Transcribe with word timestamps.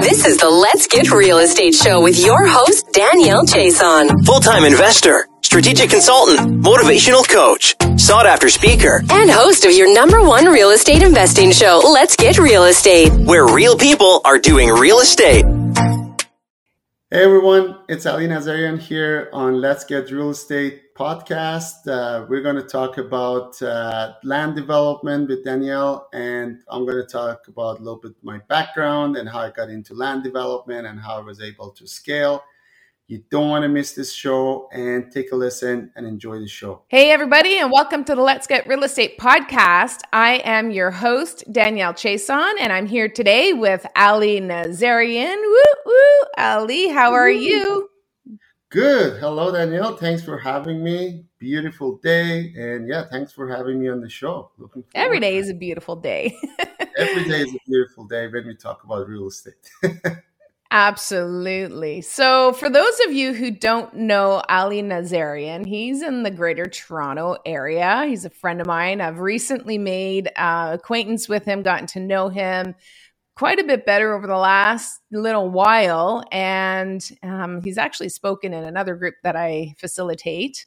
This 0.00 0.26
is 0.26 0.36
the 0.36 0.50
Let's 0.50 0.86
Get 0.86 1.10
Real 1.10 1.38
Estate 1.38 1.74
Show 1.74 2.02
with 2.02 2.18
your 2.18 2.46
host, 2.46 2.92
Danielle 2.92 3.44
Chiasson. 3.44 4.24
Full 4.24 4.40
time 4.40 4.64
investor, 4.64 5.28
strategic 5.42 5.90
consultant, 5.90 6.62
motivational 6.62 7.26
coach, 7.28 7.74
sought 7.98 8.26
after 8.26 8.48
speaker, 8.48 9.02
and 9.10 9.30
host 9.30 9.64
of 9.64 9.72
your 9.72 9.92
number 9.92 10.22
one 10.22 10.46
real 10.46 10.70
estate 10.70 11.02
investing 11.02 11.50
show, 11.50 11.80
Let's 11.82 12.14
Get 12.16 12.38
Real 12.38 12.64
Estate, 12.64 13.10
where 13.12 13.46
real 13.46 13.76
people 13.76 14.20
are 14.24 14.38
doing 14.38 14.68
real 14.68 15.00
estate. 15.00 15.44
Hey 17.16 17.24
everyone, 17.24 17.78
it's 17.88 18.04
Ali 18.04 18.28
Nazarian 18.28 18.78
here 18.78 19.30
on 19.32 19.58
Let's 19.58 19.84
Get 19.84 20.10
Real 20.10 20.28
Estate 20.28 20.94
podcast. 20.94 21.88
Uh, 21.88 22.26
we're 22.28 22.42
going 22.42 22.56
to 22.56 22.62
talk 22.62 22.98
about 22.98 23.62
uh, 23.62 24.16
land 24.22 24.54
development 24.54 25.30
with 25.30 25.42
Danielle, 25.42 26.10
and 26.12 26.60
I'm 26.68 26.84
going 26.84 26.98
to 26.98 27.10
talk 27.10 27.48
about 27.48 27.80
a 27.80 27.82
little 27.82 27.98
bit 27.98 28.12
my 28.20 28.36
background 28.48 29.16
and 29.16 29.26
how 29.26 29.38
I 29.38 29.50
got 29.50 29.70
into 29.70 29.94
land 29.94 30.24
development 30.24 30.86
and 30.86 31.00
how 31.00 31.16
I 31.16 31.20
was 31.20 31.40
able 31.40 31.70
to 31.70 31.86
scale. 31.86 32.44
You 33.08 33.22
don't 33.30 33.50
want 33.50 33.62
to 33.62 33.68
miss 33.68 33.92
this 33.92 34.12
show 34.12 34.68
and 34.72 35.12
take 35.12 35.30
a 35.30 35.36
listen 35.36 35.92
and 35.94 36.08
enjoy 36.08 36.40
the 36.40 36.48
show. 36.48 36.82
Hey, 36.88 37.12
everybody, 37.12 37.56
and 37.56 37.70
welcome 37.70 38.02
to 38.02 38.16
the 38.16 38.20
Let's 38.20 38.48
Get 38.48 38.66
Real 38.66 38.82
Estate 38.82 39.16
podcast. 39.16 40.00
I 40.12 40.42
am 40.44 40.72
your 40.72 40.90
host, 40.90 41.44
Danielle 41.52 41.94
Chiasson, 41.94 42.54
and 42.58 42.72
I'm 42.72 42.86
here 42.86 43.08
today 43.08 43.52
with 43.52 43.86
Ali 43.94 44.40
Nazarian. 44.40 45.36
Woo, 45.36 45.64
woo. 45.86 46.28
Ali, 46.36 46.88
how 46.88 47.12
are 47.12 47.30
you? 47.30 47.88
Good. 48.70 49.20
Hello, 49.20 49.52
Danielle. 49.52 49.96
Thanks 49.96 50.24
for 50.24 50.36
having 50.36 50.82
me. 50.82 51.26
Beautiful 51.38 51.98
day. 51.98 52.52
And 52.56 52.88
yeah, 52.88 53.04
thanks 53.04 53.30
for 53.30 53.48
having 53.48 53.78
me 53.78 53.88
on 53.88 54.00
the 54.00 54.08
show. 54.08 54.50
Looking 54.58 54.82
Every 54.96 55.20
day 55.20 55.36
is 55.36 55.48
a 55.48 55.54
beautiful 55.54 55.94
day. 55.94 56.36
Every 56.98 57.22
day 57.28 57.42
is 57.42 57.54
a 57.54 57.58
beautiful 57.68 58.04
day 58.06 58.26
when 58.26 58.48
we 58.48 58.56
talk 58.56 58.82
about 58.82 59.06
real 59.06 59.28
estate. 59.28 59.70
Absolutely. 60.70 62.00
So, 62.00 62.52
for 62.52 62.68
those 62.68 62.98
of 63.06 63.12
you 63.12 63.32
who 63.32 63.52
don't 63.52 63.94
know 63.94 64.42
Ali 64.48 64.82
Nazarian, 64.82 65.64
he's 65.64 66.02
in 66.02 66.24
the 66.24 66.30
greater 66.30 66.66
Toronto 66.66 67.36
area. 67.46 68.04
He's 68.06 68.24
a 68.24 68.30
friend 68.30 68.60
of 68.60 68.66
mine. 68.66 69.00
I've 69.00 69.20
recently 69.20 69.78
made 69.78 70.28
uh, 70.36 70.72
acquaintance 70.74 71.28
with 71.28 71.44
him, 71.44 71.62
gotten 71.62 71.86
to 71.88 72.00
know 72.00 72.28
him 72.28 72.74
quite 73.36 73.60
a 73.60 73.64
bit 73.64 73.86
better 73.86 74.14
over 74.14 74.26
the 74.26 74.36
last 74.36 75.00
little 75.12 75.48
while. 75.48 76.24
And 76.32 77.06
um, 77.22 77.62
he's 77.62 77.78
actually 77.78 78.08
spoken 78.08 78.52
in 78.52 78.64
another 78.64 78.96
group 78.96 79.14
that 79.22 79.36
I 79.36 79.74
facilitate. 79.78 80.66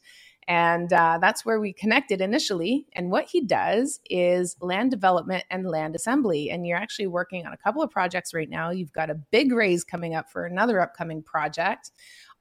And 0.49 0.91
uh, 0.91 1.19
that's 1.21 1.45
where 1.45 1.59
we 1.59 1.73
connected 1.73 2.21
initially. 2.21 2.87
And 2.93 3.11
what 3.11 3.25
he 3.25 3.39
does 3.39 3.99
is 4.09 4.55
land 4.59 4.89
development 4.89 5.43
and 5.51 5.69
land 5.69 5.95
assembly. 5.95 6.49
And 6.49 6.65
you're 6.65 6.75
actually 6.75 7.05
working 7.05 7.45
on 7.45 7.53
a 7.53 7.57
couple 7.57 7.83
of 7.83 7.91
projects 7.91 8.33
right 8.33 8.49
now. 8.49 8.71
You've 8.71 8.91
got 8.91 9.11
a 9.11 9.15
big 9.15 9.51
raise 9.51 9.83
coming 9.83 10.15
up 10.15 10.27
for 10.31 10.45
another 10.45 10.81
upcoming 10.81 11.21
project, 11.21 11.91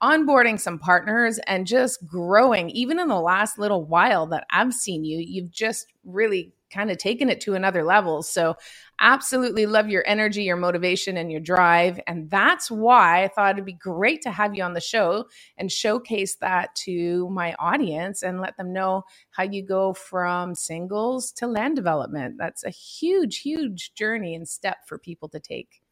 onboarding 0.03 0.59
some 0.59 0.79
partners, 0.79 1.39
and 1.47 1.67
just 1.67 2.07
growing. 2.07 2.71
Even 2.71 2.99
in 2.99 3.09
the 3.09 3.21
last 3.21 3.59
little 3.59 3.85
while 3.85 4.27
that 4.29 4.47
I've 4.51 4.73
seen 4.73 5.05
you, 5.05 5.19
you've 5.19 5.51
just 5.51 5.87
really 6.03 6.55
kind 6.71 6.91
of 6.91 6.99
taken 6.99 7.29
it 7.29 7.41
to 7.43 7.55
another 7.55 7.85
level. 7.85 8.23
So, 8.23 8.57
absolutely 9.01 9.67
love 9.67 9.89
your 9.89 10.03
energy, 10.07 10.43
your 10.43 10.57
motivation, 10.57 11.17
and 11.17 11.31
your 11.31 11.41
drive. 11.41 12.01
And 12.07 12.29
that's 12.31 12.71
why 12.71 13.25
I 13.25 13.29
thought 13.29 13.55
it'd 13.55 13.65
be 13.65 13.73
great 13.73 14.23
to 14.23 14.31
have 14.31 14.55
you 14.55 14.63
on 14.63 14.75
the 14.75 14.81
show 14.81 15.27
and 15.57 15.71
showcase 15.71 16.37
that 16.37 16.75
to 16.77 17.29
my 17.31 17.55
audience 17.59 18.23
and 18.23 18.41
let 18.41 18.57
them 18.57 18.73
know 18.73 19.05
how 19.31 19.45
you 19.45 19.63
go 19.63 19.93
from 19.93 20.55
singles 20.55 21.33
to 21.33 21.47
land 21.47 21.77
development. 21.77 22.37
That's 22.39 22.65
a 22.65 22.71
huge, 22.71 23.39
huge 23.39 23.95
journey 23.95 24.35
and 24.35 24.49
step 24.49 24.79
for 24.87 24.99
people 24.99 25.29
to 25.31 25.41
take. 25.41 25.83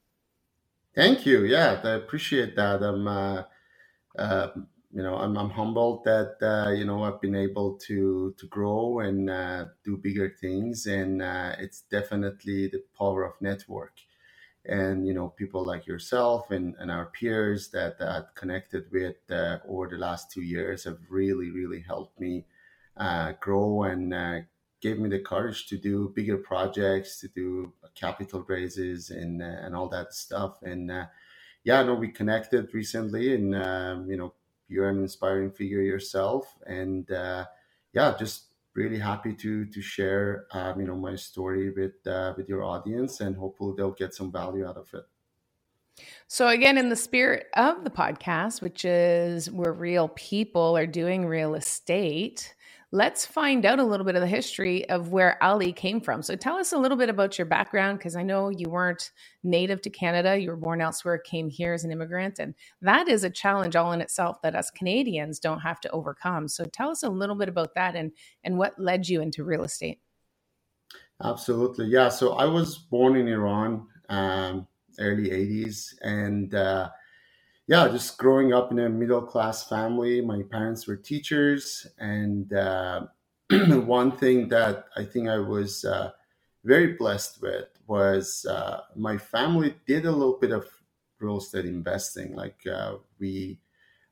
Thank 0.94 1.27
you. 1.27 1.44
Yeah, 1.44 1.80
I 1.84 1.91
appreciate 1.91 2.56
that. 2.56 2.82
I'm, 2.82 3.06
uh, 3.06 3.42
uh, 4.19 4.48
you 4.97 5.02
know, 5.02 5.16
I'm, 5.16 5.36
I'm 5.36 5.50
humbled 5.50 6.05
that 6.05 6.36
uh, 6.41 6.70
you 6.70 6.86
know 6.86 7.02
I've 7.05 7.20
been 7.20 7.36
able 7.36 7.77
to 7.86 8.34
to 8.38 8.47
grow 8.47 9.00
and 9.00 9.28
uh, 9.28 9.66
do 9.84 9.98
bigger 9.98 10.34
things, 10.41 10.87
and 10.87 11.21
uh, 11.21 11.53
it's 11.59 11.82
definitely 11.82 12.69
the 12.69 12.82
power 12.98 13.22
of 13.22 13.34
network. 13.43 13.93
And 14.65 15.06
you 15.06 15.12
know, 15.12 15.28
people 15.28 15.66
like 15.66 15.87
yourself 15.87 16.50
and, 16.50 16.75
and 16.78 16.91
our 16.91 17.06
peers 17.06 17.69
that 17.72 17.98
that 17.98 18.34
connected 18.37 18.84
with 18.91 19.16
uh, 19.31 19.59
over 19.69 19.87
the 19.87 19.98
last 19.98 20.32
two 20.32 20.41
years 20.41 20.84
have 20.84 21.00
really, 21.10 21.50
really 21.50 21.82
helped 21.87 22.19
me 22.19 22.47
uh, 22.97 23.32
grow 23.38 23.82
and 23.82 24.15
uh, 24.15 24.38
gave 24.81 24.98
me 24.98 25.10
the 25.10 25.21
courage 25.21 25.66
to 25.66 25.76
do 25.76 26.10
bigger 26.16 26.38
projects, 26.38 27.21
to 27.21 27.28
do 27.28 27.75
capital 27.94 28.47
raises, 28.48 29.10
and 29.10 29.42
and 29.42 29.76
all 29.76 29.91
that 29.91 30.15
stuff. 30.15 30.62
And 30.62 30.91
yeah, 31.65 31.82
no, 31.82 31.94
we 31.97 32.09
connected 32.09 32.72
recently, 32.72 33.34
and 33.34 33.54
um, 33.54 34.10
you 34.10 34.16
know 34.16 34.32
you're 34.69 34.88
an 34.88 34.99
inspiring 34.99 35.50
figure 35.50 35.82
yourself, 35.82 36.56
and 36.66 37.10
uh, 37.10 37.47
yeah, 37.93 38.15
just 38.19 38.54
really 38.75 38.99
happy 38.99 39.32
to 39.34 39.65
to 39.66 39.81
share 39.81 40.47
um, 40.53 40.81
you 40.81 40.87
know 40.87 40.97
my 40.97 41.16
story 41.16 41.71
with 41.71 42.06
uh, 42.06 42.34
with 42.37 42.49
your 42.49 42.65
audience, 42.65 43.21
and 43.21 43.37
hopefully 43.37 43.75
they'll 43.77 43.93
get 43.93 44.15
some 44.15 44.32
value 44.32 44.66
out 44.66 44.77
of 44.77 44.93
it. 44.94 45.04
So, 46.28 46.49
again, 46.49 46.77
in 46.77 46.88
the 46.88 46.97
spirit 46.97 47.47
of 47.54 47.84
the 47.84 47.91
podcast, 47.91 48.60
which 48.60 48.84
is 48.84 49.50
where 49.50 49.72
real 49.72 50.09
people 50.09 50.77
are 50.77 50.87
doing 50.87 51.27
real 51.27 51.54
estate, 51.54 52.54
let's 52.92 53.26
find 53.26 53.66
out 53.66 53.78
a 53.78 53.84
little 53.84 54.06
bit 54.06 54.14
of 54.14 54.20
the 54.20 54.26
history 54.28 54.88
of 54.88 55.10
where 55.10 55.42
Ali 55.42 55.72
came 55.72 56.00
from. 56.00 56.22
So 56.22 56.36
tell 56.36 56.56
us 56.56 56.72
a 56.72 56.78
little 56.78 56.97
bit 56.97 57.08
about 57.08 57.36
your 57.36 57.47
background 57.47 57.98
because 57.98 58.14
I 58.14 58.22
know 58.22 58.48
you 58.48 58.69
weren't 58.70 59.10
native 59.42 59.82
to 59.82 59.91
Canada. 59.91 60.38
You 60.38 60.50
were 60.50 60.56
born 60.56 60.80
elsewhere, 60.80 61.19
came 61.19 61.50
here 61.50 61.72
as 61.74 61.84
an 61.84 61.91
immigrant. 61.91 62.38
And 62.38 62.54
that 62.80 63.08
is 63.08 63.24
a 63.24 63.30
challenge 63.30 63.74
all 63.74 63.92
in 63.92 64.00
itself 64.00 64.41
that 64.42 64.54
us 64.54 64.70
Canadians 64.70 65.41
don't 65.41 65.60
have 65.60 65.80
to 65.80 65.91
overcome. 65.91 66.48
So 66.48 66.64
tell 66.64 66.91
us 66.91 67.02
a 67.02 67.10
little 67.10 67.36
bit 67.36 67.48
about 67.48 67.74
that 67.74 67.97
and, 67.97 68.12
and 68.44 68.56
what 68.56 68.78
led 68.78 69.08
you 69.08 69.20
into 69.20 69.42
real 69.42 69.64
estate. 69.64 70.00
Absolutely. 71.22 71.86
Yeah. 71.86 72.08
So 72.08 72.34
I 72.34 72.44
was 72.44 72.78
born 72.78 73.16
in 73.16 73.26
Iran, 73.26 73.86
um, 74.08 74.66
early 75.00 75.30
80s. 75.30 75.94
And 76.03 76.54
uh, 76.54 76.91
yeah, 77.66 77.88
just 77.88 78.16
growing 78.16 78.53
up 78.53 78.71
in 78.71 78.78
a 78.78 78.88
middle 78.88 79.22
class 79.22 79.69
family, 79.69 80.21
my 80.21 80.43
parents 80.43 80.87
were 80.87 80.97
teachers. 80.97 81.87
And 81.99 82.53
uh, 82.53 83.06
one 83.50 84.12
thing 84.12 84.49
that 84.49 84.87
I 84.97 85.04
think 85.04 85.28
I 85.28 85.38
was 85.38 85.84
uh, 85.84 86.12
very 86.65 86.93
blessed 86.93 87.43
with 87.43 87.66
was 87.88 88.47
uh, 88.49 88.82
my 88.94 89.19
family 89.19 89.75
did 89.87 90.06
a 90.06 90.12
little 90.12 90.38
bit 90.41 90.53
of 90.53 90.69
real 91.19 91.38
estate 91.38 91.65
investing. 91.65 92.37
Like 92.37 92.65
uh, 92.72 92.97
we, 93.19 93.59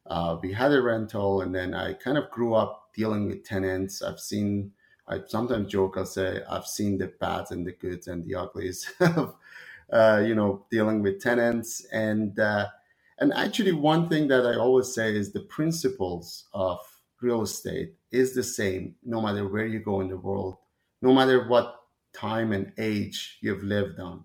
uh, 0.06 0.36
we 0.42 0.52
had 0.52 0.72
a 0.72 0.82
rental, 0.82 1.42
and 1.42 1.54
then 1.54 1.74
I 1.74 1.92
kind 1.92 2.18
of 2.18 2.30
grew 2.32 2.54
up 2.54 2.90
dealing 2.92 3.28
with 3.28 3.44
tenants. 3.44 4.02
I've 4.02 4.20
seen, 4.20 4.72
I 5.06 5.20
sometimes 5.28 5.70
joke, 5.70 5.94
I'll 5.96 6.06
say, 6.06 6.42
I've 6.50 6.66
seen 6.66 6.98
the 6.98 7.06
bad 7.20 7.46
and 7.52 7.64
the 7.64 7.72
good 7.72 8.08
and 8.08 8.24
the 8.24 8.34
uglies 8.34 8.90
of, 9.00 9.36
uh, 9.92 10.24
you 10.26 10.34
know, 10.34 10.66
dealing 10.72 11.02
with 11.02 11.22
tenants. 11.22 11.86
And, 11.92 12.36
and 13.18 13.32
actually, 13.34 13.72
one 13.72 14.08
thing 14.08 14.28
that 14.28 14.46
I 14.46 14.56
always 14.56 14.92
say 14.92 15.14
is 15.14 15.32
the 15.32 15.40
principles 15.40 16.48
of 16.52 16.78
real 17.20 17.42
estate 17.42 17.94
is 18.10 18.34
the 18.34 18.42
same 18.42 18.94
no 19.04 19.20
matter 19.20 19.48
where 19.48 19.66
you 19.66 19.78
go 19.78 20.00
in 20.00 20.08
the 20.08 20.16
world, 20.16 20.56
no 21.00 21.12
matter 21.12 21.48
what 21.48 21.76
time 22.12 22.52
and 22.52 22.72
age 22.78 23.38
you've 23.40 23.62
lived 23.62 24.00
on. 24.00 24.24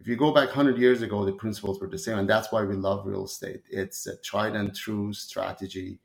If 0.00 0.06
you 0.06 0.16
go 0.16 0.32
back 0.32 0.48
100 0.48 0.78
years 0.78 1.02
ago, 1.02 1.24
the 1.24 1.32
principles 1.32 1.80
were 1.80 1.88
the 1.88 1.98
same. 1.98 2.18
And 2.18 2.30
that's 2.30 2.52
why 2.52 2.62
we 2.62 2.74
love 2.74 3.06
real 3.06 3.24
estate. 3.24 3.62
It's 3.68 4.06
a 4.06 4.16
tried 4.18 4.54
and 4.54 4.74
true 4.74 5.12
strategy. 5.12 5.98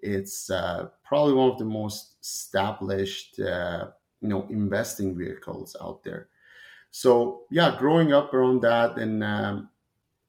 It's 0.00 0.50
uh, 0.50 0.88
probably 1.02 1.34
one 1.34 1.50
of 1.50 1.58
the 1.58 1.64
most 1.64 2.16
established, 2.22 3.40
uh, 3.40 3.88
you 4.20 4.28
know, 4.28 4.46
investing 4.50 5.16
vehicles 5.16 5.76
out 5.80 6.04
there. 6.04 6.28
So 6.90 7.42
yeah, 7.50 7.76
growing 7.76 8.12
up 8.12 8.32
around 8.32 8.62
that 8.62 8.98
and 8.98 9.24
um, 9.24 9.68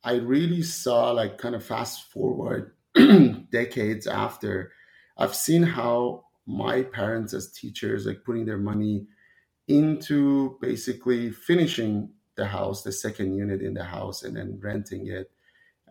I 0.05 0.17
really 0.17 0.61
saw 0.61 1.11
like 1.11 1.39
kind 1.39 1.55
of 1.55 1.65
fast 1.65 2.11
forward 2.11 2.73
decades 3.51 4.05
after, 4.05 4.71
I've 5.17 5.35
seen 5.35 5.63
how 5.63 6.25
my 6.45 6.83
parents 6.83 7.33
as 7.33 7.51
teachers 7.51 8.05
like 8.05 8.23
putting 8.23 8.45
their 8.45 8.59
money 8.59 9.07
into 9.67 10.59
basically 10.61 11.31
finishing 11.31 12.11
the 12.35 12.45
house, 12.45 12.83
the 12.83 12.91
second 12.91 13.33
unit 13.35 13.63
in 13.63 13.73
the 13.73 13.83
house, 13.83 14.21
and 14.21 14.37
then 14.37 14.59
renting 14.61 15.07
it, 15.07 15.31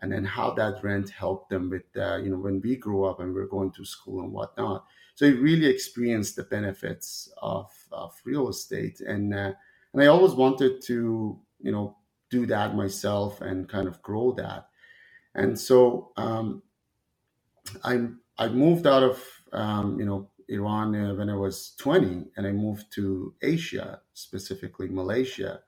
and 0.00 0.12
then 0.12 0.24
how 0.24 0.52
that 0.52 0.84
rent 0.84 1.10
helped 1.10 1.50
them 1.50 1.70
with 1.70 1.82
uh, 1.96 2.18
you 2.18 2.30
know 2.30 2.38
when 2.38 2.60
we 2.60 2.76
grew 2.76 3.04
up 3.04 3.18
and 3.18 3.34
we 3.34 3.40
are 3.40 3.48
going 3.48 3.72
to 3.72 3.84
school 3.84 4.20
and 4.22 4.32
whatnot. 4.32 4.84
So 5.16 5.26
I 5.26 5.30
really 5.30 5.66
experienced 5.66 6.36
the 6.36 6.44
benefits 6.44 7.32
of 7.42 7.72
of 7.90 8.12
real 8.24 8.48
estate, 8.48 9.00
and 9.00 9.34
uh, 9.34 9.52
and 9.92 10.02
I 10.02 10.06
always 10.06 10.34
wanted 10.34 10.82
to 10.82 11.40
you 11.60 11.72
know 11.72 11.96
do 12.36 12.46
that 12.54 12.76
myself 12.84 13.40
and 13.40 13.68
kind 13.68 13.88
of 13.88 14.02
grow 14.02 14.32
that. 14.44 14.62
And 15.34 15.58
so 15.58 16.12
um, 16.16 16.62
I 17.84 17.94
I 18.38 18.48
moved 18.48 18.86
out 18.86 19.02
of 19.02 19.24
um, 19.52 19.98
you 20.00 20.06
know 20.06 20.30
Iran 20.48 20.94
uh, 20.94 21.14
when 21.14 21.30
I 21.30 21.36
was 21.36 21.74
20, 21.78 22.26
and 22.36 22.46
I 22.46 22.52
moved 22.52 22.86
to 22.94 23.34
Asia, 23.42 24.00
specifically 24.14 24.88
Malaysia, 24.88 25.62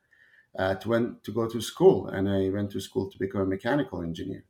uh, 0.59 0.75
to 0.77 0.89
went 0.89 1.25
to 1.25 1.33
go 1.33 1.49
to 1.49 1.61
school, 1.61 2.09
and 2.09 2.29
I 2.29 2.51
went 2.51 2.71
to 2.73 2.81
school 2.81 3.11
to 3.11 3.19
become 3.19 3.43
a 3.43 3.47
mechanical 3.57 4.03
engineer. 4.03 4.45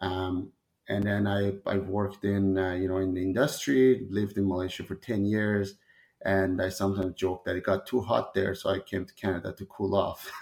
Um, 0.00 0.52
and 0.88 1.04
then 1.04 1.26
I 1.26 1.54
I 1.66 1.78
worked 1.78 2.24
in 2.24 2.58
uh, 2.58 2.74
you 2.74 2.88
know 2.88 2.98
in 2.98 3.14
the 3.14 3.22
industry, 3.22 4.06
lived 4.10 4.38
in 4.38 4.48
Malaysia 4.48 4.84
for 4.84 4.96
ten 4.96 5.26
years, 5.26 5.76
and 6.24 6.60
I 6.62 6.70
sometimes 6.70 7.14
joke 7.14 7.44
that 7.44 7.54
it 7.54 7.64
got 7.64 7.86
too 7.86 8.00
hot 8.00 8.32
there, 8.32 8.54
so 8.54 8.70
I 8.70 8.78
came 8.78 9.04
to 9.04 9.14
Canada 9.14 9.52
to 9.52 9.66
cool 9.66 9.94
off. 9.94 10.30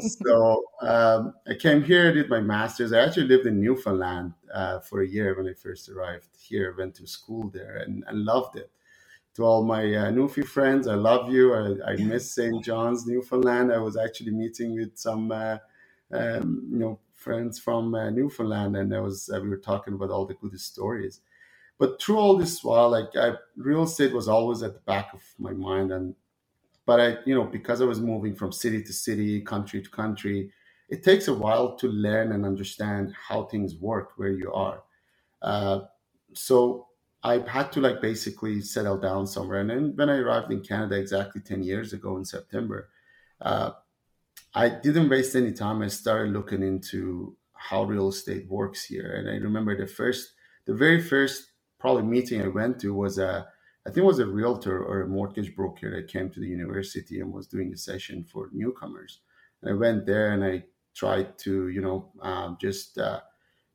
so 0.00 0.64
um, 0.80 1.34
I 1.46 1.54
came 1.54 1.82
here, 1.82 2.12
did 2.14 2.30
my 2.30 2.40
master's. 2.40 2.92
I 2.92 3.00
actually 3.00 3.26
lived 3.26 3.46
in 3.46 3.60
Newfoundland 3.60 4.32
uh, 4.52 4.80
for 4.80 5.02
a 5.02 5.06
year 5.06 5.36
when 5.36 5.46
I 5.46 5.52
first 5.52 5.90
arrived 5.90 6.28
here. 6.38 6.74
Went 6.78 6.94
to 6.96 7.06
school 7.06 7.50
there 7.50 7.76
and, 7.76 8.04
and 8.08 8.24
loved 8.24 8.56
it. 8.56 8.70
To 9.34 9.42
all 9.42 9.64
my 9.64 9.82
uh, 9.82 10.10
Newfie 10.12 10.46
friends, 10.46 10.86
I 10.88 10.94
love 10.94 11.30
you. 11.30 11.52
I, 11.52 11.92
I 11.92 11.96
miss 11.96 12.32
St. 12.32 12.64
John's, 12.64 13.06
Newfoundland. 13.06 13.70
I 13.70 13.78
was 13.78 13.96
actually 13.96 14.30
meeting 14.30 14.76
with 14.76 14.96
some, 14.96 15.30
uh, 15.30 15.58
um, 16.12 16.68
you 16.70 16.78
know, 16.78 17.00
friends 17.12 17.58
from 17.58 17.94
uh, 17.94 18.10
Newfoundland, 18.10 18.76
and 18.76 18.94
I 18.94 19.00
was 19.00 19.28
uh, 19.34 19.40
we 19.40 19.48
were 19.48 19.58
talking 19.58 19.94
about 19.94 20.10
all 20.10 20.24
the 20.24 20.34
good 20.34 20.58
stories 20.58 21.20
but 21.78 22.00
through 22.00 22.18
all 22.18 22.36
this 22.36 22.62
while, 22.62 22.90
like 22.90 23.16
I, 23.16 23.32
real 23.56 23.82
estate 23.82 24.12
was 24.12 24.28
always 24.28 24.62
at 24.62 24.74
the 24.74 24.80
back 24.80 25.12
of 25.12 25.22
my 25.38 25.52
mind, 25.52 25.92
and 25.92 26.14
but 26.86 27.00
I, 27.00 27.16
you 27.24 27.34
know, 27.34 27.44
because 27.44 27.80
I 27.80 27.86
was 27.86 28.00
moving 28.00 28.34
from 28.34 28.52
city 28.52 28.82
to 28.82 28.92
city, 28.92 29.40
country 29.40 29.82
to 29.82 29.90
country, 29.90 30.50
it 30.88 31.02
takes 31.02 31.28
a 31.28 31.34
while 31.34 31.76
to 31.76 31.88
learn 31.88 32.32
and 32.32 32.44
understand 32.44 33.14
how 33.28 33.44
things 33.44 33.74
work 33.76 34.12
where 34.16 34.32
you 34.32 34.52
are. 34.52 34.82
Uh, 35.40 35.80
so 36.34 36.88
I 37.22 37.38
had 37.48 37.72
to 37.72 37.80
like 37.80 38.02
basically 38.02 38.60
settle 38.60 38.98
down 38.98 39.26
somewhere. 39.26 39.60
And 39.60 39.70
then 39.70 39.92
when 39.96 40.10
I 40.10 40.18
arrived 40.18 40.52
in 40.52 40.60
Canada 40.60 40.96
exactly 40.96 41.40
10 41.40 41.62
years 41.62 41.94
ago 41.94 42.18
in 42.18 42.24
September, 42.24 42.90
uh, 43.40 43.70
I 44.54 44.68
didn't 44.68 45.08
waste 45.08 45.34
any 45.34 45.52
time. 45.52 45.80
I 45.80 45.88
started 45.88 46.32
looking 46.32 46.62
into 46.62 47.36
how 47.54 47.84
real 47.84 48.08
estate 48.08 48.46
works 48.48 48.84
here. 48.84 49.14
And 49.16 49.28
I 49.28 49.36
remember 49.42 49.76
the 49.76 49.86
first, 49.86 50.34
the 50.66 50.74
very 50.74 51.00
first 51.00 51.52
probably 51.84 52.02
meeting 52.02 52.40
I 52.40 52.48
went 52.48 52.80
to 52.80 52.94
was 52.94 53.18
a, 53.18 53.46
I 53.86 53.90
think 53.90 53.98
it 53.98 54.06
was 54.06 54.18
a 54.18 54.26
realtor 54.26 54.82
or 54.82 55.02
a 55.02 55.06
mortgage 55.06 55.54
broker 55.54 55.94
that 55.94 56.08
came 56.08 56.30
to 56.30 56.40
the 56.40 56.46
university 56.46 57.20
and 57.20 57.30
was 57.30 57.46
doing 57.46 57.74
a 57.74 57.76
session 57.76 58.24
for 58.24 58.48
newcomers. 58.54 59.20
And 59.60 59.70
I 59.70 59.74
went 59.74 60.06
there 60.06 60.32
and 60.32 60.42
I 60.42 60.64
tried 60.94 61.36
to, 61.40 61.68
you 61.68 61.82
know, 61.82 62.10
um, 62.22 62.56
just 62.58 62.96
uh, 62.96 63.20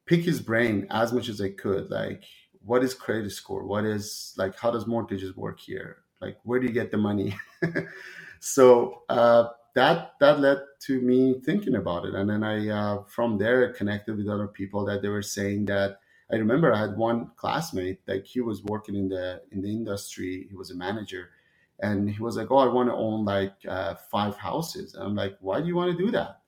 pick 0.07 0.21
his 0.21 0.41
brain 0.41 0.88
as 0.89 1.13
much 1.13 1.29
as 1.29 1.39
I 1.39 1.50
could. 1.51 1.91
Like, 1.91 2.23
what 2.65 2.83
is 2.83 2.95
credit 2.95 3.31
score? 3.31 3.63
What 3.63 3.85
is 3.85 4.33
like, 4.39 4.57
how 4.57 4.71
does 4.71 4.88
mortgages 4.88 5.38
work 5.38 5.59
here? 5.59 5.97
Like, 6.19 6.39
where 6.41 6.59
do 6.59 6.65
you 6.65 6.73
get 6.73 6.89
the 6.89 6.97
money? 6.97 7.38
so 8.39 9.03
uh, 9.09 9.50
that 9.75 10.13
that 10.19 10.39
led 10.39 10.57
to 10.88 11.00
me 11.00 11.39
thinking 11.45 11.75
about 11.75 12.06
it, 12.06 12.15
and 12.15 12.27
then 12.27 12.44
I 12.44 12.69
uh, 12.69 13.03
from 13.03 13.38
there 13.38 13.71
connected 13.71 14.17
with 14.17 14.27
other 14.27 14.47
people 14.47 14.83
that 14.85 15.03
they 15.03 15.09
were 15.09 15.21
saying 15.21 15.65
that 15.65 16.00
I 16.31 16.36
remember 16.36 16.74
I 16.74 16.81
had 16.81 16.98
one 16.98 17.31
classmate 17.36 18.00
like 18.08 18.26
he 18.26 18.42
was 18.42 18.64
working 18.64 18.96
in 18.96 19.10
the 19.10 19.42
in 19.52 19.62
the 19.62 19.70
industry. 19.70 20.46
He 20.50 20.56
was 20.56 20.72
a 20.72 20.76
manager, 20.76 21.31
and 21.80 22.10
he 22.10 22.22
was 22.22 22.38
like, 22.38 22.52
"Oh, 22.52 22.58
I 22.58 22.68
want 22.68 22.90
to 22.90 22.96
own 22.96 23.26
like 23.26 23.54
uh, 23.68 23.96
five 23.96 24.38
houses." 24.38 24.94
And 24.94 25.04
I'm 25.04 25.16
like, 25.16 25.38
"Why 25.42 25.60
do 25.60 25.68
you 25.68 25.76
want 25.76 25.98
to 25.98 26.06
do 26.06 26.12
that? 26.12 26.42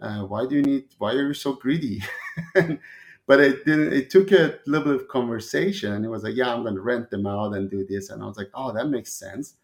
Uh, 0.00 0.22
why 0.24 0.46
do 0.46 0.56
you 0.56 0.62
need? 0.62 0.84
Why 0.98 1.12
are 1.14 1.26
you 1.28 1.34
so 1.34 1.54
greedy?" 1.54 2.02
but 2.54 3.40
it 3.40 3.64
didn't. 3.64 3.92
It 3.92 4.10
took 4.10 4.30
a 4.32 4.60
little 4.66 4.92
bit 4.92 5.02
of 5.02 5.08
conversation. 5.08 6.04
It 6.04 6.08
was 6.08 6.22
like, 6.22 6.36
"Yeah, 6.36 6.54
I'm 6.54 6.62
going 6.62 6.76
to 6.76 6.80
rent 6.80 7.10
them 7.10 7.26
out 7.26 7.54
and 7.54 7.68
do 7.70 7.84
this," 7.84 8.10
and 8.10 8.22
I 8.22 8.26
was 8.26 8.36
like, 8.36 8.50
"Oh, 8.54 8.72
that 8.72 8.88
makes 8.88 9.12
sense." 9.12 9.56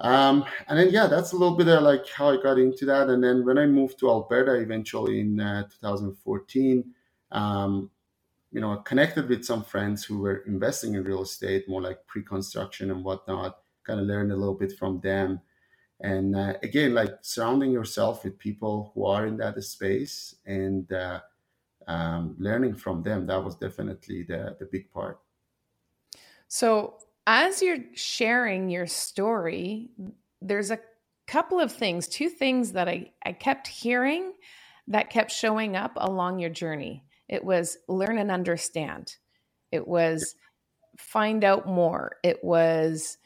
Um, 0.00 0.44
and 0.68 0.78
then 0.78 0.90
yeah, 0.90 1.06
that's 1.06 1.32
a 1.32 1.36
little 1.36 1.56
bit 1.56 1.68
of 1.68 1.82
like 1.82 2.06
how 2.08 2.30
I 2.30 2.42
got 2.42 2.58
into 2.58 2.84
that. 2.86 3.08
And 3.08 3.24
then 3.24 3.46
when 3.46 3.58
I 3.58 3.66
moved 3.66 3.98
to 4.00 4.10
Alberta, 4.10 4.54
eventually 4.54 5.20
in 5.20 5.40
uh, 5.40 5.64
2014. 5.80 6.84
Um, 7.32 7.90
you 8.52 8.60
know, 8.60 8.76
connected 8.78 9.28
with 9.28 9.44
some 9.44 9.62
friends 9.62 10.04
who 10.04 10.18
were 10.18 10.38
investing 10.46 10.94
in 10.94 11.04
real 11.04 11.22
estate, 11.22 11.68
more 11.68 11.82
like 11.82 12.06
pre-construction 12.06 12.90
and 12.90 13.04
whatnot. 13.04 13.58
Kind 13.84 14.00
of 14.00 14.06
learned 14.06 14.32
a 14.32 14.36
little 14.36 14.54
bit 14.54 14.72
from 14.78 15.00
them, 15.00 15.40
and 16.00 16.36
uh, 16.36 16.54
again, 16.62 16.94
like 16.94 17.18
surrounding 17.22 17.72
yourself 17.72 18.24
with 18.24 18.38
people 18.38 18.92
who 18.94 19.06
are 19.06 19.26
in 19.26 19.36
that 19.38 19.62
space 19.64 20.34
and 20.44 20.92
uh, 20.92 21.20
um, 21.86 22.36
learning 22.38 22.76
from 22.76 23.02
them. 23.02 23.26
That 23.26 23.42
was 23.42 23.56
definitely 23.56 24.24
the 24.24 24.56
the 24.58 24.66
big 24.66 24.92
part. 24.92 25.20
So, 26.48 26.98
as 27.26 27.62
you're 27.62 27.84
sharing 27.94 28.70
your 28.70 28.86
story, 28.86 29.90
there's 30.40 30.70
a 30.70 30.80
couple 31.26 31.60
of 31.60 31.72
things, 31.72 32.08
two 32.08 32.28
things 32.28 32.72
that 32.72 32.88
I, 32.88 33.12
I 33.24 33.32
kept 33.32 33.66
hearing 33.68 34.32
that 34.88 35.10
kept 35.10 35.30
showing 35.30 35.76
up 35.76 35.92
along 35.96 36.38
your 36.38 36.50
journey. 36.50 37.04
It 37.28 37.44
was 37.44 37.78
learn 37.88 38.18
and 38.18 38.30
understand. 38.30 39.16
It 39.70 39.86
was 39.86 40.34
find 40.98 41.44
out 41.44 41.66
more. 41.66 42.16
It 42.22 42.42
was 42.42 43.18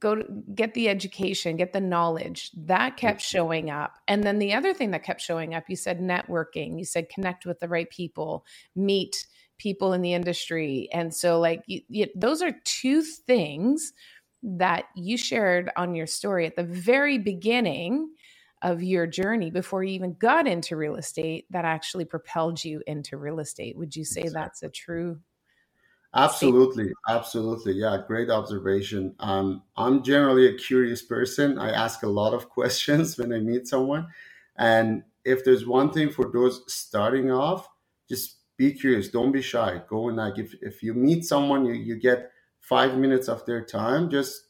go 0.00 0.14
to 0.16 0.24
get 0.54 0.74
the 0.74 0.88
education, 0.88 1.56
get 1.56 1.72
the 1.72 1.80
knowledge. 1.80 2.50
That 2.54 2.96
kept 2.96 3.22
showing 3.22 3.70
up. 3.70 3.98
And 4.06 4.22
then 4.22 4.38
the 4.38 4.52
other 4.52 4.74
thing 4.74 4.90
that 4.90 5.02
kept 5.02 5.20
showing 5.20 5.54
up, 5.54 5.64
you 5.68 5.76
said 5.76 6.00
networking, 6.00 6.78
you 6.78 6.84
said 6.84 7.08
connect 7.08 7.46
with 7.46 7.58
the 7.60 7.68
right 7.68 7.88
people, 7.88 8.44
meet 8.76 9.26
people 9.56 9.92
in 9.94 10.02
the 10.02 10.12
industry. 10.12 10.88
And 10.92 11.14
so, 11.14 11.40
like, 11.40 11.62
you, 11.66 11.80
you, 11.88 12.06
those 12.14 12.42
are 12.42 12.52
two 12.64 13.02
things 13.02 13.94
that 14.42 14.84
you 14.94 15.16
shared 15.16 15.70
on 15.76 15.94
your 15.94 16.06
story 16.06 16.44
at 16.44 16.56
the 16.56 16.64
very 16.64 17.16
beginning 17.16 18.10
of 18.64 18.82
your 18.82 19.06
journey 19.06 19.50
before 19.50 19.84
you 19.84 19.94
even 19.94 20.14
got 20.14 20.48
into 20.48 20.74
real 20.74 20.96
estate 20.96 21.44
that 21.50 21.66
actually 21.66 22.06
propelled 22.06 22.64
you 22.64 22.82
into 22.86 23.18
real 23.18 23.38
estate. 23.38 23.76
Would 23.76 23.94
you 23.94 24.04
say 24.04 24.22
exactly. 24.22 24.40
that's 24.40 24.62
a 24.62 24.68
true? 24.70 25.20
Absolutely, 26.14 26.84
statement? 26.84 26.96
absolutely. 27.10 27.72
Yeah, 27.74 27.98
great 28.06 28.30
observation. 28.30 29.14
Um, 29.18 29.62
I'm 29.76 30.02
generally 30.02 30.46
a 30.46 30.54
curious 30.54 31.02
person. 31.02 31.58
I 31.58 31.72
ask 31.72 32.02
a 32.02 32.08
lot 32.08 32.32
of 32.32 32.48
questions 32.58 33.18
when 33.18 33.32
I 33.34 33.40
meet 33.40 33.68
someone, 33.68 34.08
and 34.56 35.02
if 35.24 35.44
there's 35.44 35.66
one 35.66 35.90
thing 35.90 36.10
for 36.10 36.30
those 36.32 36.62
starting 36.66 37.30
off, 37.30 37.68
just 38.08 38.36
be 38.56 38.72
curious. 38.72 39.08
Don't 39.08 39.32
be 39.32 39.42
shy. 39.42 39.82
Go 39.88 40.08
and 40.08 40.16
like 40.16 40.38
if 40.38 40.54
if 40.62 40.82
you 40.82 40.94
meet 40.94 41.24
someone, 41.24 41.66
you 41.66 41.74
you 41.74 41.96
get 41.96 42.30
five 42.60 42.96
minutes 42.96 43.28
of 43.28 43.44
their 43.44 43.62
time. 43.62 44.08
Just 44.08 44.43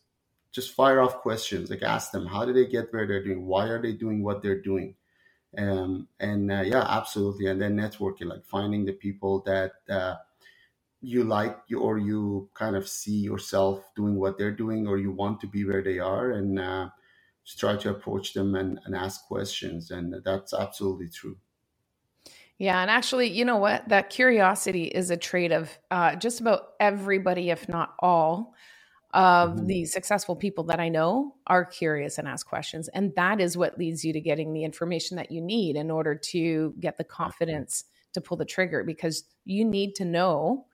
just 0.55 0.73
fire 0.73 1.01
off 1.01 1.19
questions. 1.19 1.69
Like 1.69 1.83
ask 1.83 2.13
them 2.13 2.27
how 2.27 2.45
did 2.45 2.57
they 2.57 2.67
get 2.67 2.93
where 2.93 3.07
they're 3.07 3.25
doing? 3.25 3.47
Why 3.47 3.67
are 3.67 3.83
they 3.83 3.93
doing 3.93 4.23
what 4.23 4.41
they're 4.41 4.63
doing? 4.63 4.95
Um, 5.59 6.09
and 6.21 6.51
uh, 6.51 6.63
yeah 6.65 6.87
absolutely. 6.89 7.47
And 7.47 7.61
then 7.61 7.77
networking 7.77 8.27
like 8.27 8.45
finding 8.47 8.85
the 8.85 8.93
people 8.93 9.43
that 9.47 9.73
uh, 9.89 10.17
you 11.01 11.25
like 11.25 11.59
or 11.77 11.99
you 11.99 12.49
kind 12.55 12.77
of 12.77 12.89
see 12.89 13.17
yourself 13.17 13.85
doing 13.97 14.17
what 14.19 14.39
they're 14.39 14.53
doing 14.53 14.87
or 14.87 14.97
you 14.97 15.11
want 15.11 15.41
to 15.41 15.47
be 15.47 15.65
where 15.65 15.83
they 15.83 15.99
are 15.99 16.33
and 16.33 16.59
uh, 16.59 16.89
just 17.45 17.59
try 17.59 17.77
to 17.77 17.91
approach 17.91 18.33
them 18.33 18.55
and, 18.55 18.79
and 18.85 18.95
ask 18.95 19.27
questions. 19.27 19.91
And 19.91 20.15
that's 20.25 20.55
absolutely 20.55 21.09
true. 21.09 21.37
Yeah, 22.59 22.81
and 22.81 22.89
actually, 22.89 23.31
you 23.31 23.45
know 23.45 23.57
what? 23.57 23.89
That 23.89 24.11
curiosity 24.11 24.85
is 24.85 25.11
a 25.11 25.17
trait 25.17 25.51
of 25.51 25.77
uh, 25.91 26.15
just 26.15 26.41
about 26.41 26.69
everybody, 26.79 27.51
if 27.51 27.69
not 27.69 27.95
all 27.99 28.55
of 29.15 29.51
mm-hmm. 29.51 29.67
the 29.67 29.85
successful 29.85 30.35
people 30.35 30.65
that 30.65 30.81
I 30.81 30.89
know 30.89 31.37
are 31.47 31.65
curious 31.65 32.19
and 32.19 32.29
ask 32.29 32.47
questions. 32.47 32.89
And 32.89 33.15
that 33.15 33.41
is 33.41 33.57
what 33.57 33.79
leads 33.79 34.05
you 34.05 34.13
to 34.13 34.21
getting 34.21 34.53
the 34.53 34.65
information 34.65 35.17
that 35.17 35.31
you 35.31 35.41
need 35.41 35.77
in 35.77 35.91
order 35.91 36.17
to 36.17 36.75
get 36.81 36.99
the 36.99 37.05
confidence 37.05 37.85
to 38.13 38.21
pull 38.21 38.37
the 38.37 38.45
trigger 38.45 38.83
because 38.83 39.25
you 39.45 39.65
need 39.65 39.95
to 39.95 40.05
know 40.05 40.67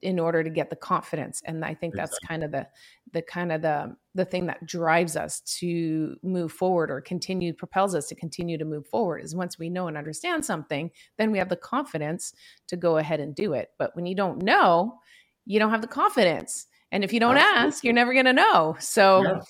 in 0.00 0.18
order 0.18 0.42
to 0.44 0.48
get 0.48 0.70
the 0.70 0.76
confidence. 0.76 1.42
And 1.44 1.64
i 1.64 1.74
think 1.74 1.94
that's 1.94 2.18
kind 2.20 2.44
of 2.44 2.52
the 2.52 2.66
the 3.12 3.20
kind 3.20 3.52
of 3.52 3.62
the 3.62 3.94
the 4.14 4.24
thing 4.24 4.46
that 4.46 4.64
drives 4.64 5.16
us 5.16 5.40
to 5.58 6.16
move 6.22 6.52
forward 6.52 6.90
or 6.90 7.00
continue 7.00 7.52
propels 7.52 7.94
us 7.94 8.06
to 8.06 8.14
continue 8.14 8.56
to 8.56 8.64
move 8.64 8.86
forward 8.86 9.18
is 9.24 9.34
once 9.34 9.58
we 9.58 9.68
know 9.68 9.88
and 9.88 9.96
understand 9.96 10.44
something 10.44 10.90
then 11.18 11.30
we 11.30 11.38
have 11.38 11.48
the 11.48 11.56
confidence 11.56 12.32
to 12.68 12.76
go 12.76 12.96
ahead 12.96 13.20
and 13.20 13.34
do 13.34 13.52
it. 13.52 13.70
But 13.78 13.94
when 13.96 14.06
you 14.06 14.14
don't 14.14 14.42
know 14.42 15.00
you 15.44 15.58
don't 15.58 15.70
have 15.70 15.82
the 15.82 15.88
confidence 15.88 16.68
and 16.92 17.02
if 17.02 17.12
you 17.12 17.18
don't 17.18 17.38
Absolutely. 17.38 17.66
ask, 17.66 17.84
you're 17.84 17.94
never 17.94 18.12
going 18.12 18.26
to 18.26 18.34
know. 18.34 18.76
So, 18.78 19.22
yeah, 19.22 19.40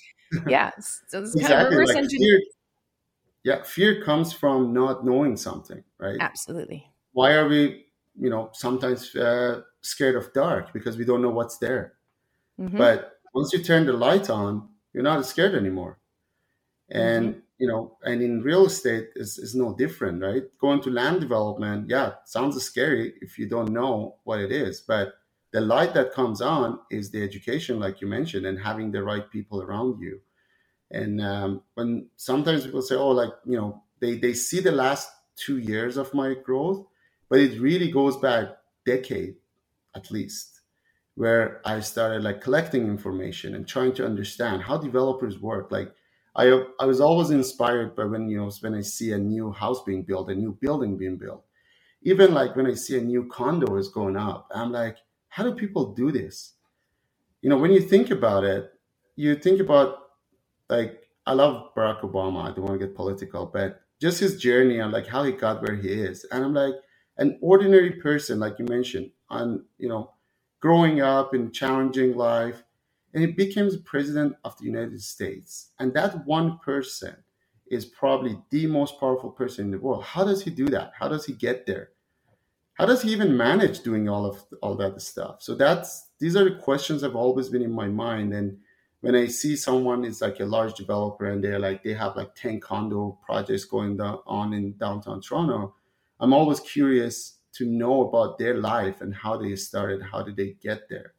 yeah 0.48 0.70
so 1.08 1.22
it's 1.22 1.34
exactly. 1.34 1.42
kind 1.42 1.66
of 1.66 1.70
reverse 1.72 1.88
like 1.88 1.96
engineering. 1.98 2.40
Fear, 2.40 3.56
yeah, 3.56 3.62
fear 3.64 4.02
comes 4.04 4.32
from 4.32 4.72
not 4.72 5.04
knowing 5.04 5.36
something, 5.36 5.82
right? 5.98 6.16
Absolutely. 6.20 6.88
Why 7.12 7.32
are 7.32 7.48
we, 7.48 7.86
you 8.18 8.30
know, 8.30 8.50
sometimes 8.54 9.14
uh, 9.16 9.62
scared 9.80 10.14
of 10.14 10.32
dark 10.32 10.72
because 10.72 10.96
we 10.96 11.04
don't 11.04 11.20
know 11.20 11.30
what's 11.30 11.58
there? 11.58 11.94
Mm-hmm. 12.60 12.78
But 12.78 13.14
once 13.34 13.52
you 13.52 13.62
turn 13.62 13.86
the 13.86 13.92
light 13.92 14.30
on, 14.30 14.68
you're 14.92 15.02
not 15.02 15.26
scared 15.26 15.56
anymore. 15.56 15.98
And 16.90 17.30
mm-hmm. 17.30 17.40
you 17.58 17.66
know, 17.66 17.96
and 18.04 18.22
in 18.22 18.42
real 18.42 18.66
estate 18.66 19.08
is 19.16 19.38
is 19.38 19.56
no 19.56 19.74
different, 19.74 20.22
right? 20.22 20.44
Going 20.60 20.80
to 20.82 20.90
land 20.90 21.20
development, 21.20 21.88
yeah, 21.88 22.12
sounds 22.24 22.62
scary 22.62 23.14
if 23.20 23.36
you 23.36 23.48
don't 23.48 23.72
know 23.72 24.16
what 24.22 24.38
it 24.38 24.52
is, 24.52 24.80
but 24.80 25.14
the 25.52 25.60
light 25.60 25.94
that 25.94 26.12
comes 26.12 26.40
on 26.40 26.78
is 26.90 27.10
the 27.10 27.22
education 27.22 27.78
like 27.80 28.00
you 28.00 28.06
mentioned 28.08 28.46
and 28.46 28.58
having 28.58 28.90
the 28.90 29.02
right 29.02 29.30
people 29.30 29.62
around 29.62 30.00
you 30.00 30.20
And 30.90 31.20
um, 31.22 31.62
when 31.74 32.08
sometimes 32.16 32.64
people 32.66 32.82
say, 32.82 32.96
"Oh, 32.96 33.10
like 33.10 33.32
you 33.46 33.56
know," 33.56 33.82
they 34.00 34.18
they 34.18 34.34
see 34.34 34.60
the 34.60 34.72
last 34.72 35.08
two 35.36 35.58
years 35.58 35.96
of 35.96 36.12
my 36.14 36.34
growth, 36.34 36.86
but 37.28 37.40
it 37.40 37.60
really 37.60 37.90
goes 37.90 38.16
back 38.18 38.48
decade 38.84 39.36
at 39.94 40.10
least, 40.10 40.62
where 41.14 41.60
I 41.66 41.80
started 41.80 42.22
like 42.24 42.40
collecting 42.40 42.86
information 42.88 43.54
and 43.54 43.66
trying 43.68 43.94
to 43.94 44.06
understand 44.06 44.62
how 44.62 44.78
developers 44.78 45.38
work. 45.40 45.70
Like 45.72 45.94
I 46.36 46.64
I 46.80 46.86
was 46.86 47.00
always 47.00 47.30
inspired 47.30 47.96
by 47.96 48.04
when 48.04 48.28
you 48.28 48.38
know 48.38 48.50
when 48.60 48.74
I 48.74 48.82
see 48.82 49.12
a 49.12 49.18
new 49.18 49.52
house 49.52 49.82
being 49.84 50.02
built, 50.04 50.30
a 50.30 50.34
new 50.34 50.52
building 50.60 50.96
being 50.96 51.18
built. 51.18 51.44
Even 52.02 52.34
like 52.34 52.56
when 52.56 52.66
I 52.66 52.74
see 52.74 52.98
a 52.98 53.02
new 53.02 53.26
condo 53.28 53.76
is 53.76 53.88
going 53.88 54.16
up, 54.16 54.48
I'm 54.54 54.72
like, 54.72 54.96
how 55.32 55.42
do 55.42 55.54
people 55.54 55.94
do 55.94 56.12
this? 56.12 56.52
You 57.40 57.48
know, 57.48 57.56
when 57.56 57.72
you 57.72 57.80
think 57.80 58.10
about 58.10 58.44
it, 58.44 58.70
you 59.16 59.34
think 59.34 59.60
about 59.60 59.96
like 60.68 61.08
I 61.26 61.32
love 61.32 61.74
Barack 61.74 62.02
Obama. 62.02 62.42
I 62.44 62.54
don't 62.54 62.66
want 62.66 62.78
to 62.78 62.86
get 62.86 62.94
political, 62.94 63.46
but 63.46 63.80
just 63.98 64.20
his 64.20 64.36
journey 64.36 64.78
and 64.80 64.92
like 64.92 65.06
how 65.06 65.24
he 65.24 65.32
got 65.32 65.62
where 65.62 65.74
he 65.74 65.88
is. 65.88 66.26
And 66.30 66.44
I'm 66.44 66.52
like 66.52 66.74
an 67.16 67.38
ordinary 67.40 67.92
person, 67.92 68.40
like 68.40 68.58
you 68.58 68.66
mentioned, 68.66 69.10
on 69.30 69.64
you 69.78 69.88
know, 69.88 70.12
growing 70.60 71.00
up 71.00 71.34
in 71.34 71.50
challenging 71.50 72.14
life, 72.14 72.62
and 73.14 73.24
he 73.24 73.32
became 73.32 73.70
the 73.70 73.78
president 73.78 74.36
of 74.44 74.58
the 74.58 74.66
United 74.66 75.00
States. 75.00 75.70
And 75.78 75.94
that 75.94 76.26
one 76.26 76.58
person 76.58 77.16
is 77.70 77.86
probably 77.86 78.38
the 78.50 78.66
most 78.66 79.00
powerful 79.00 79.30
person 79.30 79.64
in 79.64 79.70
the 79.70 79.78
world. 79.78 80.04
How 80.04 80.24
does 80.24 80.42
he 80.42 80.50
do 80.50 80.66
that? 80.66 80.92
How 80.98 81.08
does 81.08 81.24
he 81.24 81.32
get 81.32 81.64
there? 81.64 81.88
How 82.74 82.86
does 82.86 83.02
he 83.02 83.10
even 83.12 83.36
manage 83.36 83.80
doing 83.80 84.08
all 84.08 84.24
of 84.24 84.44
all 84.62 84.74
that 84.76 85.00
stuff? 85.02 85.42
So 85.42 85.54
that's 85.54 86.08
these 86.18 86.36
are 86.36 86.44
the 86.44 86.56
questions 86.56 87.02
have 87.02 87.16
always 87.16 87.48
been 87.48 87.62
in 87.62 87.72
my 87.72 87.88
mind. 87.88 88.32
And 88.32 88.58
when 89.00 89.14
I 89.14 89.26
see 89.26 89.56
someone 89.56 90.04
is 90.04 90.22
like 90.22 90.40
a 90.40 90.44
large 90.44 90.74
developer 90.74 91.26
and 91.26 91.42
they're 91.42 91.58
like 91.58 91.82
they 91.82 91.92
have 91.94 92.16
like 92.16 92.34
10 92.34 92.60
condo 92.60 93.18
projects 93.24 93.64
going 93.64 94.00
on 94.00 94.54
in 94.54 94.76
downtown 94.78 95.20
Toronto, 95.20 95.74
I'm 96.20 96.32
always 96.32 96.60
curious 96.60 97.38
to 97.54 97.66
know 97.66 98.08
about 98.08 98.38
their 98.38 98.54
life 98.54 99.00
and 99.00 99.14
how 99.14 99.36
they 99.36 99.54
started, 99.56 100.02
how 100.02 100.22
did 100.22 100.36
they 100.36 100.56
get 100.62 100.88
there. 100.88 101.12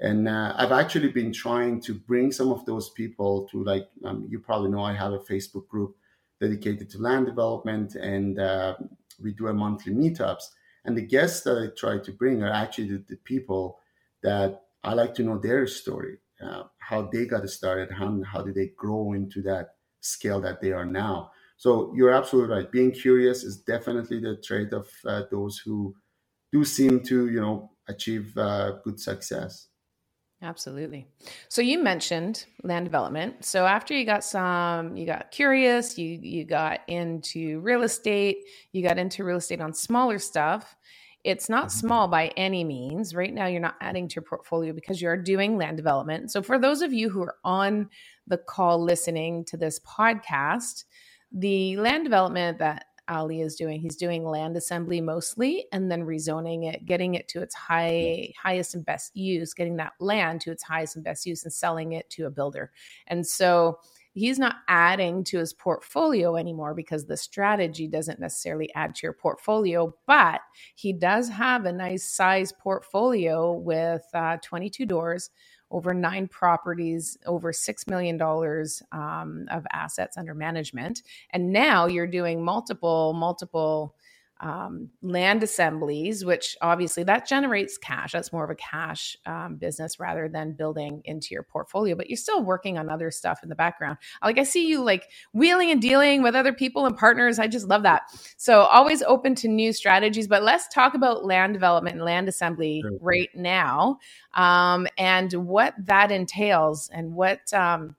And 0.00 0.28
uh, 0.28 0.54
I've 0.56 0.72
actually 0.72 1.08
been 1.08 1.32
trying 1.32 1.80
to 1.82 1.94
bring 1.94 2.30
some 2.30 2.50
of 2.52 2.64
those 2.66 2.90
people 2.90 3.48
to 3.48 3.64
like 3.64 3.88
um, 4.04 4.26
you 4.28 4.38
probably 4.38 4.70
know 4.70 4.82
I 4.82 4.92
have 4.92 5.12
a 5.12 5.18
Facebook 5.18 5.66
group 5.68 5.96
dedicated 6.40 6.90
to 6.90 6.98
land 6.98 7.26
development 7.26 7.94
and 7.94 8.38
uh, 8.38 8.76
we 9.22 9.32
do 9.32 9.48
a 9.48 9.54
monthly 9.54 9.94
meetups. 9.94 10.44
And 10.84 10.96
the 10.96 11.02
guests 11.02 11.42
that 11.42 11.58
I 11.58 11.74
try 11.78 11.98
to 11.98 12.12
bring 12.12 12.42
are 12.42 12.52
actually 12.52 12.88
the, 12.88 13.04
the 13.08 13.16
people 13.16 13.78
that 14.22 14.62
I 14.82 14.94
like 14.94 15.14
to 15.14 15.22
know 15.22 15.38
their 15.38 15.66
story 15.66 16.18
uh, 16.42 16.64
how 16.78 17.02
they 17.12 17.26
got 17.26 17.48
started, 17.48 17.90
how, 17.90 18.22
how 18.22 18.42
did 18.42 18.54
they 18.54 18.68
grow 18.76 19.12
into 19.12 19.42
that 19.42 19.76
scale 20.00 20.40
that 20.40 20.60
they 20.60 20.72
are 20.72 20.84
now. 20.84 21.30
So 21.56 21.92
you're 21.94 22.12
absolutely 22.12 22.54
right. 22.54 22.70
Being 22.70 22.92
curious 22.92 23.44
is 23.44 23.58
definitely 23.58 24.20
the 24.20 24.36
trait 24.36 24.72
of 24.72 24.88
uh, 25.06 25.22
those 25.30 25.58
who 25.58 25.94
do 26.52 26.64
seem 26.64 27.00
to, 27.04 27.28
you 27.28 27.40
know, 27.40 27.70
achieve 27.88 28.36
uh, 28.36 28.72
good 28.84 29.00
success. 29.00 29.68
Absolutely. 30.44 31.06
So 31.48 31.62
you 31.62 31.82
mentioned 31.82 32.44
land 32.62 32.84
development. 32.84 33.46
So 33.46 33.64
after 33.64 33.94
you 33.94 34.04
got 34.04 34.22
some, 34.22 34.94
you 34.94 35.06
got 35.06 35.30
curious, 35.30 35.96
you 35.96 36.18
you 36.22 36.44
got 36.44 36.80
into 36.86 37.60
real 37.60 37.82
estate, 37.82 38.44
you 38.72 38.86
got 38.86 38.98
into 38.98 39.24
real 39.24 39.38
estate 39.38 39.62
on 39.62 39.72
smaller 39.72 40.18
stuff. 40.18 40.76
It's 41.24 41.48
not 41.48 41.68
mm-hmm. 41.68 41.78
small 41.78 42.08
by 42.08 42.26
any 42.36 42.62
means. 42.62 43.14
Right 43.14 43.32
now, 43.32 43.46
you're 43.46 43.58
not 43.58 43.76
adding 43.80 44.06
to 44.08 44.16
your 44.16 44.24
portfolio 44.24 44.74
because 44.74 45.00
you're 45.00 45.16
doing 45.16 45.56
land 45.56 45.78
development. 45.78 46.30
So, 46.30 46.42
for 46.42 46.58
those 46.58 46.82
of 46.82 46.92
you 46.92 47.08
who 47.08 47.22
are 47.22 47.36
on 47.42 47.88
the 48.26 48.36
call 48.36 48.82
listening 48.82 49.46
to 49.46 49.56
this 49.56 49.80
podcast, 49.80 50.84
the 51.32 51.78
land 51.78 52.04
development 52.04 52.58
that 52.58 52.84
Ali 53.08 53.40
is 53.40 53.56
doing, 53.56 53.80
he's 53.80 53.96
doing 53.96 54.24
land 54.24 54.56
assembly 54.56 55.00
mostly 55.00 55.66
and 55.72 55.90
then 55.90 56.02
rezoning 56.02 56.72
it, 56.72 56.86
getting 56.86 57.14
it 57.14 57.28
to 57.28 57.42
its 57.42 57.54
high 57.54 58.32
highest 58.40 58.74
and 58.74 58.84
best 58.84 59.16
use, 59.16 59.54
getting 59.54 59.76
that 59.76 59.92
land 60.00 60.40
to 60.42 60.50
its 60.50 60.62
highest 60.62 60.96
and 60.96 61.04
best 61.04 61.26
use 61.26 61.44
and 61.44 61.52
selling 61.52 61.92
it 61.92 62.08
to 62.10 62.26
a 62.26 62.30
builder. 62.30 62.72
And 63.06 63.26
so 63.26 63.78
he's 64.14 64.38
not 64.38 64.56
adding 64.68 65.24
to 65.24 65.38
his 65.38 65.52
portfolio 65.52 66.36
anymore 66.36 66.72
because 66.72 67.04
the 67.04 67.16
strategy 67.16 67.88
doesn't 67.88 68.20
necessarily 68.20 68.72
add 68.74 68.94
to 68.94 69.06
your 69.06 69.12
portfolio, 69.12 69.94
but 70.06 70.40
he 70.76 70.92
does 70.92 71.28
have 71.28 71.66
a 71.66 71.72
nice 71.72 72.08
size 72.08 72.52
portfolio 72.52 73.52
with 73.52 74.04
uh, 74.14 74.36
22 74.40 74.86
doors, 74.86 75.30
over 75.70 75.92
nine 75.92 76.28
properties, 76.28 77.18
over 77.26 77.52
$6 77.52 77.88
million 77.88 78.20
um, 78.92 79.46
of 79.50 79.66
assets 79.72 80.16
under 80.16 80.34
management. 80.34 81.02
And 81.30 81.52
now 81.52 81.86
you're 81.86 82.06
doing 82.06 82.44
multiple, 82.44 83.12
multiple 83.12 83.94
um, 84.44 84.90
land 85.00 85.42
assemblies, 85.42 86.22
which 86.22 86.54
obviously 86.60 87.02
that 87.04 87.26
generates 87.26 87.78
cash. 87.78 88.12
That's 88.12 88.30
more 88.30 88.44
of 88.44 88.50
a 88.50 88.54
cash 88.54 89.16
um, 89.24 89.56
business 89.56 89.98
rather 89.98 90.28
than 90.28 90.52
building 90.52 91.00
into 91.06 91.28
your 91.30 91.42
portfolio. 91.42 91.96
But 91.96 92.10
you're 92.10 92.18
still 92.18 92.44
working 92.44 92.76
on 92.76 92.90
other 92.90 93.10
stuff 93.10 93.40
in 93.42 93.48
the 93.48 93.54
background. 93.54 93.96
Like 94.22 94.38
I 94.38 94.42
see 94.42 94.68
you 94.68 94.84
like 94.84 95.08
wheeling 95.32 95.70
and 95.70 95.80
dealing 95.80 96.22
with 96.22 96.34
other 96.34 96.52
people 96.52 96.84
and 96.84 96.94
partners. 96.94 97.38
I 97.38 97.46
just 97.46 97.68
love 97.68 97.84
that. 97.84 98.02
So 98.36 98.60
always 98.60 99.02
open 99.02 99.34
to 99.36 99.48
new 99.48 99.72
strategies. 99.72 100.28
But 100.28 100.42
let's 100.42 100.68
talk 100.68 100.92
about 100.92 101.24
land 101.24 101.54
development 101.54 101.96
and 101.96 102.04
land 102.04 102.28
assembly 102.28 102.82
sure. 102.82 102.98
right 103.00 103.30
now, 103.34 103.98
um, 104.34 104.86
and 104.98 105.32
what 105.32 105.74
that 105.78 106.12
entails 106.12 106.90
and 106.92 107.14
what 107.14 107.50
um, 107.54 107.96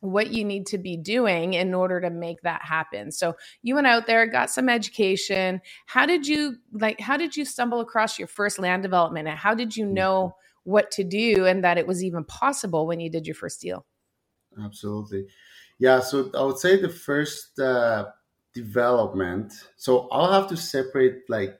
what 0.00 0.32
you 0.32 0.44
need 0.44 0.66
to 0.66 0.78
be 0.78 0.96
doing 0.96 1.54
in 1.54 1.74
order 1.74 2.00
to 2.00 2.10
make 2.10 2.40
that 2.42 2.62
happen. 2.62 3.12
So 3.12 3.36
you 3.62 3.74
went 3.74 3.86
out 3.86 4.06
there, 4.06 4.26
got 4.26 4.50
some 4.50 4.68
education. 4.68 5.60
How 5.86 6.06
did 6.06 6.26
you 6.26 6.56
like 6.72 7.00
how 7.00 7.16
did 7.16 7.36
you 7.36 7.44
stumble 7.44 7.80
across 7.80 8.18
your 8.18 8.28
first 8.28 8.58
land 8.58 8.82
development 8.82 9.28
and 9.28 9.38
how 9.38 9.54
did 9.54 9.76
you 9.76 9.86
mm. 9.86 9.92
know 9.92 10.36
what 10.64 10.90
to 10.92 11.04
do 11.04 11.46
and 11.46 11.64
that 11.64 11.78
it 11.78 11.86
was 11.86 12.02
even 12.02 12.24
possible 12.24 12.86
when 12.86 13.00
you 13.00 13.10
did 13.10 13.26
your 13.26 13.34
first 13.34 13.60
deal? 13.60 13.86
Absolutely. 14.62 15.26
Yeah, 15.78 16.00
so 16.00 16.30
I 16.34 16.42
would 16.42 16.58
say 16.58 16.80
the 16.80 16.88
first 16.88 17.58
uh, 17.58 18.06
development. 18.52 19.52
So 19.76 20.08
I'll 20.10 20.32
have 20.32 20.48
to 20.48 20.56
separate 20.56 21.28
like 21.28 21.58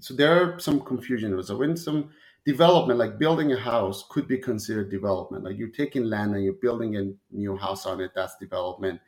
so 0.00 0.14
there 0.14 0.32
are 0.32 0.58
some 0.60 0.80
confusion. 0.80 1.42
So 1.42 1.56
when 1.56 1.76
some 1.76 2.10
development, 2.46 2.98
like 2.98 3.18
building 3.18 3.52
a 3.52 3.58
house, 3.58 4.06
could 4.08 4.28
be 4.28 4.38
considered 4.38 4.90
development. 4.90 5.44
Like 5.44 5.58
you're 5.58 5.68
taking 5.68 6.04
land 6.04 6.34
and 6.34 6.44
you're 6.44 6.54
building 6.54 6.96
a 6.96 7.12
new 7.36 7.56
house 7.56 7.84
on 7.84 8.00
it. 8.00 8.12
That's 8.14 8.36
development. 8.36 9.00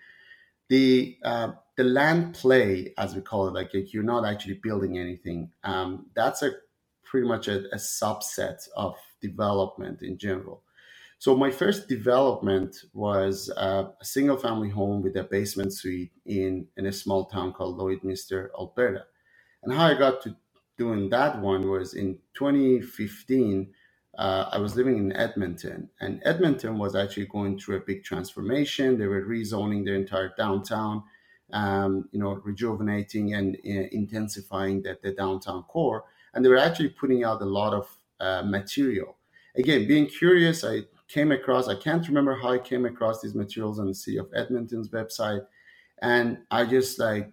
The 0.69 1.17
uh, 1.25 1.53
the 1.77 1.85
land 1.85 2.35
play, 2.35 2.93
as 2.99 3.15
we 3.15 3.23
call 3.23 3.49
it, 3.49 3.55
like 3.55 3.71
you're 3.95 4.03
not 4.03 4.27
actually 4.27 4.61
building 4.63 4.99
anything. 4.99 5.51
Um, 5.65 6.07
that's 6.15 6.43
a 6.43 6.51
pretty 7.05 7.27
much 7.27 7.49
a, 7.49 7.73
a 7.73 7.77
subset 7.77 8.69
of 8.77 8.97
development 9.23 10.03
in 10.03 10.19
general. 10.19 10.63
So 11.21 11.37
my 11.37 11.51
first 11.51 11.89
development 11.89 12.77
was 12.93 13.51
uh, 13.57 13.85
a 14.01 14.05
single 14.05 14.37
family 14.37 14.69
home 14.69 15.01
with 15.03 15.17
a 15.17 15.25
basement 15.25 15.73
suite 15.73 16.13
in 16.27 16.67
in 16.77 16.87
a 16.87 16.93
small 16.93 17.27
town 17.27 17.53
called 17.53 17.79
Lloydminster, 17.79 18.49
Alberta. 18.59 19.05
And 19.63 19.73
how 19.73 19.87
I 19.87 19.95
got 19.95 20.23
to 20.23 20.37
doing 20.79 21.11
that 21.11 21.41
one 21.41 21.69
was 21.69 21.95
in 21.95 22.19
2015. 22.35 23.69
Uh, 24.17 24.49
I 24.51 24.59
was 24.59 24.75
living 24.75 24.97
in 24.97 25.13
Edmonton, 25.13 25.91
and 26.01 26.23
Edmonton 26.25 26.79
was 26.79 26.97
actually 26.97 27.27
going 27.27 27.59
through 27.59 27.77
a 27.77 27.81
big 27.81 28.03
transformation. 28.05 28.99
They 28.99 29.07
were 29.07 29.23
rezoning 29.23 29.85
their 29.85 29.95
entire 29.95 30.33
downtown, 30.37 31.05
um, 31.53 32.09
you 32.11 32.19
know, 32.19 32.41
rejuvenating 32.45 33.35
and 33.35 33.57
uh, 33.57 33.87
intensifying 33.93 34.83
the, 34.83 34.99
the, 35.03 35.13
downtown 35.13 35.63
core. 35.65 36.05
And 36.35 36.45
they 36.45 36.49
were 36.49 36.59
actually 36.59 36.89
putting 36.91 37.23
out 37.23 37.43
a 37.43 37.45
lot 37.45 37.75
of 37.75 37.89
uh, 38.19 38.43
material. 38.45 39.17
Again, 39.57 39.87
being 39.87 40.07
curious, 40.07 40.65
I 40.65 40.83
came 41.07 41.31
across, 41.31 41.69
I 41.69 41.77
can't 41.77 42.07
remember 42.09 42.35
how 42.35 42.51
I 42.51 42.59
came 42.59 42.87
across 42.87 43.21
these 43.21 43.35
materials 43.35 43.79
on 43.79 43.87
the 43.87 43.95
City 43.95 44.19
of 44.19 44.29
Edmonton's 44.35 44.89
website. 44.89 45.45
And 46.03 46.39
I 46.51 46.65
just 46.65 46.99
like, 46.99 47.31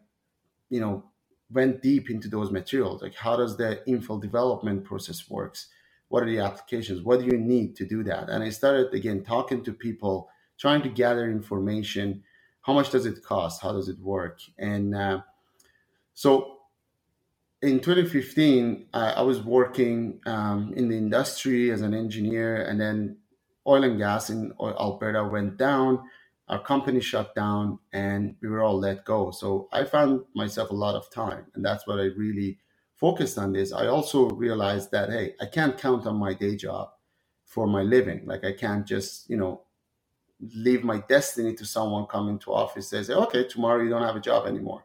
you 0.69 0.79
know, 0.79 1.03
went 1.51 1.81
deep 1.81 2.09
into 2.09 2.27
those 2.27 2.51
materials. 2.51 3.01
Like 3.01 3.15
how 3.15 3.35
does 3.35 3.57
the 3.57 3.81
infill 3.87 4.21
development 4.21 4.83
process 4.83 5.29
works? 5.29 5.67
What 6.07 6.23
are 6.23 6.27
the 6.27 6.39
applications? 6.39 7.01
What 7.01 7.19
do 7.19 7.25
you 7.25 7.37
need 7.37 7.75
to 7.77 7.85
do 7.85 8.03
that? 8.03 8.29
And 8.29 8.43
i 8.43 8.49
started 8.49 8.93
again 8.93 9.23
talking 9.23 9.63
to 9.63 9.73
people 9.73 10.29
trying 10.57 10.81
to 10.83 10.89
gather 10.89 11.29
information. 11.29 12.23
How 12.61 12.73
much 12.73 12.89
does 12.89 13.05
it 13.05 13.23
cost? 13.23 13.61
How 13.61 13.73
does 13.73 13.89
it 13.89 13.99
work? 13.99 14.39
And 14.57 14.95
uh, 14.95 15.21
so 16.13 16.57
in 17.61 17.79
2015 17.79 18.87
I, 18.93 19.11
I 19.11 19.21
was 19.21 19.41
working 19.41 20.19
um, 20.25 20.73
in 20.75 20.89
the 20.89 20.97
industry 20.97 21.71
as 21.71 21.81
an 21.81 21.93
engineer 21.93 22.63
and 22.63 22.79
then 22.79 23.17
oil 23.67 23.83
and 23.83 23.97
gas 23.97 24.29
in 24.29 24.53
alberta 24.59 25.23
went 25.23 25.57
down 25.57 26.03
our 26.47 26.59
company 26.59 26.99
shut 27.01 27.33
down 27.33 27.79
and 27.91 28.35
we 28.41 28.47
were 28.49 28.61
all 28.61 28.77
let 28.77 29.03
go. 29.05 29.31
So 29.31 29.67
I 29.71 29.83
found 29.83 30.21
myself 30.35 30.69
a 30.69 30.75
lot 30.75 30.95
of 30.95 31.09
time, 31.11 31.45
and 31.55 31.65
that's 31.65 31.87
what 31.87 31.99
I 31.99 32.05
really 32.05 32.59
focused 32.95 33.37
on. 33.37 33.53
This 33.53 33.73
I 33.73 33.87
also 33.87 34.29
realized 34.29 34.91
that 34.91 35.09
hey, 35.09 35.33
I 35.41 35.45
can't 35.47 35.77
count 35.77 36.05
on 36.05 36.17
my 36.17 36.33
day 36.33 36.55
job 36.55 36.89
for 37.45 37.67
my 37.67 37.81
living. 37.81 38.25
Like 38.25 38.43
I 38.43 38.53
can't 38.53 38.85
just 38.85 39.29
you 39.29 39.37
know 39.37 39.61
leave 40.53 40.83
my 40.83 40.97
destiny 41.07 41.53
to 41.55 41.65
someone 41.65 42.05
coming 42.07 42.39
to 42.39 42.53
office. 42.53 42.89
They 42.89 43.03
say, 43.03 43.13
okay, 43.13 43.47
tomorrow 43.47 43.81
you 43.81 43.89
don't 43.89 44.03
have 44.03 44.15
a 44.15 44.21
job 44.21 44.47
anymore. 44.47 44.83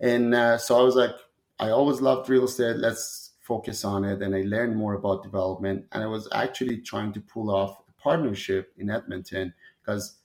And 0.00 0.34
uh, 0.34 0.58
so 0.58 0.78
I 0.78 0.82
was 0.82 0.96
like, 0.96 1.14
I 1.58 1.70
always 1.70 2.00
loved 2.00 2.28
real 2.28 2.44
estate. 2.44 2.76
Let's 2.76 3.32
focus 3.40 3.84
on 3.84 4.04
it. 4.04 4.22
And 4.22 4.34
I 4.34 4.42
learned 4.42 4.76
more 4.76 4.94
about 4.94 5.22
development. 5.22 5.86
And 5.92 6.02
I 6.02 6.06
was 6.06 6.28
actually 6.32 6.78
trying 6.78 7.12
to 7.12 7.20
pull 7.20 7.50
off 7.50 7.78
a 7.88 8.02
partnership 8.02 8.72
in 8.76 8.90
Edmonton 8.90 9.54
because, 9.80 10.16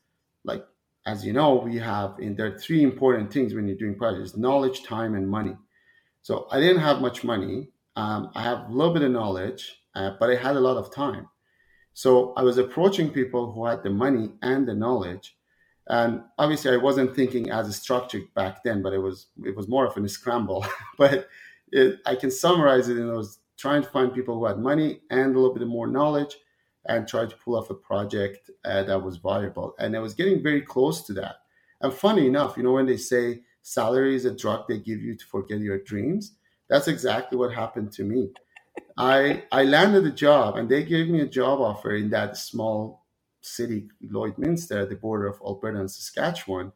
like, 0.44 0.66
as 1.06 1.26
you 1.26 1.34
know, 1.34 1.56
we 1.56 1.78
have 1.78 2.16
in 2.20 2.36
there 2.36 2.48
are 2.48 2.58
three 2.58 2.84
important 2.84 3.32
things 3.32 3.54
when 3.54 3.68
you're 3.68 3.78
doing 3.78 3.96
projects: 3.96 4.38
knowledge, 4.38 4.84
time, 4.84 5.16
and 5.16 5.28
money. 5.28 5.56
So 6.22 6.48
I 6.52 6.60
didn't 6.60 6.82
have 6.82 7.02
much 7.02 7.24
money. 7.24 7.70
Um, 7.96 8.32
I 8.36 8.44
have 8.44 8.70
a 8.70 8.72
little 8.72 8.94
bit 8.94 9.04
of 9.04 9.12
knowledge, 9.12 9.82
uh, 9.96 10.12
but 10.20 10.30
I 10.30 10.36
had 10.36 10.56
a 10.56 10.60
lot 10.60 10.78
of 10.78 10.94
time. 10.94 11.28
So 11.94 12.34
I 12.38 12.44
was 12.44 12.58
approaching 12.58 13.10
people 13.10 13.52
who 13.52 13.66
had 13.66 13.84
the 13.84 13.90
money 13.90 14.32
and 14.42 14.68
the 14.68 14.74
knowledge. 14.74 15.36
And 15.88 16.22
obviously, 16.38 16.72
I 16.72 16.78
wasn't 16.78 17.16
thinking 17.16 17.50
as 17.50 17.68
a 17.68 17.74
structure 17.74 18.22
back 18.36 18.64
then, 18.64 18.82
but 18.82 18.94
it 18.94 19.00
was 19.00 19.28
it 19.44 19.56
was 19.56 19.68
more 19.68 19.88
of 19.88 19.98
a 19.98 20.08
scramble. 20.08 20.66
but 20.98 21.28
it, 21.72 22.00
I 22.06 22.16
can 22.16 22.32
summarize 22.32 22.90
it, 22.90 22.98
and 22.98 23.10
I 23.10 23.16
was 23.16 23.40
trying 23.58 23.84
to 23.84 23.90
find 23.90 24.14
people 24.14 24.38
who 24.38 24.46
had 24.46 24.60
money 24.60 25.02
and 25.10 25.36
a 25.36 25.40
little 25.40 25.54
bit 25.54 25.68
more 25.68 25.88
knowledge, 25.88 26.38
and 26.86 27.08
try 27.08 27.26
to 27.26 27.36
pull 27.36 27.56
off 27.56 27.70
a 27.70 27.76
project 27.76 28.50
uh, 28.66 28.84
that 28.84 29.02
was 29.02 29.18
viable. 29.18 29.76
And 29.80 29.96
I 29.96 30.00
was 30.00 30.14
getting 30.14 30.42
very 30.42 30.62
close 30.62 31.04
to 31.04 31.14
that. 31.14 31.38
And 31.82 31.94
funny 31.94 32.28
enough, 32.28 32.58
you 32.58 32.64
know, 32.64 32.74
when 32.74 32.86
they 32.86 32.98
say 32.98 33.42
salary 33.62 34.16
is 34.16 34.26
a 34.26 34.36
drug 34.36 34.68
they 34.68 34.80
give 34.80 35.02
you 35.02 35.16
to 35.16 35.26
forget 35.26 35.60
your 35.60 35.80
dreams, 35.80 36.34
that's 36.70 36.88
exactly 36.88 37.38
what 37.38 37.54
happened 37.54 37.92
to 37.94 38.04
me. 38.04 38.32
I 38.98 39.44
I 39.52 39.64
landed 39.64 40.06
a 40.06 40.12
job 40.12 40.58
and 40.58 40.70
they 40.70 40.84
gave 40.84 41.10
me 41.10 41.22
a 41.22 41.28
job 41.28 41.60
offer 41.60 41.96
in 41.96 42.10
that 42.12 42.38
small 42.38 43.06
city, 43.42 43.90
Lloydminster, 44.06 44.84
at 44.84 44.90
the 44.90 44.96
border 44.96 45.28
of 45.28 45.42
Alberta 45.46 45.80
and 45.80 45.92
Saskatchewan. 45.92 46.72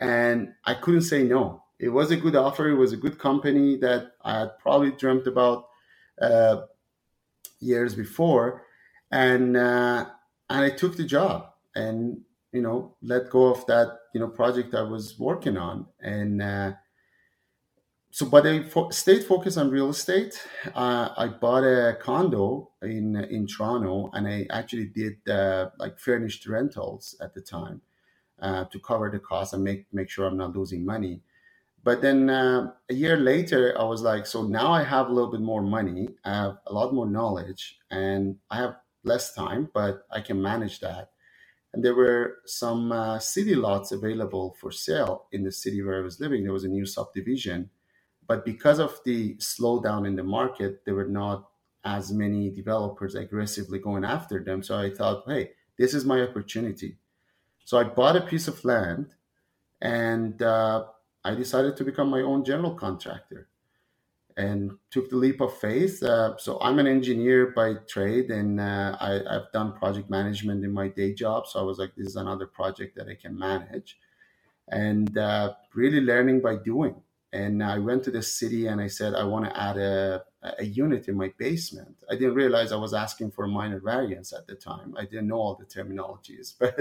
And 0.00 0.54
I 0.64 0.74
couldn't 0.74 1.02
say 1.02 1.22
no. 1.22 1.62
It 1.78 1.88
was 1.88 2.10
a 2.10 2.16
good 2.16 2.36
offer. 2.36 2.68
It 2.68 2.76
was 2.76 2.92
a 2.92 2.96
good 2.96 3.18
company 3.18 3.76
that 3.78 4.12
I 4.22 4.40
had 4.40 4.58
probably 4.58 4.92
dreamt 4.92 5.26
about 5.26 5.68
uh, 6.20 6.62
years 7.60 7.94
before. 7.94 8.66
And 9.12 9.56
uh, 9.56 10.10
and 10.50 10.64
I 10.64 10.70
took 10.70 10.96
the 10.96 11.04
job 11.04 11.52
and 11.76 12.22
you 12.52 12.62
know 12.62 12.96
let 13.02 13.30
go 13.30 13.46
of 13.46 13.66
that 13.66 13.98
you 14.14 14.20
know 14.20 14.28
project 14.28 14.74
I 14.74 14.82
was 14.82 15.18
working 15.18 15.58
on. 15.58 15.88
And 16.00 16.42
uh, 16.42 16.74
so 18.10 18.26
but 18.28 18.46
I 18.46 18.62
fo- 18.62 18.90
stayed 18.90 19.24
focused 19.24 19.56
on 19.56 19.70
real 19.70 19.88
estate. 19.90 20.46
Uh, 20.74 21.14
I 21.16 21.28
bought 21.28 21.64
a 21.64 21.96
condo 22.00 22.72
in 22.82 23.16
in 23.16 23.46
Toronto, 23.46 24.10
and 24.12 24.28
I 24.28 24.46
actually 24.50 24.86
did 24.86 25.26
uh, 25.28 25.70
like 25.78 25.98
furnished 25.98 26.46
rentals 26.46 27.16
at 27.22 27.32
the 27.34 27.40
time 27.40 27.80
uh, 28.40 28.66
to 28.66 28.80
cover 28.80 29.10
the 29.10 29.20
cost 29.20 29.54
and 29.54 29.64
make 29.64 29.86
make 29.92 30.10
sure 30.10 30.26
I'm 30.26 30.38
not 30.38 30.56
losing 30.56 30.84
money. 30.86 31.22
But 31.84 32.02
then 32.02 32.30
uh, 32.30 32.72
a 32.90 32.94
year 32.94 33.16
later, 33.18 33.78
I 33.78 33.84
was 33.84 34.02
like, 34.02 34.26
so 34.26 34.44
now 34.44 34.72
I 34.72 34.84
have 34.84 35.08
a 35.08 35.12
little 35.12 35.30
bit 35.32 35.40
more 35.42 35.62
money, 35.62 36.10
I 36.24 36.34
have 36.34 36.58
a 36.66 36.74
lot 36.74 36.94
more 36.94 37.08
knowledge, 37.08 37.78
and 37.90 38.38
I 38.50 38.58
have 38.58 38.76
less 39.04 39.34
time, 39.34 39.68
but 39.72 40.06
I 40.10 40.20
can 40.20 40.40
manage 40.40 40.80
that. 40.80 41.10
And 41.72 41.84
there 41.84 41.94
were 41.94 42.38
some 42.44 42.92
uh, 42.92 43.18
city 43.18 43.54
lots 43.54 43.92
available 43.92 44.56
for 44.60 44.70
sale 44.70 45.26
in 45.32 45.42
the 45.42 45.52
city 45.52 45.82
where 45.82 45.98
I 45.98 46.02
was 46.02 46.20
living. 46.20 46.42
There 46.42 46.52
was 46.52 46.64
a 46.64 46.68
new 46.68 46.84
subdivision 46.84 47.70
but 48.26 48.44
because 48.44 48.78
of 48.78 49.00
the 49.04 49.34
slowdown 49.36 50.06
in 50.06 50.16
the 50.16 50.22
market, 50.22 50.84
there 50.84 50.94
were 50.94 51.08
not 51.08 51.50
as 51.84 52.12
many 52.12 52.50
developers 52.50 53.14
aggressively 53.14 53.78
going 53.78 54.04
after 54.04 54.42
them. 54.42 54.62
So 54.62 54.78
I 54.78 54.90
thought, 54.90 55.24
hey, 55.26 55.50
this 55.76 55.94
is 55.94 56.04
my 56.04 56.22
opportunity. 56.22 56.96
So 57.64 57.78
I 57.78 57.84
bought 57.84 58.16
a 58.16 58.22
piece 58.22 58.48
of 58.48 58.64
land 58.64 59.14
and 59.80 60.40
uh, 60.40 60.84
I 61.24 61.34
decided 61.34 61.76
to 61.76 61.84
become 61.84 62.08
my 62.08 62.20
own 62.20 62.44
general 62.44 62.74
contractor 62.74 63.48
and 64.36 64.72
took 64.90 65.10
the 65.10 65.16
leap 65.16 65.40
of 65.40 65.56
faith. 65.58 66.02
Uh, 66.02 66.36
so 66.36 66.58
I'm 66.60 66.78
an 66.78 66.86
engineer 66.86 67.52
by 67.54 67.74
trade 67.88 68.30
and 68.30 68.60
uh, 68.60 68.96
I, 69.00 69.20
have 69.30 69.52
done 69.52 69.72
project 69.72 70.08
management 70.10 70.64
in 70.64 70.72
my 70.72 70.88
day 70.88 71.12
job. 71.14 71.46
So 71.46 71.60
I 71.60 71.62
was 71.62 71.78
like, 71.78 71.94
this 71.96 72.08
is 72.08 72.16
another 72.16 72.46
project 72.46 72.96
that 72.96 73.08
I 73.08 73.14
can 73.14 73.38
manage 73.38 73.98
and 74.68 75.16
uh, 75.18 75.54
really 75.74 76.00
learning 76.00 76.40
by 76.40 76.56
doing 76.56 76.94
and 77.32 77.62
I 77.62 77.78
went 77.78 78.04
to 78.04 78.10
the 78.10 78.22
city 78.22 78.66
and 78.66 78.80
I 78.80 78.88
said 78.88 79.14
I 79.14 79.24
want 79.24 79.46
to 79.46 79.60
add 79.60 79.78
a, 79.78 80.22
a 80.58 80.64
unit 80.64 81.08
in 81.08 81.16
my 81.16 81.32
basement. 81.38 81.96
I 82.10 82.14
didn't 82.14 82.34
realize 82.34 82.72
I 82.72 82.76
was 82.76 82.92
asking 82.92 83.30
for 83.30 83.46
minor 83.46 83.80
variance 83.80 84.32
at 84.32 84.46
the 84.46 84.54
time. 84.54 84.94
I 84.98 85.04
didn't 85.04 85.28
know 85.28 85.36
all 85.36 85.54
the 85.54 85.64
terminologies, 85.64 86.54
but 86.60 86.78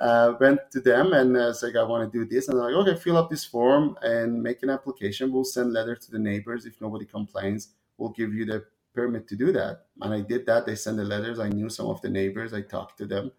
uh, 0.00 0.34
went 0.40 0.60
to 0.72 0.80
them 0.80 1.12
and 1.12 1.36
uh, 1.36 1.52
said 1.52 1.76
I 1.76 1.84
want 1.84 2.10
to 2.10 2.18
do 2.18 2.24
this, 2.24 2.48
and 2.48 2.58
they're 2.58 2.70
like, 2.70 2.88
okay, 2.88 3.00
fill 3.00 3.16
up 3.16 3.30
this 3.30 3.44
form 3.44 3.96
and 4.02 4.42
make 4.42 4.62
an 4.62 4.70
application. 4.70 5.32
We'll 5.32 5.44
send 5.44 5.72
letter 5.72 5.96
to 5.96 6.10
the 6.10 6.18
neighbors 6.18 6.66
if 6.66 6.80
nobody 6.80 7.04
complains. 7.06 7.70
We'll 7.98 8.10
give 8.10 8.34
you 8.34 8.44
the 8.44 8.64
permit 8.94 9.28
to 9.28 9.36
do 9.36 9.52
that. 9.52 9.86
And 10.00 10.12
I 10.14 10.20
did 10.20 10.46
that. 10.46 10.66
They 10.66 10.74
sent 10.74 10.98
the 10.98 11.04
letters. 11.04 11.38
I 11.38 11.48
knew 11.48 11.68
some 11.70 11.86
of 11.86 12.00
the 12.02 12.10
neighbors. 12.10 12.52
I 12.52 12.62
talked 12.62 12.98
to 12.98 13.06
them. 13.06 13.32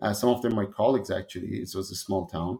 Uh, 0.00 0.12
some 0.12 0.30
of 0.30 0.42
them 0.42 0.54
my 0.54 0.66
colleagues 0.66 1.10
actually. 1.10 1.56
It 1.56 1.70
was 1.74 1.90
a 1.90 1.96
small 1.96 2.26
town 2.26 2.58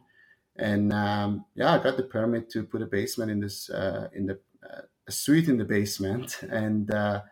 and 0.58 0.92
um, 0.92 1.44
yeah, 1.54 1.74
I 1.74 1.82
got 1.82 1.96
the 1.96 2.02
permit 2.02 2.50
to 2.50 2.64
put 2.64 2.82
a 2.82 2.86
basement 2.86 3.30
in 3.30 3.40
this 3.40 3.70
uh, 3.70 4.08
in 4.14 4.26
the 4.26 4.38
uh, 4.64 4.82
a 5.06 5.12
suite 5.12 5.48
in 5.48 5.58
the 5.58 5.64
basement, 5.64 6.38
and 6.50 6.90
uh, 6.92 7.22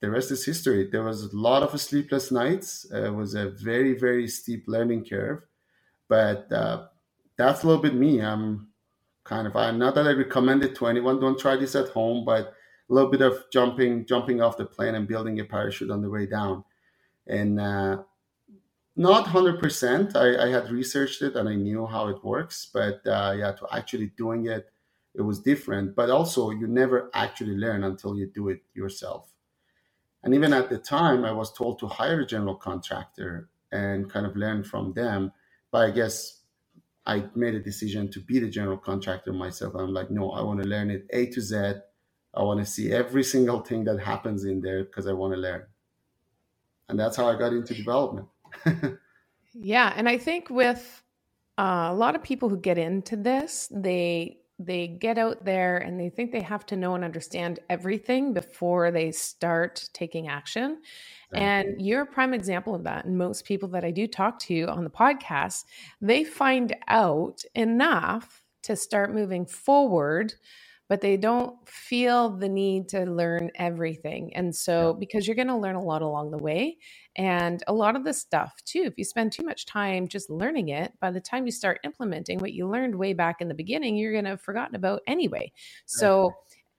the 0.00 0.10
rest 0.10 0.30
is 0.30 0.44
history. 0.44 0.88
There 0.90 1.02
was 1.02 1.24
a 1.24 1.36
lot 1.36 1.62
of 1.62 1.78
sleepless 1.80 2.30
nights. 2.30 2.86
it 2.92 3.12
was 3.12 3.34
a 3.34 3.50
very 3.50 3.98
very 3.98 4.28
steep 4.28 4.64
learning 4.66 5.06
curve, 5.06 5.42
but 6.08 6.50
uh, 6.52 6.86
that's 7.36 7.62
a 7.62 7.66
little 7.66 7.82
bit 7.82 7.94
me. 7.94 8.20
I'm 8.20 8.68
kind 9.24 9.46
of 9.46 9.56
I'm 9.56 9.78
not 9.78 9.94
that 9.96 10.06
I 10.06 10.12
recommend 10.12 10.64
it 10.64 10.76
to 10.76 10.86
anyone. 10.86 11.20
Don't 11.20 11.38
try 11.38 11.56
this 11.56 11.74
at 11.74 11.88
home, 11.88 12.24
but 12.24 12.54
a 12.90 12.94
little 12.94 13.10
bit 13.10 13.22
of 13.22 13.44
jumping 13.52 14.06
jumping 14.06 14.40
off 14.40 14.56
the 14.56 14.66
plane 14.66 14.94
and 14.94 15.08
building 15.08 15.40
a 15.40 15.44
parachute 15.44 15.90
on 15.90 16.02
the 16.02 16.10
way 16.10 16.26
down, 16.26 16.64
and 17.26 17.60
uh, 17.60 17.98
not 18.98 19.26
100% 19.26 20.16
I, 20.16 20.46
I, 20.46 20.48
had 20.50 20.72
researched 20.72 21.22
it 21.22 21.36
and 21.36 21.48
i 21.48 21.54
knew 21.54 21.86
how 21.86 22.08
it 22.08 22.22
works 22.24 22.68
but 22.74 23.00
uh, 23.06 23.32
yeah 23.38 23.52
to 23.52 23.66
actually 23.72 24.10
doing 24.18 24.46
it 24.46 24.72
it 25.14 25.22
was 25.22 25.38
different 25.38 25.94
but 25.94 26.10
also 26.10 26.50
you 26.50 26.66
never 26.66 27.08
actually 27.14 27.56
learn 27.56 27.84
until 27.84 28.16
you 28.16 28.26
do 28.34 28.48
it 28.48 28.60
yourself 28.74 29.32
and 30.22 30.34
even 30.34 30.52
at 30.52 30.68
the 30.68 30.78
time 30.78 31.24
i 31.24 31.32
was 31.32 31.52
told 31.52 31.78
to 31.78 31.86
hire 31.86 32.20
a 32.20 32.26
general 32.26 32.54
contractor 32.54 33.48
and 33.70 34.10
kind 34.10 34.24
of 34.24 34.34
learn 34.36 34.64
from 34.64 34.92
them. 34.94 35.32
But 35.70 35.88
i 35.88 35.90
guess 35.90 36.40
i 37.06 37.24
made 37.34 37.54
a 37.54 37.60
decision 37.60 38.10
to 38.12 38.20
be 38.20 38.38
the 38.38 38.48
general 38.48 38.78
contractor 38.78 39.32
myself. 39.32 39.74
I'm 39.74 39.92
like 39.92 40.10
no 40.10 40.30
i 40.30 40.42
want 40.42 40.62
to 40.62 40.68
learn 40.68 40.90
it 40.90 41.06
a 41.10 41.26
to 41.26 41.40
z. 41.40 41.72
I 42.34 42.42
want 42.42 42.60
to 42.60 42.66
see 42.66 42.92
every 42.92 43.24
single 43.24 43.60
thing 43.60 43.84
that 43.84 43.98
happens 43.98 44.44
in 44.44 44.60
there 44.60 44.84
because 44.84 45.06
i 45.06 45.12
want 45.12 45.34
to 45.34 45.40
learn. 45.40 45.64
And 46.88 46.98
that's 46.98 47.16
how 47.16 47.28
i 47.28 47.38
got 47.38 47.52
into 47.52 47.74
development. 47.74 48.28
Yeah, 49.60 49.92
and 49.96 50.08
I 50.08 50.18
think 50.18 50.50
with 50.50 51.02
uh, 51.58 51.88
a 51.90 51.94
lot 51.94 52.14
of 52.14 52.22
people 52.22 52.48
who 52.48 52.58
get 52.58 52.78
into 52.78 53.16
this, 53.16 53.68
they 53.72 54.38
they 54.58 54.88
get 54.88 55.18
out 55.18 55.44
there 55.44 55.78
and 55.78 56.00
they 56.00 56.08
think 56.08 56.32
they 56.32 56.40
have 56.40 56.66
to 56.66 56.76
know 56.76 56.94
and 56.94 57.04
understand 57.04 57.60
everything 57.70 58.32
before 58.32 58.90
they 58.90 59.12
start 59.12 59.88
taking 59.92 60.26
action. 60.26 60.82
And 61.32 61.80
you're 61.80 62.02
a 62.02 62.06
prime 62.06 62.34
example 62.34 62.74
of 62.74 62.84
that. 62.84 63.04
And 63.04 63.16
most 63.16 63.44
people 63.44 63.68
that 63.70 63.84
I 63.84 63.90
do 63.90 64.06
talk 64.06 64.38
to 64.40 64.64
on 64.64 64.82
the 64.82 64.90
podcast, 64.90 65.64
they 66.00 66.24
find 66.24 66.74
out 66.88 67.42
enough 67.54 68.42
to 68.62 68.74
start 68.74 69.14
moving 69.14 69.46
forward 69.46 70.34
but 70.88 71.00
they 71.00 71.16
don't 71.16 71.56
feel 71.68 72.30
the 72.30 72.48
need 72.48 72.88
to 72.88 73.04
learn 73.04 73.50
everything. 73.56 74.34
And 74.34 74.54
so, 74.54 74.94
because 74.94 75.26
you're 75.26 75.36
going 75.36 75.48
to 75.48 75.56
learn 75.56 75.76
a 75.76 75.82
lot 75.82 76.02
along 76.02 76.30
the 76.30 76.38
way, 76.38 76.78
and 77.16 77.62
a 77.66 77.72
lot 77.72 77.96
of 77.96 78.04
the 78.04 78.14
stuff 78.14 78.54
too, 78.64 78.84
if 78.84 78.94
you 78.96 79.04
spend 79.04 79.32
too 79.32 79.44
much 79.44 79.66
time 79.66 80.08
just 80.08 80.30
learning 80.30 80.70
it, 80.70 80.92
by 81.00 81.10
the 81.10 81.20
time 81.20 81.44
you 81.44 81.52
start 81.52 81.80
implementing 81.84 82.38
what 82.38 82.52
you 82.52 82.66
learned 82.66 82.94
way 82.94 83.12
back 83.12 83.40
in 83.40 83.48
the 83.48 83.54
beginning, 83.54 83.96
you're 83.96 84.12
going 84.12 84.24
to 84.24 84.30
have 84.30 84.40
forgotten 84.40 84.76
about 84.76 85.02
anyway. 85.06 85.52
So, 85.86 86.32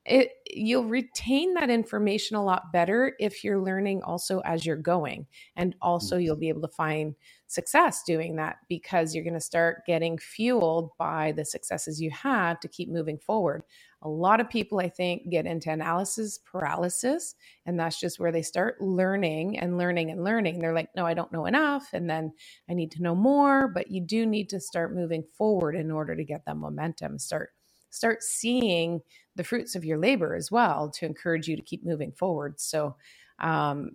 it 0.06 0.32
you'll 0.52 0.86
retain 0.86 1.54
that 1.54 1.70
information 1.70 2.36
a 2.36 2.44
lot 2.44 2.72
better 2.74 3.14
if 3.20 3.44
you're 3.44 3.62
learning 3.62 4.02
also 4.02 4.40
as 4.40 4.66
you're 4.66 4.76
going 4.76 5.28
and 5.56 5.76
also 5.82 6.16
mm-hmm. 6.16 6.26
you'll 6.26 6.36
be 6.36 6.50
able 6.50 6.62
to 6.62 6.68
find 6.70 7.14
success 7.48 8.04
doing 8.04 8.36
that 8.36 8.58
because 8.68 9.14
you're 9.14 9.24
going 9.24 9.34
to 9.34 9.40
start 9.40 9.86
getting 9.86 10.18
fueled 10.18 10.90
by 10.98 11.32
the 11.34 11.46
successes 11.46 12.02
you 12.02 12.10
have 12.12 12.60
to 12.60 12.68
keep 12.68 12.90
moving 12.90 13.18
forward 13.18 13.62
a 14.02 14.10
lot 14.10 14.40
of 14.40 14.50
people, 14.50 14.80
I 14.80 14.90
think, 14.90 15.30
get 15.30 15.46
into 15.46 15.72
analysis 15.72 16.40
paralysis, 16.40 17.36
and 17.66 17.80
that's 17.80 18.00
just 18.00 18.20
where 18.20 18.32
they 18.32 18.42
start 18.42 18.82
learning 18.82 19.60
and 19.60 19.78
learning 19.78 20.12
and 20.12 20.24
learning. 20.24 20.60
They're 20.60 20.74
like, 20.74 20.90
no, 20.96 21.06
I 21.06 21.14
don't 21.14 21.32
know 21.34 21.46
enough. 21.46 21.90
And 21.94 22.10
then 22.10 22.32
I 22.70 22.74
need 22.74 22.92
to 22.92 23.02
know 23.04 23.16
more. 23.16 23.68
But 23.68 23.92
you 23.92 24.02
do 24.02 24.26
need 24.26 24.50
to 24.50 24.60
start 24.60 24.96
moving 24.96 25.24
forward 25.38 25.76
in 25.76 25.92
order 25.92 26.16
to 26.16 26.24
get 26.24 26.46
that 26.46 26.58
momentum. 26.58 27.20
Start 27.20 27.50
start 27.92 28.24
seeing 28.24 29.02
the 29.36 29.44
fruits 29.44 29.76
of 29.76 29.84
your 29.84 29.98
labor 29.98 30.36
as 30.36 30.52
well 30.52 30.90
to 30.92 31.06
encourage 31.06 31.48
you 31.48 31.56
to 31.56 31.62
keep 31.62 31.84
moving 31.86 32.12
forward. 32.12 32.60
So 32.60 32.96
um, 33.40 33.92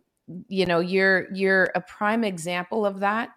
you 0.49 0.67
know, 0.67 0.81
you're 0.81 1.33
you're 1.33 1.71
a 1.75 1.81
prime 1.81 2.25
example 2.25 2.87
of 2.87 3.01
that 3.01 3.31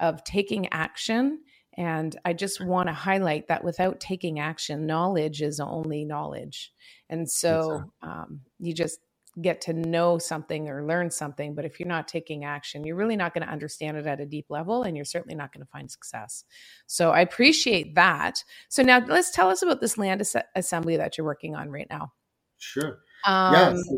of 0.00 0.24
taking 0.24 0.68
action. 0.72 1.40
And 1.76 2.14
I 2.24 2.32
just 2.34 2.60
want 2.60 2.88
to 2.88 2.92
highlight 2.92 3.48
that 3.48 3.64
without 3.64 4.00
taking 4.00 4.38
action, 4.38 4.86
knowledge 4.86 5.40
is 5.40 5.58
only 5.58 6.04
knowledge. 6.04 6.72
And 7.08 7.30
so 7.30 7.84
um, 8.02 8.40
you 8.58 8.74
just 8.74 8.98
get 9.40 9.62
to 9.62 9.72
know 9.72 10.18
something 10.18 10.68
or 10.68 10.84
learn 10.84 11.10
something. 11.10 11.54
But 11.54 11.64
if 11.64 11.80
you're 11.80 11.88
not 11.88 12.06
taking 12.06 12.44
action, 12.44 12.84
you're 12.84 12.96
really 12.96 13.16
not 13.16 13.32
going 13.32 13.46
to 13.46 13.52
understand 13.52 13.96
it 13.96 14.06
at 14.06 14.20
a 14.20 14.26
deep 14.26 14.46
level 14.50 14.82
and 14.82 14.94
you're 14.94 15.06
certainly 15.06 15.34
not 15.34 15.52
going 15.52 15.64
to 15.64 15.70
find 15.70 15.90
success. 15.90 16.44
So 16.86 17.10
I 17.10 17.20
appreciate 17.20 17.94
that. 17.94 18.44
So 18.68 18.82
now 18.82 19.02
let's 19.06 19.30
tell 19.30 19.48
us 19.48 19.62
about 19.62 19.80
this 19.80 19.96
land 19.96 20.20
as- 20.20 20.36
assembly 20.54 20.98
that 20.98 21.16
you're 21.16 21.24
working 21.24 21.54
on 21.54 21.70
right 21.70 21.86
now. 21.88 22.12
Sure. 22.58 22.98
Um, 23.26 23.54
yes. 23.76 23.88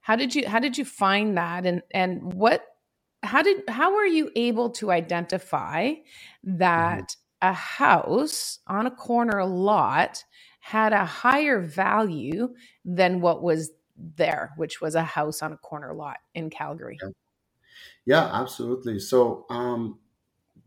How 0.00 0.16
did 0.16 0.34
you 0.34 0.48
how 0.48 0.58
did 0.58 0.78
you 0.78 0.84
find 0.84 1.36
that 1.36 1.66
and 1.66 1.82
and 1.92 2.32
what 2.32 2.64
how 3.22 3.42
did 3.42 3.62
how 3.68 3.94
were 3.94 4.06
you 4.06 4.30
able 4.36 4.70
to 4.70 4.90
identify 4.90 5.92
that 6.42 7.02
mm-hmm. 7.02 7.48
a 7.48 7.52
house 7.52 8.58
on 8.66 8.86
a 8.86 8.90
corner 8.90 9.44
lot 9.44 10.24
had 10.60 10.92
a 10.92 11.04
higher 11.04 11.60
value 11.60 12.54
than 12.84 13.20
what 13.20 13.42
was 13.42 13.70
there, 14.16 14.52
which 14.56 14.80
was 14.80 14.94
a 14.94 15.02
house 15.02 15.42
on 15.42 15.52
a 15.52 15.56
corner 15.56 15.92
lot 15.94 16.18
in 16.34 16.50
Calgary. 16.50 16.98
Yeah, 17.02 17.08
yeah 18.06 18.40
absolutely. 18.40 18.98
So 18.98 19.46
um, 19.50 19.98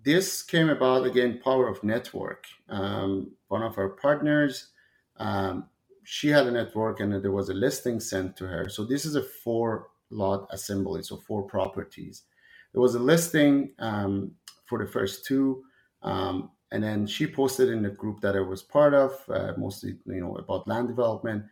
this 0.04 0.44
came 0.44 0.70
about 0.70 1.06
again, 1.06 1.39
power 1.44 1.68
of 1.68 1.84
network. 1.84 2.46
Um, 2.70 3.32
one 3.48 3.63
of 3.63 3.78
our 3.78 3.89
partners, 3.89 4.70
um, 5.18 5.70
she 6.04 6.28
had 6.28 6.48
a 6.48 6.52
network, 6.52 7.00
and 7.00 7.24
there 7.24 7.32
was 7.32 7.50
a 7.50 7.54
listing 7.54 8.00
sent 8.00 8.36
to 8.38 8.48
her. 8.48 8.68
So 8.68 8.84
this 8.84 9.06
is 9.06 9.16
a 9.16 9.24
four 9.24 9.88
lot 10.10 10.48
assembly, 10.52 11.04
so 11.04 11.18
four 11.18 11.44
properties. 11.44 12.24
There 12.73 12.81
was 12.81 12.95
a 12.95 12.99
listing 12.99 13.73
um, 13.79 14.33
for 14.65 14.79
the 14.83 14.91
first 14.91 15.25
two. 15.25 15.63
Um, 16.03 16.51
and 16.71 16.83
then 16.83 17.07
she 17.07 17.27
posted 17.27 17.69
in 17.69 17.83
the 17.83 17.91
group 17.91 18.21
that 18.21 18.36
I 18.36 18.41
was 18.41 18.63
part 18.63 18.93
of, 18.95 19.13
uh, 19.29 19.53
mostly 19.57 19.97
you 20.07 20.21
know 20.21 20.36
about 20.38 20.67
land 20.67 20.88
development. 20.89 21.45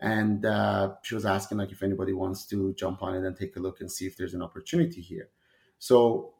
And 0.00 0.46
uh, 0.46 0.94
she 1.02 1.14
was 1.14 1.26
asking 1.26 1.58
like 1.58 1.72
if 1.72 1.82
anybody 1.82 2.12
wants 2.12 2.46
to 2.48 2.74
jump 2.78 3.02
on 3.02 3.14
it 3.16 3.26
and 3.26 3.36
take 3.36 3.56
a 3.56 3.60
look 3.60 3.80
and 3.80 3.90
see 3.90 4.06
if 4.06 4.16
there's 4.16 4.34
an 4.34 4.42
opportunity 4.42 5.00
here. 5.00 5.30
So 5.78 6.34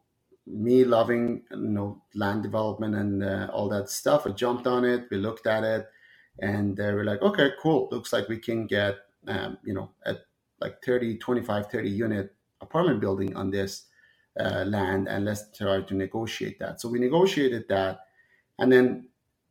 me 0.47 0.85
loving 0.85 1.43
you 1.53 1.59
know 1.59 2.03
land 2.15 2.43
development 2.43 2.95
and 2.95 3.25
uh, 3.25 3.49
all 3.53 3.69
that 3.69 3.91
stuff 3.91 4.27
i 4.27 4.31
jumped 4.31 4.67
on 4.67 4.85
it 4.85 5.05
we 5.11 5.17
looked 5.19 5.47
at 5.47 5.65
it 5.65 5.87
and 6.41 6.79
uh, 6.81 6.85
we're 6.95 7.05
like 7.05 7.23
okay 7.23 7.51
cool. 7.63 7.89
Looks 7.93 8.13
like 8.13 8.29
we 8.29 8.39
can 8.39 8.67
get 8.67 8.97
um, 9.29 9.59
you 9.65 9.75
know 9.75 9.91
at 10.07 10.19
like 10.61 10.83
30 10.85 11.19
25 11.19 11.67
30 11.67 11.89
unit 11.91 12.35
apartment 12.61 13.01
building 13.01 13.37
on 13.37 13.51
this 13.51 13.85
uh, 14.39 14.65
land 14.65 15.09
and 15.09 15.25
let's 15.25 15.57
try 15.57 15.81
to 15.83 15.95
negotiate 15.95 16.59
that. 16.59 16.81
So 16.81 16.89
we 16.89 16.99
negotiated 16.99 17.65
that 17.69 18.01
and 18.59 18.73
then 18.73 19.09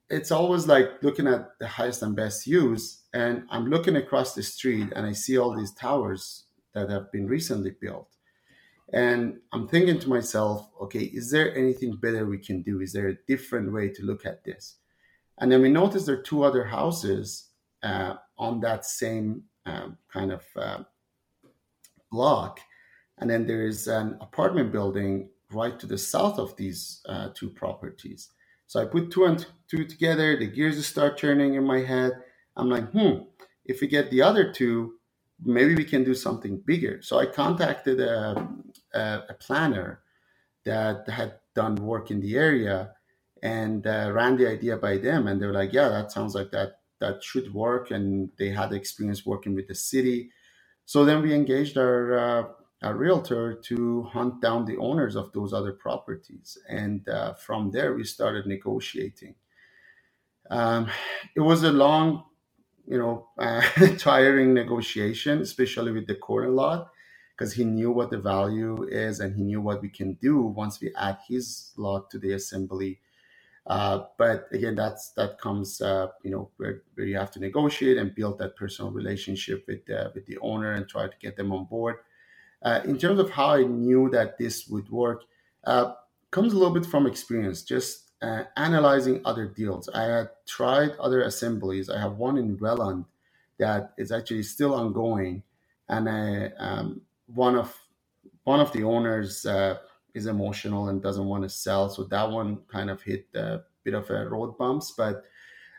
it's 0.10 0.32
always 0.32 0.68
like 0.68 1.02
looking 1.02 1.28
at 1.28 1.58
the 1.60 1.68
highest 1.68 2.04
and 2.04 2.16
best 2.16 2.46
use 2.46 3.04
and 3.14 3.44
i'm 3.50 3.68
looking 3.68 3.96
across 3.96 4.36
the 4.36 4.44
street 4.44 4.88
and 4.96 5.06
i 5.06 5.12
see 5.12 5.38
all 5.38 5.56
these 5.56 5.74
towers 5.74 6.46
that 6.74 6.90
have 6.90 7.12
been 7.12 7.26
recently 7.26 7.72
built. 7.82 8.10
And 8.94 9.40
i'm 9.52 9.68
thinking 9.68 10.00
to 10.00 10.10
myself 10.10 10.70
okay 10.82 11.06
is 11.06 11.32
there 11.32 11.56
anything 11.58 11.96
better 11.96 12.26
we 12.26 12.38
can 12.38 12.62
do? 12.62 12.82
Is 12.82 12.94
there 12.94 13.08
a 13.08 13.18
different 13.28 13.74
way 13.74 13.90
to 13.90 14.04
look 14.04 14.26
at 14.26 14.44
this? 14.44 14.76
And 15.40 15.52
then 15.52 15.62
we 15.62 15.70
noticed 15.70 16.06
there 16.06 16.20
are 16.20 16.22
two 16.22 16.44
other 16.44 16.64
houses 16.64 17.50
uh, 17.84 18.16
on 18.38 18.60
that 18.62 18.86
same 18.86 19.44
uh, 19.66 19.90
kind 20.12 20.32
of 20.32 20.44
uh, 20.56 20.84
block 22.12 22.60
and 23.20 23.30
then 23.30 23.46
there 23.48 23.66
is 23.66 23.88
an 23.88 24.18
apartment 24.22 24.72
building 24.72 25.30
right 25.52 25.80
to 25.80 25.88
the 25.88 25.98
south 25.98 26.40
of 26.40 26.56
these 26.58 27.02
uh, 27.08 27.30
two 27.34 27.50
properties 27.50 28.30
so 28.68 28.82
I 28.82 28.86
put 28.86 29.12
two 29.12 29.26
and 29.26 29.46
two 29.70 29.86
together. 29.86 30.36
The 30.38 30.48
gears 30.48 30.86
start 30.86 31.18
turning 31.18 31.54
in 31.56 31.64
my 31.66 31.80
head. 31.82 32.14
I'm 32.58 32.70
like, 32.70 32.90
hmm, 32.92 33.24
if 33.66 33.82
we 33.82 33.88
get 33.88 34.10
the 34.10 34.22
other 34.22 34.52
two, 34.52 34.96
maybe 35.44 35.76
we 35.76 35.84
can 35.84 36.04
do 36.04 36.16
something 36.16 36.58
bigger. 36.66 37.02
So 37.02 37.20
I 37.20 37.26
contacted 37.26 38.00
a, 38.00 38.48
a, 38.94 39.24
a 39.30 39.34
planner 39.36 40.02
that 40.66 41.08
had 41.10 41.36
done 41.54 41.76
work 41.76 42.10
in 42.10 42.22
the 42.22 42.38
area 42.38 42.92
and 43.44 43.86
uh, 43.86 44.10
ran 44.12 44.38
the 44.38 44.50
idea 44.50 44.78
by 44.78 44.98
them. 44.98 45.28
And 45.28 45.40
they 45.40 45.46
were 45.46 45.54
like, 45.54 45.74
yeah, 45.74 45.90
that 45.90 46.12
sounds 46.12 46.34
like 46.34 46.52
that 46.52 46.80
that 47.00 47.24
should 47.24 47.54
work. 47.54 47.92
And 47.92 48.30
they 48.40 48.50
had 48.50 48.74
experience 48.74 49.26
working 49.26 49.54
with 49.54 49.68
the 49.68 49.76
city. 49.76 50.32
So 50.86 51.06
then 51.06 51.22
we 51.22 51.34
engaged 51.34 51.78
our 51.78 52.18
uh, 52.18 52.44
a 52.86 52.96
realtor 52.96 53.56
to 53.56 54.04
hunt 54.06 54.42
down 54.42 54.66
the 54.66 54.78
owners 54.78 55.18
of 55.18 55.34
those 55.34 55.54
other 55.54 55.74
properties. 55.74 56.58
And 56.70 57.10
uh, 57.10 57.36
from 57.36 57.72
there, 57.72 57.96
we 57.96 58.06
started 58.06 58.48
negotiating. 58.48 59.36
Um, 60.52 60.90
it 61.36 61.42
was 61.42 61.64
a 61.64 61.72
long, 61.72 62.26
you 62.88 62.98
know, 63.00 63.30
uh, 63.40 63.62
tiring 63.98 64.54
negotiation, 64.54 65.42
especially 65.42 65.92
with 65.94 66.08
the 66.08 66.16
corner 66.16 66.50
lot, 66.50 66.90
because 67.38 67.54
he 67.54 67.66
knew 67.66 67.92
what 67.92 68.12
the 68.12 68.20
value 68.20 68.84
is 68.90 69.20
and 69.22 69.36
he 69.36 69.44
knew 69.44 69.62
what 69.62 69.82
we 69.82 69.90
can 69.90 70.16
do 70.16 70.42
once 70.42 70.82
we 70.82 70.94
add 70.98 71.20
his 71.28 71.74
lot 71.78 72.10
to 72.12 72.20
the 72.20 72.34
assembly. 72.34 73.00
Uh, 73.68 74.06
but 74.18 74.48
again, 74.54 74.76
that's 74.76 75.12
that 75.14 75.40
comes, 75.42 75.82
uh, 75.82 76.08
you 76.24 76.32
know, 76.32 76.50
where, 76.58 76.84
where 76.96 77.08
you 77.08 77.18
have 77.18 77.32
to 77.32 77.40
negotiate 77.40 77.98
and 77.98 78.16
build 78.16 78.40
that 78.40 78.56
personal 78.58 78.92
relationship 78.92 79.66
with 79.68 79.86
the, 79.88 80.12
with 80.16 80.26
the 80.28 80.38
owner 80.40 80.74
and 80.74 80.90
try 80.90 81.08
to 81.08 81.14
get 81.22 81.38
them 81.38 81.54
on 81.54 81.66
board. 81.66 81.98
Uh, 82.66 82.82
in 82.86 82.98
terms 82.98 83.20
of 83.20 83.30
how 83.30 83.50
I 83.52 83.64
knew 83.64 84.10
that 84.10 84.40
this 84.40 84.68
would 84.68 84.90
work, 84.90 85.24
uh, 85.66 85.94
comes 86.32 86.52
a 86.52 86.58
little 86.58 86.74
bit 86.74 86.86
from 86.86 87.06
experience, 87.06 87.62
just 87.62 88.12
uh, 88.24 88.44
analyzing 88.58 89.22
other 89.24 89.46
deals. 89.46 89.88
I 89.90 90.04
had 90.04 90.30
tried 90.48 90.92
other 91.00 91.22
assemblies. 91.22 91.92
I 91.92 92.00
have 92.00 92.18
one 92.18 92.38
in 92.38 92.58
Welland 92.58 93.06
that 93.60 93.94
is 94.00 94.12
actually 94.12 94.44
still 94.44 94.74
ongoing, 94.74 95.44
and 95.90 96.10
I, 96.10 96.52
um, 96.58 97.02
one 97.28 97.56
of 97.56 97.74
one 98.46 98.60
of 98.60 98.72
the 98.74 98.84
owners 98.84 99.46
uh, 99.46 99.78
is 100.16 100.26
emotional 100.26 100.90
and 100.90 101.02
doesn't 101.02 101.26
want 101.26 101.44
to 101.44 101.50
sell, 101.50 101.90
so 101.90 102.04
that 102.06 102.32
one 102.32 102.58
kind 102.68 102.90
of 102.90 103.02
hit 103.02 103.28
a 103.36 103.62
bit 103.84 103.94
of 103.94 104.10
a 104.10 104.28
road 104.28 104.58
bumps. 104.58 104.92
But 104.98 105.24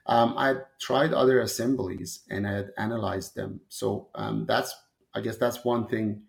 um, 0.07 0.35
I 0.37 0.57
tried 0.81 1.13
other 1.13 1.41
assemblies 1.41 2.21
and 2.31 2.47
I 2.47 2.53
had 2.53 2.71
analyzed 2.79 3.35
them. 3.35 3.61
So 3.69 4.09
um, 4.15 4.47
that's 4.47 4.75
I 5.15 5.21
guess 5.21 5.37
that's 5.37 5.65
one 5.65 5.89
thing 5.89 6.23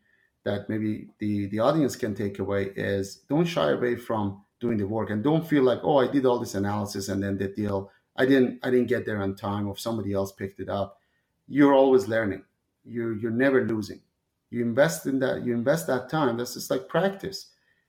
that 0.47 0.69
maybe 0.69 1.09
the 1.19 1.47
the 1.47 1.59
audience 1.59 1.95
can 1.97 2.15
take 2.15 2.39
away 2.39 2.71
is 2.75 3.17
don't 3.29 3.45
shy 3.45 3.71
away 3.71 3.95
from 3.97 4.41
doing 4.61 4.77
the 4.77 4.87
work 4.87 5.09
and 5.09 5.21
don't 5.23 5.45
feel 5.45 5.63
like 5.63 5.79
oh 5.83 5.97
i 5.97 6.07
did 6.07 6.25
all 6.25 6.39
this 6.39 6.55
analysis 6.55 7.09
and 7.09 7.21
then 7.21 7.37
the 7.37 7.49
deal. 7.49 7.91
I 8.15 8.25
didn't 8.25 8.59
i 8.63 8.71
didn't 8.71 8.87
get 8.95 9.05
there 9.05 9.21
on 9.21 9.35
time 9.35 9.67
or 9.67 9.77
somebody 9.77 10.11
else 10.13 10.31
picked 10.31 10.59
it 10.59 10.69
up. 10.69 10.89
You're 11.47 11.75
always 11.81 12.07
learning. 12.07 12.43
You 12.83 13.03
you're 13.21 13.39
never 13.45 13.59
losing. 13.73 14.01
You 14.49 14.61
invest 14.63 15.05
in 15.05 15.19
that 15.19 15.45
you 15.45 15.53
invest 15.53 15.85
that 15.87 16.09
time. 16.09 16.37
That's 16.37 16.55
just 16.55 16.71
like 16.71 16.87
practice. 16.87 17.39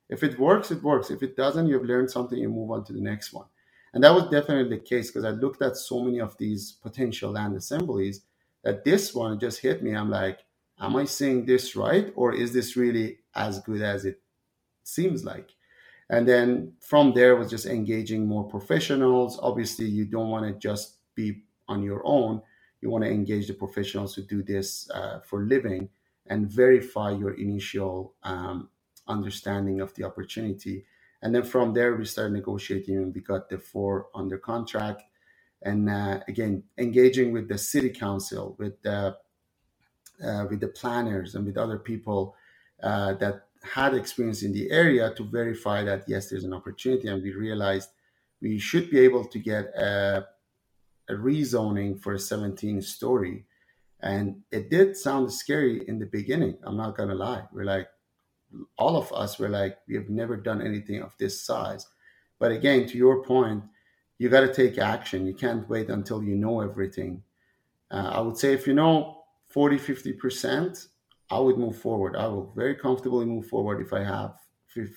If 0.09 0.21
it 0.23 0.38
works 0.38 0.71
it 0.75 0.83
works. 0.83 1.11
If 1.11 1.23
it 1.23 1.37
doesn't 1.37 1.68
you've 1.68 1.90
learned 1.92 2.11
something 2.11 2.38
you 2.38 2.51
move 2.51 2.73
on 2.73 2.85
to 2.87 2.92
the 2.92 3.07
next 3.11 3.33
one. 3.33 3.47
And 3.94 4.03
that 4.03 4.14
was 4.18 4.25
definitely 4.25 4.68
the 4.77 4.85
case 4.92 5.07
because 5.11 5.25
i 5.25 5.31
looked 5.31 5.62
at 5.62 5.77
so 5.77 5.97
many 6.07 6.21
of 6.21 6.37
these 6.37 6.62
potential 6.87 7.31
land 7.31 7.57
assemblies 7.57 8.16
that 8.64 8.85
this 8.85 9.14
one 9.14 9.38
just 9.38 9.61
hit 9.61 9.83
me. 9.85 9.94
I'm 9.94 10.11
like 10.11 10.40
am 10.81 10.97
I 10.97 11.05
saying 11.05 11.47
this 11.47 11.77
right? 11.77 12.12
Or 12.17 12.35
is 12.35 12.53
this 12.53 12.77
really 12.77 13.19
as 13.35 13.61
good 13.61 13.83
as 13.83 14.05
it 14.05 14.21
seems 14.85 15.25
like? 15.25 15.51
And 16.11 16.27
then 16.27 16.73
from 16.81 17.12
there 17.12 17.37
was 17.37 17.51
just 17.51 17.67
engaging 17.67 18.27
more 18.27 18.45
professionals. 18.45 19.38
Obviously, 19.43 19.87
you 19.87 20.07
don't 20.07 20.31
want 20.31 20.47
to 20.47 20.59
just 20.59 20.97
be 21.14 21.43
on 21.69 21.83
your 21.83 22.03
own. 22.05 22.41
You 22.81 22.91
want 22.91 23.05
to 23.05 23.11
engage 23.11 23.49
the 23.49 23.55
professionals 23.55 24.14
who 24.14 24.23
do 24.23 24.43
this 24.43 24.88
uh, 24.91 25.21
for 25.21 25.43
living 25.43 25.91
and 26.27 26.51
verify 26.51 27.11
your 27.11 27.35
initial 27.35 28.14
um, 28.23 28.69
understanding 29.07 29.81
of 29.81 29.95
the 29.95 30.05
opportunity. 30.05 30.85
And 31.23 31.35
then 31.35 31.43
from 31.43 31.75
there, 31.75 31.97
we 31.97 32.05
started 32.05 32.35
negotiating 32.35 32.97
and 32.97 33.14
we 33.14 33.21
got 33.21 33.49
the 33.49 33.59
four 33.59 34.07
under 34.14 34.38
contract. 34.38 35.03
And 35.62 35.91
uh, 35.91 36.21
again, 36.29 36.62
engaging 36.79 37.33
with 37.33 37.49
the 37.49 37.59
city 37.59 37.91
council, 37.91 38.55
with 38.59 38.81
the 38.83 39.17
uh, 40.25 40.47
with 40.49 40.61
the 40.61 40.69
planners 40.69 41.35
and 41.35 41.47
with 41.47 41.57
other 41.57 41.79
people 41.79 42.35
uh, 42.83 43.15
that 43.15 43.47
had 43.63 43.95
experience 43.95 44.43
in 44.43 44.53
the 44.53 44.71
area 44.71 45.13
to 45.15 45.25
verify 45.25 45.83
that 45.85 46.05
yes, 46.07 46.31
there's 46.31 46.45
an 46.45 46.53
opportunity, 46.53 47.09
and 47.09 47.23
we 47.23 47.33
realized 47.33 47.91
we 48.41 48.59
should 48.59 48.91
be 48.91 49.01
able 49.01 49.25
to 49.25 49.39
get 49.39 49.67
a, 49.77 50.27
a 51.09 51.13
rezoning 51.13 52.01
for 52.01 52.15
a 52.15 52.19
17 52.19 52.81
story. 52.83 53.45
And 54.01 54.43
it 54.53 54.71
did 54.71 54.97
sound 54.97 55.33
scary 55.33 55.83
in 55.89 55.99
the 55.99 56.07
beginning. 56.07 56.57
I'm 56.63 56.77
not 56.77 56.97
gonna 56.97 57.17
lie. 57.17 57.43
We're 57.53 57.65
like, 57.65 57.89
all 58.77 58.97
of 58.97 59.13
us 59.13 59.39
were 59.39 59.49
like, 59.49 59.79
we 59.89 59.95
have 59.97 60.09
never 60.09 60.37
done 60.37 60.63
anything 60.63 61.03
of 61.03 61.15
this 61.19 61.45
size. 61.45 61.87
But 62.39 62.53
again, 62.53 62.87
to 62.87 62.97
your 62.97 63.23
point, 63.25 63.65
you 64.19 64.29
got 64.29 64.41
to 64.41 64.53
take 64.53 64.79
action. 64.79 65.27
You 65.27 65.35
can't 65.35 65.69
wait 65.69 65.91
until 65.91 66.23
you 66.23 66.37
know 66.37 66.61
everything. 66.61 67.23
Uh, 67.91 68.11
I 68.15 68.21
would 68.21 68.37
say 68.37 68.53
if 68.53 68.67
you 68.67 68.75
know 68.75 69.18
40, 69.59 69.77
50%, 69.77 70.87
I 71.33 71.40
would 71.40 71.59
move 71.59 71.77
forward. 71.77 72.14
I 72.14 72.29
will 72.29 72.53
very 72.55 72.77
comfortably 72.77 73.27
move 73.27 73.49
forward 73.49 73.85
if 73.85 73.92
I 73.92 74.05
have 74.05 74.37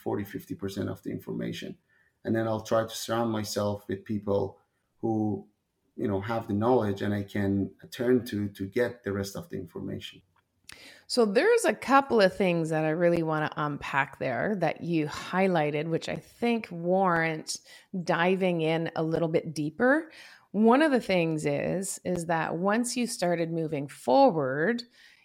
40, 0.04 0.24
50% 0.24 0.88
of 0.88 1.02
the 1.02 1.10
information. 1.10 1.76
and 2.24 2.36
then 2.36 2.48
I'll 2.48 2.62
try 2.62 2.84
to 2.84 2.96
surround 2.96 3.32
myself 3.32 3.84
with 3.88 4.06
people 4.06 4.60
who 5.02 5.48
you 5.96 6.08
know 6.08 6.22
have 6.22 6.48
the 6.48 6.54
knowledge 6.54 7.02
and 7.02 7.12
I 7.12 7.24
can 7.24 7.72
turn 7.90 8.24
to 8.26 8.50
to 8.50 8.64
get 8.68 9.04
the 9.04 9.12
rest 9.12 9.36
of 9.36 9.50
the 9.50 9.58
information. 9.58 10.22
So 11.08 11.26
there's 11.26 11.66
a 11.66 11.74
couple 11.74 12.22
of 12.22 12.38
things 12.38 12.70
that 12.70 12.86
I 12.86 12.92
really 12.92 13.24
want 13.24 13.52
to 13.52 13.64
unpack 13.66 14.20
there 14.20 14.56
that 14.60 14.84
you 14.84 15.08
highlighted, 15.08 15.88
which 15.88 16.08
I 16.08 16.18
think 16.18 16.68
warrant 16.70 17.58
diving 18.04 18.62
in 18.62 18.92
a 18.96 19.02
little 19.02 19.28
bit 19.28 19.56
deeper. 19.56 20.12
One 20.52 20.82
of 20.82 20.92
the 20.92 21.00
things 21.00 21.46
is 21.46 22.00
is 22.04 22.26
that 22.26 22.56
once 22.58 22.98
you 22.98 23.08
started 23.08 23.52
moving 23.52 23.88
forward, 23.88 24.84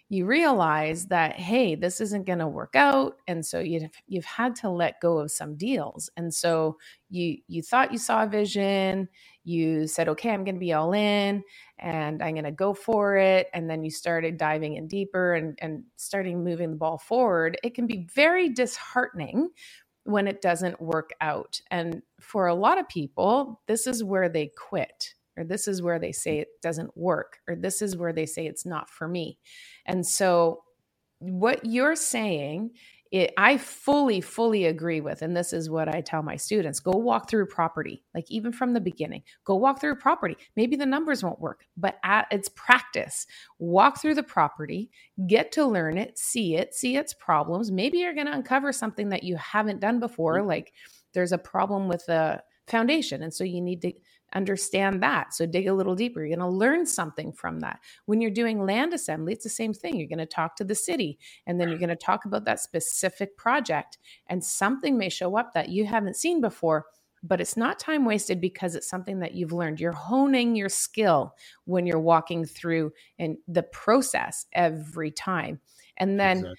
you 0.09 0.25
realize 0.25 1.07
that 1.07 1.33
hey 1.33 1.75
this 1.75 1.99
isn't 1.99 2.25
going 2.25 2.39
to 2.39 2.47
work 2.47 2.75
out 2.75 3.17
and 3.27 3.45
so 3.45 3.59
you've 3.59 3.89
you've 4.07 4.25
had 4.25 4.55
to 4.55 4.69
let 4.69 5.01
go 5.01 5.17
of 5.19 5.31
some 5.31 5.55
deals. 5.57 6.09
And 6.15 6.33
so 6.33 6.77
you 7.09 7.37
you 7.47 7.61
thought 7.61 7.91
you 7.91 7.97
saw 7.97 8.23
a 8.23 8.27
vision 8.27 9.09
you 9.43 9.87
said 9.87 10.09
okay 10.09 10.31
i'm 10.31 10.43
going 10.43 10.55
to 10.55 10.59
be 10.59 10.73
all 10.73 10.93
in 10.93 11.41
and 11.79 12.21
i'm 12.21 12.33
going 12.33 12.43
to 12.43 12.51
go 12.51 12.73
for 12.73 13.15
it 13.15 13.47
and 13.53 13.69
then 13.69 13.81
you 13.81 13.89
started 13.89 14.37
diving 14.37 14.75
in 14.75 14.87
deeper 14.87 15.33
and 15.35 15.57
and 15.61 15.83
starting 15.95 16.43
moving 16.43 16.71
the 16.71 16.75
ball 16.75 16.97
forward. 16.97 17.57
It 17.63 17.73
can 17.73 17.87
be 17.87 18.07
very 18.13 18.49
disheartening 18.49 19.49
when 20.07 20.27
it 20.27 20.41
doesn't 20.41 20.81
work 20.81 21.11
out. 21.19 21.59
And 21.69 22.01
for 22.21 22.47
a 22.47 22.55
lot 22.55 22.77
of 22.77 22.87
people 22.87 23.61
this 23.67 23.87
is 23.87 24.03
where 24.03 24.29
they 24.29 24.47
quit 24.57 25.13
or 25.37 25.43
this 25.43 25.67
is 25.67 25.81
where 25.81 25.99
they 25.99 26.11
say 26.11 26.39
it 26.39 26.47
doesn't 26.61 26.95
work 26.97 27.39
or 27.47 27.55
this 27.55 27.81
is 27.81 27.97
where 27.97 28.13
they 28.13 28.25
say 28.25 28.47
it's 28.47 28.65
not 28.65 28.89
for 28.89 29.07
me. 29.07 29.37
And 29.85 30.05
so 30.05 30.63
what 31.19 31.65
you're 31.65 31.95
saying 31.95 32.71
it, 33.11 33.33
I 33.37 33.57
fully, 33.57 34.21
fully 34.21 34.65
agree 34.65 35.01
with, 35.01 35.21
and 35.21 35.35
this 35.35 35.53
is 35.53 35.69
what 35.69 35.93
I 35.93 36.01
tell 36.01 36.21
my 36.21 36.35
students 36.35 36.79
go 36.79 36.91
walk 36.91 37.29
through 37.29 37.47
property, 37.47 38.03
like 38.13 38.29
even 38.29 38.51
from 38.51 38.73
the 38.73 38.81
beginning, 38.81 39.23
go 39.45 39.55
walk 39.55 39.79
through 39.79 39.95
property. 39.95 40.37
Maybe 40.55 40.75
the 40.75 40.85
numbers 40.85 41.23
won't 41.23 41.39
work, 41.39 41.65
but 41.75 41.97
at 42.03 42.27
its 42.31 42.49
practice, 42.49 43.25
walk 43.59 44.01
through 44.01 44.15
the 44.15 44.23
property, 44.23 44.89
get 45.27 45.51
to 45.53 45.65
learn 45.65 45.97
it, 45.97 46.17
see 46.17 46.55
it, 46.55 46.73
see 46.73 46.97
its 46.97 47.13
problems. 47.13 47.71
Maybe 47.71 47.99
you're 47.99 48.13
going 48.13 48.27
to 48.27 48.33
uncover 48.33 48.71
something 48.71 49.09
that 49.09 49.23
you 49.23 49.35
haven't 49.37 49.79
done 49.79 49.99
before, 49.99 50.39
mm-hmm. 50.39 50.47
like 50.47 50.73
there's 51.13 51.31
a 51.31 51.37
problem 51.37 51.87
with 51.87 52.05
the 52.05 52.43
foundation. 52.67 53.23
And 53.23 53.33
so 53.33 53.43
you 53.43 53.61
need 53.61 53.81
to 53.81 53.93
understand 54.33 55.01
that. 55.03 55.33
So 55.33 55.45
dig 55.45 55.67
a 55.67 55.73
little 55.73 55.95
deeper. 55.95 56.19
You're 56.19 56.35
going 56.37 56.49
to 56.49 56.55
learn 56.55 56.85
something 56.85 57.31
from 57.31 57.59
that. 57.61 57.79
When 58.05 58.21
you're 58.21 58.31
doing 58.31 58.65
land 58.65 58.93
assembly, 58.93 59.33
it's 59.33 59.43
the 59.43 59.49
same 59.49 59.73
thing. 59.73 59.97
You're 59.97 60.07
going 60.07 60.17
to 60.19 60.25
talk 60.25 60.55
to 60.57 60.63
the 60.63 60.75
city 60.75 61.17
and 61.45 61.59
then 61.59 61.69
you're 61.69 61.77
going 61.77 61.89
to 61.89 61.95
talk 61.95 62.25
about 62.25 62.45
that 62.45 62.59
specific 62.59 63.37
project 63.37 63.97
and 64.27 64.43
something 64.43 64.97
may 64.97 65.09
show 65.09 65.37
up 65.37 65.53
that 65.53 65.69
you 65.69 65.85
haven't 65.85 66.17
seen 66.17 66.41
before. 66.41 66.85
But 67.23 67.41
it's 67.41 67.57
not 67.57 67.79
time 67.79 68.05
wasted 68.05 68.39
because 68.39 68.75
it's 68.75 68.89
something 68.89 69.19
that 69.19 69.33
you've 69.33 69.51
learned. 69.51 69.79
You're 69.79 69.91
honing 69.91 70.55
your 70.55 70.69
skill 70.69 71.33
when 71.65 71.87
you're 71.87 71.99
walking 71.99 72.45
through 72.45 72.91
and 73.17 73.37
the 73.47 73.63
process 73.63 74.45
every 74.53 75.11
time. 75.11 75.59
And 75.97 76.19
then 76.19 76.37
exactly 76.37 76.55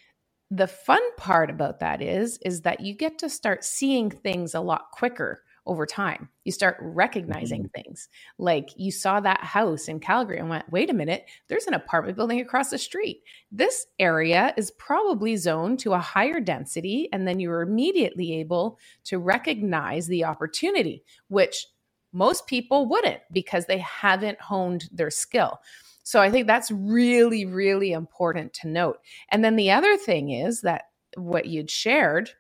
the 0.51 0.67
fun 0.67 1.03
part 1.17 1.51
about 1.51 1.81
that 1.81 2.01
is 2.01 2.39
is 2.39 2.63
that 2.63 2.81
you 2.81 2.95
get 2.95 3.19
to 3.19 3.29
start 3.29 3.65
seeing 3.65 4.11
things 4.11 4.55
a 4.55 4.61
lot 4.61 4.91
quicker 4.93 5.43
over 5.69 5.87
time. 5.87 6.29
You 6.45 6.53
start 6.53 6.77
recognizing 6.81 7.65
mm-hmm. 7.65 7.83
things. 7.83 8.09
Like 8.39 8.71
you 8.77 8.91
saw 8.91 9.21
that 9.21 9.45
house 9.45 9.87
in 9.87 10.01
Calgary 10.01 10.39
and 10.39 10.49
went, 10.49 10.71
wait 10.71 10.91
a 10.91 10.95
minute, 10.95 11.27
there's 11.47 11.67
an 11.67 11.75
apartment 11.75 12.17
building 12.17 12.41
across 12.41 12.71
the 12.71 12.79
street. 12.79 13.23
This 13.53 13.87
area 13.99 14.55
is 14.57 14.73
probably 14.73 15.37
zoned 15.37 15.79
to 15.81 15.93
a 15.93 15.99
higher 15.99 16.41
density. 16.41 17.09
And 17.13 17.29
then 17.29 17.39
you're 17.39 17.63
immediately 17.63 18.41
able 18.41 18.79
to 19.05 19.19
recognize 19.19 20.07
the 20.07 20.25
opportunity, 20.25 21.05
which 21.29 21.67
most 22.13 22.47
people 22.47 22.89
wouldn't 22.89 23.21
because 23.31 23.67
they 23.67 23.79
haven't 23.79 24.41
honed 24.41 24.89
their 24.91 25.11
skill. 25.11 25.61
So 26.03 26.23
I 26.23 26.31
think 26.31 26.47
that's 26.47 26.71
really, 26.71 27.45
really 27.45 27.93
important 27.93 28.55
to 28.55 28.69
note. 28.69 28.99
And 29.31 29.45
then 29.45 29.57
the 29.57 29.71
other 29.71 29.99
thing 29.99 30.31
is 30.31 30.63
that 30.63 30.85
what 31.17 31.47
you'd 31.47 31.71
shared 31.71 32.31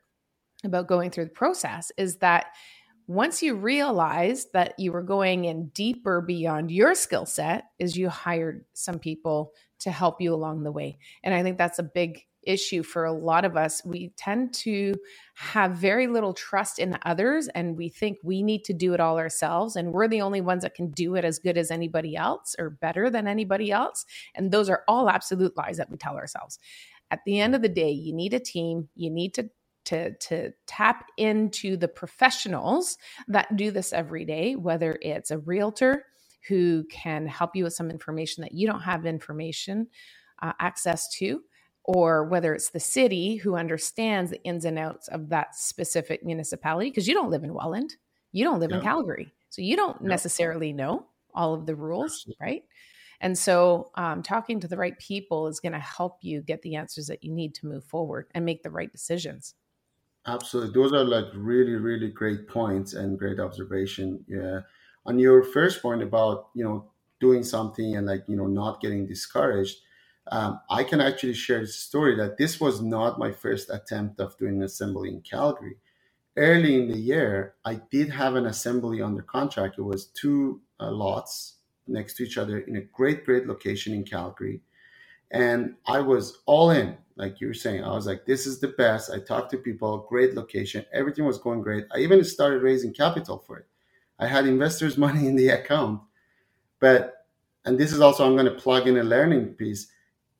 about 0.64 0.88
going 0.88 1.10
through 1.10 1.26
the 1.26 1.30
process 1.30 1.92
is 1.96 2.16
that 2.16 2.46
once 3.08 3.42
you 3.42 3.54
realized 3.54 4.52
that 4.52 4.78
you 4.78 4.92
were 4.92 5.02
going 5.02 5.46
in 5.46 5.68
deeper 5.68 6.20
beyond 6.20 6.70
your 6.70 6.94
skill 6.94 7.26
set 7.26 7.64
is 7.78 7.96
you 7.96 8.08
hired 8.08 8.64
some 8.74 8.98
people 8.98 9.52
to 9.80 9.90
help 9.90 10.20
you 10.20 10.32
along 10.34 10.62
the 10.62 10.72
way. 10.72 10.98
And 11.24 11.34
i 11.34 11.42
think 11.42 11.58
that's 11.58 11.78
a 11.78 11.82
big 11.82 12.24
issue 12.44 12.82
for 12.82 13.04
a 13.04 13.12
lot 13.12 13.44
of 13.44 13.56
us. 13.56 13.84
We 13.84 14.12
tend 14.16 14.54
to 14.54 14.94
have 15.34 15.72
very 15.72 16.06
little 16.06 16.32
trust 16.32 16.78
in 16.78 16.98
others 17.04 17.48
and 17.48 17.76
we 17.76 17.88
think 17.88 18.18
we 18.22 18.42
need 18.42 18.64
to 18.64 18.72
do 18.72 18.94
it 18.94 19.00
all 19.00 19.18
ourselves 19.18 19.76
and 19.76 19.92
we're 19.92 20.08
the 20.08 20.22
only 20.22 20.40
ones 20.40 20.62
that 20.62 20.74
can 20.74 20.90
do 20.90 21.14
it 21.16 21.24
as 21.24 21.38
good 21.38 21.58
as 21.58 21.70
anybody 21.70 22.16
else 22.16 22.54
or 22.58 22.70
better 22.70 23.10
than 23.10 23.26
anybody 23.26 23.70
else. 23.70 24.06
And 24.34 24.50
those 24.50 24.70
are 24.70 24.82
all 24.88 25.10
absolute 25.10 25.56
lies 25.56 25.76
that 25.76 25.90
we 25.90 25.96
tell 25.96 26.16
ourselves. 26.16 26.58
At 27.10 27.20
the 27.26 27.40
end 27.40 27.54
of 27.54 27.62
the 27.62 27.68
day 27.68 27.90
you 27.90 28.12
need 28.14 28.34
a 28.34 28.40
team. 28.40 28.88
You 28.94 29.10
need 29.10 29.34
to 29.34 29.50
to 29.88 30.14
to 30.16 30.52
tap 30.66 31.06
into 31.16 31.76
the 31.76 31.88
professionals 31.88 32.98
that 33.26 33.56
do 33.56 33.70
this 33.70 33.92
every 33.92 34.24
day 34.24 34.54
whether 34.54 34.98
it's 35.00 35.30
a 35.30 35.38
realtor 35.38 36.04
who 36.46 36.84
can 36.84 37.26
help 37.26 37.56
you 37.56 37.64
with 37.64 37.72
some 37.72 37.90
information 37.90 38.42
that 38.42 38.52
you 38.52 38.66
don't 38.66 38.82
have 38.82 39.06
information 39.06 39.86
uh, 40.42 40.52
access 40.60 41.08
to 41.08 41.40
or 41.84 42.24
whether 42.24 42.54
it's 42.54 42.70
the 42.70 42.80
city 42.80 43.36
who 43.36 43.56
understands 43.56 44.30
the 44.30 44.42
ins 44.44 44.66
and 44.66 44.78
outs 44.78 45.08
of 45.08 45.30
that 45.30 45.54
specific 45.54 46.24
municipality 46.24 46.90
because 46.90 47.08
you 47.08 47.14
don't 47.14 47.30
live 47.30 47.44
in 47.44 47.54
welland 47.54 47.96
you 48.32 48.44
don't 48.44 48.60
live 48.60 48.70
yeah. 48.70 48.76
in 48.76 48.82
calgary 48.82 49.32
so 49.48 49.62
you 49.62 49.74
don't 49.74 49.96
yeah. 50.02 50.08
necessarily 50.08 50.72
know 50.72 51.06
all 51.34 51.54
of 51.54 51.64
the 51.64 51.74
rules 51.74 52.12
Absolutely. 52.12 52.36
right 52.40 52.62
and 53.20 53.36
so, 53.36 53.90
um, 53.96 54.22
talking 54.22 54.60
to 54.60 54.68
the 54.68 54.76
right 54.76 54.96
people 54.98 55.48
is 55.48 55.60
going 55.60 55.72
to 55.72 55.78
help 55.78 56.18
you 56.22 56.40
get 56.40 56.62
the 56.62 56.76
answers 56.76 57.08
that 57.08 57.24
you 57.24 57.32
need 57.32 57.54
to 57.56 57.66
move 57.66 57.84
forward 57.84 58.28
and 58.34 58.44
make 58.44 58.62
the 58.62 58.70
right 58.70 58.90
decisions. 58.90 59.54
Absolutely. 60.28 60.74
Those 60.74 60.92
are 60.92 61.04
like 61.04 61.24
really, 61.34 61.74
really 61.76 62.08
great 62.08 62.48
points 62.48 62.92
and 62.92 63.18
great 63.18 63.40
observation. 63.40 64.24
Yeah. 64.28 64.60
On 65.06 65.18
your 65.18 65.42
first 65.42 65.80
point 65.80 66.02
about, 66.02 66.50
you 66.54 66.62
know, 66.62 66.90
doing 67.18 67.42
something 67.42 67.96
and 67.96 68.06
like, 68.06 68.24
you 68.28 68.36
know, 68.36 68.46
not 68.46 68.80
getting 68.82 69.06
discouraged, 69.06 69.78
um, 70.30 70.60
I 70.68 70.84
can 70.84 71.00
actually 71.00 71.32
share 71.32 71.60
the 71.60 71.66
story 71.66 72.14
that 72.16 72.36
this 72.36 72.60
was 72.60 72.82
not 72.82 73.18
my 73.18 73.32
first 73.32 73.70
attempt 73.70 74.20
of 74.20 74.36
doing 74.36 74.56
an 74.56 74.62
assembly 74.64 75.08
in 75.08 75.22
Calgary. 75.22 75.76
Early 76.36 76.76
in 76.76 76.88
the 76.88 76.98
year, 76.98 77.54
I 77.64 77.80
did 77.90 78.10
have 78.10 78.36
an 78.36 78.44
assembly 78.44 79.00
under 79.00 79.22
contract. 79.22 79.78
It 79.78 79.82
was 79.82 80.06
two 80.08 80.60
uh, 80.78 80.90
lots 80.90 81.54
next 81.86 82.18
to 82.18 82.24
each 82.24 82.36
other 82.36 82.58
in 82.58 82.76
a 82.76 82.82
great, 82.82 83.24
great 83.24 83.46
location 83.46 83.94
in 83.94 84.04
Calgary. 84.04 84.60
And 85.30 85.74
I 85.86 86.00
was 86.00 86.38
all 86.46 86.70
in 86.70 86.96
like 87.18 87.40
you 87.40 87.48
were 87.48 87.54
saying, 87.54 87.82
I 87.82 87.92
was 87.94 88.06
like, 88.06 88.24
this 88.24 88.46
is 88.46 88.60
the 88.60 88.68
best. 88.68 89.10
I 89.10 89.18
talked 89.18 89.50
to 89.50 89.58
people, 89.58 90.06
great 90.08 90.34
location, 90.34 90.86
everything 90.92 91.24
was 91.26 91.38
going 91.38 91.60
great. 91.60 91.84
I 91.92 91.98
even 91.98 92.22
started 92.24 92.62
raising 92.62 92.94
capital 92.94 93.42
for 93.44 93.58
it. 93.58 93.66
I 94.20 94.28
had 94.28 94.46
investors' 94.46 94.96
money 95.06 95.26
in 95.26 95.34
the 95.34 95.48
account. 95.48 96.00
But, 96.78 97.26
and 97.64 97.76
this 97.76 97.92
is 97.92 98.00
also, 98.00 98.24
I'm 98.24 98.36
going 98.36 98.46
to 98.46 98.52
plug 98.52 98.86
in 98.86 98.98
a 98.98 99.02
learning 99.02 99.54
piece. 99.54 99.88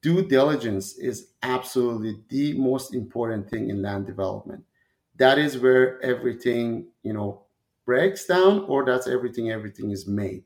Due 0.03 0.25
diligence 0.27 0.97
is 0.99 1.31
absolutely 1.43 2.23
the 2.29 2.57
most 2.57 2.95
important 2.95 3.51
thing 3.51 3.71
in 3.71 3.83
land 3.83 4.07
development. 4.07 4.65
That 5.17 5.37
is 5.37 5.59
where 5.59 6.01
everything, 6.01 6.87
you 7.03 7.13
know, 7.13 7.43
breaks 7.85 8.25
down, 8.25 8.61
or 8.69 8.85
that's 8.85 9.09
everything, 9.09 9.51
everything 9.51 9.91
is 9.91 10.07
made. 10.07 10.45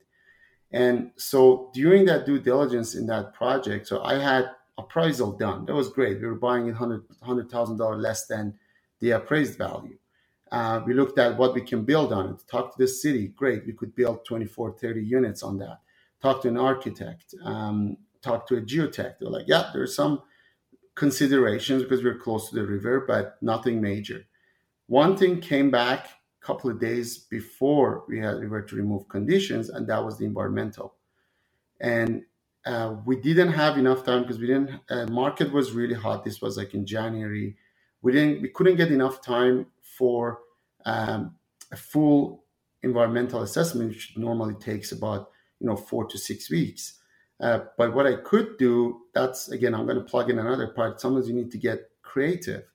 And 0.72 1.10
so 1.16 1.70
during 1.74 2.06
that 2.06 2.24
due 2.26 2.38
diligence 2.38 2.94
in 2.94 3.06
that 3.06 3.34
project, 3.34 3.86
so 3.86 4.02
I 4.02 4.14
had 4.14 4.50
appraisal 4.78 5.32
done. 5.32 5.66
That 5.66 5.74
was 5.74 5.90
great. 5.90 6.20
We 6.20 6.26
were 6.26 6.34
buying 6.34 6.68
it 6.68 6.74
$100,000 6.74 7.06
$100, 7.22 8.00
less 8.00 8.26
than 8.26 8.54
the 9.00 9.12
appraised 9.12 9.58
value. 9.58 9.98
Uh, 10.50 10.82
we 10.86 10.94
looked 10.94 11.18
at 11.18 11.36
what 11.36 11.54
we 11.54 11.60
can 11.60 11.84
build 11.84 12.12
on 12.12 12.30
it. 12.30 12.42
Talk 12.50 12.76
to 12.76 12.82
the 12.82 12.88
city. 12.88 13.28
Great. 13.28 13.66
We 13.66 13.72
could 13.72 13.94
build 13.94 14.24
24, 14.24 14.72
30 14.78 15.02
units 15.02 15.42
on 15.42 15.58
that. 15.58 15.80
Talk 16.20 16.42
to 16.42 16.48
an 16.48 16.58
architect. 16.58 17.34
Um, 17.42 17.96
talk 18.20 18.46
to 18.48 18.56
a 18.56 18.60
geotech. 18.60 19.14
They're 19.18 19.30
like, 19.30 19.48
yeah, 19.48 19.70
there's 19.72 19.94
some 19.94 20.22
considerations 20.94 21.82
because 21.82 22.04
we're 22.04 22.18
close 22.18 22.50
to 22.50 22.54
the 22.54 22.66
river, 22.66 23.04
but 23.06 23.36
nothing 23.40 23.80
major. 23.80 24.24
One 24.86 25.16
thing 25.16 25.40
came 25.40 25.70
back 25.70 26.08
couple 26.42 26.70
of 26.70 26.80
days 26.80 27.18
before 27.18 28.04
we 28.08 28.18
had 28.18 28.40
we 28.40 28.48
were 28.48 28.62
to 28.62 28.76
remove 28.76 29.08
conditions, 29.08 29.70
and 29.70 29.86
that 29.86 30.04
was 30.04 30.18
the 30.18 30.24
environmental. 30.24 30.94
And 31.80 32.24
uh, 32.66 32.96
we 33.04 33.16
didn't 33.16 33.52
have 33.52 33.78
enough 33.78 34.04
time 34.04 34.22
because 34.22 34.38
we 34.38 34.46
didn't 34.46 34.80
uh, 34.90 35.06
market 35.06 35.52
was 35.52 35.72
really 35.72 35.94
hot. 35.94 36.24
This 36.24 36.40
was 36.40 36.56
like 36.56 36.74
in 36.74 36.86
january. 36.86 37.56
We 38.02 38.12
didn't 38.12 38.42
we 38.42 38.48
couldn't 38.48 38.76
get 38.76 38.92
enough 38.92 39.22
time 39.22 39.66
for 39.80 40.40
um, 40.84 41.36
a 41.70 41.76
full 41.76 42.44
environmental 42.82 43.42
assessment 43.42 43.90
which 43.90 44.14
normally 44.16 44.54
takes 44.54 44.92
about 44.92 45.30
you 45.60 45.66
know 45.66 45.76
four 45.76 46.06
to 46.06 46.18
six 46.18 46.50
weeks. 46.50 46.98
Uh, 47.40 47.60
but 47.76 47.92
what 47.92 48.06
i 48.06 48.14
could 48.14 48.56
do 48.56 49.00
that's 49.14 49.48
again 49.48 49.74
i'm 49.74 49.84
going 49.84 49.98
to 49.98 50.04
plug 50.04 50.30
in 50.30 50.38
another 50.38 50.68
part. 50.68 51.00
Sometimes 51.00 51.28
you 51.28 51.34
need 51.34 51.50
to 51.50 51.58
get 51.58 51.90
creative 52.02 52.71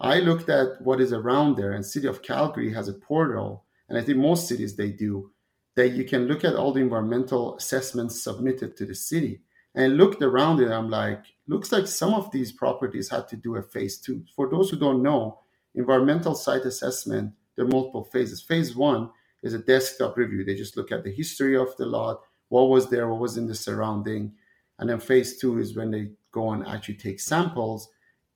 i 0.00 0.20
looked 0.20 0.48
at 0.48 0.80
what 0.82 1.00
is 1.00 1.12
around 1.12 1.56
there 1.56 1.72
and 1.72 1.84
city 1.84 2.06
of 2.06 2.22
calgary 2.22 2.72
has 2.72 2.88
a 2.88 2.92
portal 2.92 3.66
and 3.88 3.98
I 3.98 4.02
think 4.02 4.18
most 4.18 4.48
cities 4.48 4.76
they 4.76 4.90
do, 4.90 5.30
that 5.74 5.90
you 5.90 6.04
can 6.04 6.26
look 6.26 6.44
at 6.44 6.56
all 6.56 6.72
the 6.72 6.80
environmental 6.80 7.56
assessments 7.56 8.22
submitted 8.22 8.76
to 8.76 8.86
the 8.86 8.94
city 8.94 9.42
and 9.74 9.96
looked 9.96 10.22
around 10.22 10.60
it. 10.60 10.70
I'm 10.70 10.88
like, 10.88 11.22
looks 11.46 11.70
like 11.70 11.86
some 11.86 12.14
of 12.14 12.30
these 12.32 12.50
properties 12.50 13.10
had 13.10 13.28
to 13.28 13.36
do 13.36 13.56
a 13.56 13.62
phase 13.62 13.98
two. 13.98 14.24
For 14.34 14.48
those 14.48 14.70
who 14.70 14.78
don't 14.78 15.02
know, 15.02 15.40
environmental 15.74 16.34
site 16.34 16.62
assessment, 16.64 17.32
there 17.54 17.64
are 17.64 17.68
multiple 17.68 18.04
phases. 18.04 18.42
Phase 18.42 18.74
one 18.74 19.10
is 19.42 19.52
a 19.52 19.58
desktop 19.58 20.16
review. 20.16 20.44
They 20.44 20.54
just 20.54 20.76
look 20.76 20.90
at 20.90 21.04
the 21.04 21.12
history 21.12 21.56
of 21.56 21.76
the 21.76 21.86
lot, 21.86 22.22
what 22.48 22.70
was 22.70 22.88
there, 22.88 23.08
what 23.08 23.20
was 23.20 23.36
in 23.36 23.46
the 23.46 23.54
surrounding. 23.54 24.32
And 24.78 24.88
then 24.88 24.98
phase 24.98 25.38
two 25.38 25.58
is 25.58 25.76
when 25.76 25.90
they 25.90 26.08
go 26.32 26.50
and 26.52 26.66
actually 26.66 26.94
take 26.94 27.20
samples. 27.20 27.88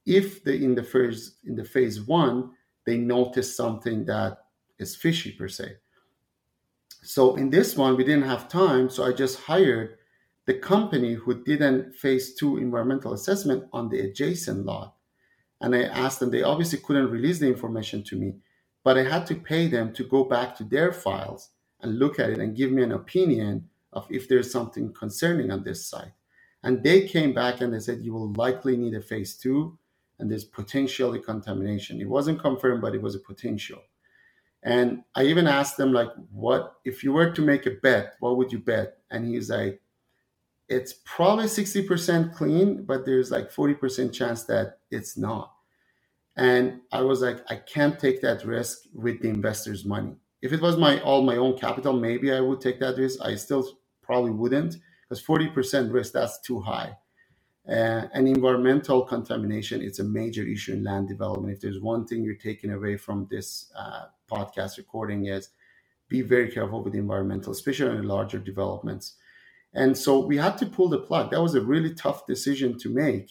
If 0.06 0.44
they 0.44 0.56
in 0.56 0.74
the 0.74 0.82
first 0.82 1.36
in 1.44 1.54
the 1.54 1.64
phase 1.64 2.00
one, 2.00 2.50
they 2.86 2.96
notice 2.96 3.54
something 3.54 4.04
that 4.06 4.38
is 4.78 4.96
fishy 4.96 5.32
per 5.32 5.48
se. 5.48 5.76
So 7.02 7.36
in 7.36 7.50
this 7.50 7.76
one, 7.76 7.96
we 7.96 8.04
didn't 8.04 8.28
have 8.28 8.48
time, 8.48 8.90
so 8.90 9.04
I 9.04 9.12
just 9.12 9.40
hired 9.40 9.96
the 10.46 10.54
company 10.54 11.14
who 11.14 11.44
did 11.44 11.62
a 11.62 11.92
phase 11.92 12.34
two 12.34 12.56
environmental 12.58 13.12
assessment 13.12 13.64
on 13.72 13.88
the 13.88 14.00
adjacent 14.00 14.66
lot. 14.66 14.94
And 15.60 15.74
I 15.74 15.82
asked 15.82 16.20
them, 16.20 16.30
they 16.30 16.42
obviously 16.42 16.78
couldn't 16.78 17.10
release 17.10 17.38
the 17.38 17.46
information 17.46 18.02
to 18.04 18.16
me, 18.16 18.34
but 18.82 18.98
I 18.98 19.04
had 19.04 19.26
to 19.26 19.34
pay 19.34 19.68
them 19.68 19.92
to 19.92 20.04
go 20.04 20.24
back 20.24 20.56
to 20.56 20.64
their 20.64 20.92
files 20.92 21.50
and 21.82 21.98
look 21.98 22.18
at 22.18 22.30
it 22.30 22.38
and 22.38 22.56
give 22.56 22.72
me 22.72 22.82
an 22.82 22.92
opinion 22.92 23.68
of 23.92 24.06
if 24.10 24.28
there's 24.28 24.50
something 24.50 24.92
concerning 24.92 25.50
on 25.50 25.62
this 25.62 25.86
site. 25.86 26.12
And 26.62 26.82
they 26.82 27.06
came 27.06 27.32
back 27.32 27.60
and 27.60 27.72
they 27.72 27.80
said, 27.80 28.00
you 28.00 28.12
will 28.12 28.32
likely 28.32 28.76
need 28.76 28.94
a 28.94 29.00
phase 29.00 29.36
two 29.36 29.78
and 30.20 30.30
there's 30.30 30.44
potentially 30.44 31.18
contamination. 31.18 32.00
It 32.00 32.08
wasn't 32.08 32.40
confirmed, 32.40 32.82
but 32.82 32.94
it 32.94 33.02
was 33.02 33.14
a 33.14 33.20
potential. 33.20 33.80
And 34.62 35.02
I 35.14 35.24
even 35.24 35.46
asked 35.46 35.76
them, 35.76 35.92
like, 35.92 36.10
what 36.30 36.74
if 36.84 37.02
you 37.02 37.12
were 37.12 37.30
to 37.30 37.42
make 37.42 37.66
a 37.66 37.72
bet, 37.82 38.14
what 38.20 38.36
would 38.36 38.52
you 38.52 38.58
bet? 38.58 38.98
And 39.10 39.26
he's 39.26 39.50
like, 39.50 39.80
it's 40.68 40.94
probably 41.04 41.46
60% 41.46 42.34
clean, 42.34 42.84
but 42.84 43.04
there's 43.04 43.30
like 43.30 43.50
40% 43.50 44.12
chance 44.12 44.44
that 44.44 44.78
it's 44.90 45.16
not. 45.16 45.52
And 46.36 46.80
I 46.92 47.02
was 47.02 47.22
like, 47.22 47.38
I 47.50 47.56
can't 47.56 47.98
take 47.98 48.20
that 48.22 48.44
risk 48.44 48.82
with 48.94 49.20
the 49.20 49.28
investor's 49.28 49.84
money. 49.84 50.14
If 50.42 50.52
it 50.52 50.60
was 50.60 50.76
my 50.76 51.00
all 51.00 51.22
my 51.22 51.36
own 51.36 51.58
capital, 51.58 51.92
maybe 51.92 52.32
I 52.32 52.40
would 52.40 52.60
take 52.60 52.78
that 52.80 52.96
risk. 52.96 53.20
I 53.22 53.34
still 53.34 53.68
probably 54.02 54.30
wouldn't 54.30 54.76
because 55.08 55.22
40% 55.24 55.92
risk, 55.92 56.12
that's 56.12 56.40
too 56.40 56.60
high. 56.60 56.96
Uh, 57.68 58.08
and 58.14 58.26
environmental 58.26 59.02
contamination, 59.02 59.82
it's 59.82 59.98
a 59.98 60.04
major 60.04 60.42
issue 60.42 60.72
in 60.72 60.82
land 60.82 61.08
development. 61.08 61.54
If 61.54 61.60
there's 61.60 61.80
one 61.80 62.06
thing 62.06 62.24
you're 62.24 62.34
taking 62.34 62.72
away 62.72 62.96
from 62.96 63.28
this 63.30 63.70
uh, 63.76 64.06
podcast 64.30 64.78
recording 64.78 65.26
is 65.26 65.50
be 66.08 66.22
very 66.22 66.50
careful 66.50 66.82
with 66.82 66.94
the 66.94 66.98
environmental, 66.98 67.52
especially 67.52 67.96
in 67.96 68.08
larger 68.08 68.38
developments. 68.38 69.14
And 69.72 69.96
so 69.96 70.18
we 70.18 70.36
had 70.36 70.58
to 70.58 70.66
pull 70.66 70.88
the 70.88 70.98
plug. 70.98 71.30
That 71.30 71.42
was 71.42 71.54
a 71.54 71.60
really 71.60 71.94
tough 71.94 72.26
decision 72.26 72.78
to 72.78 72.88
make. 72.88 73.30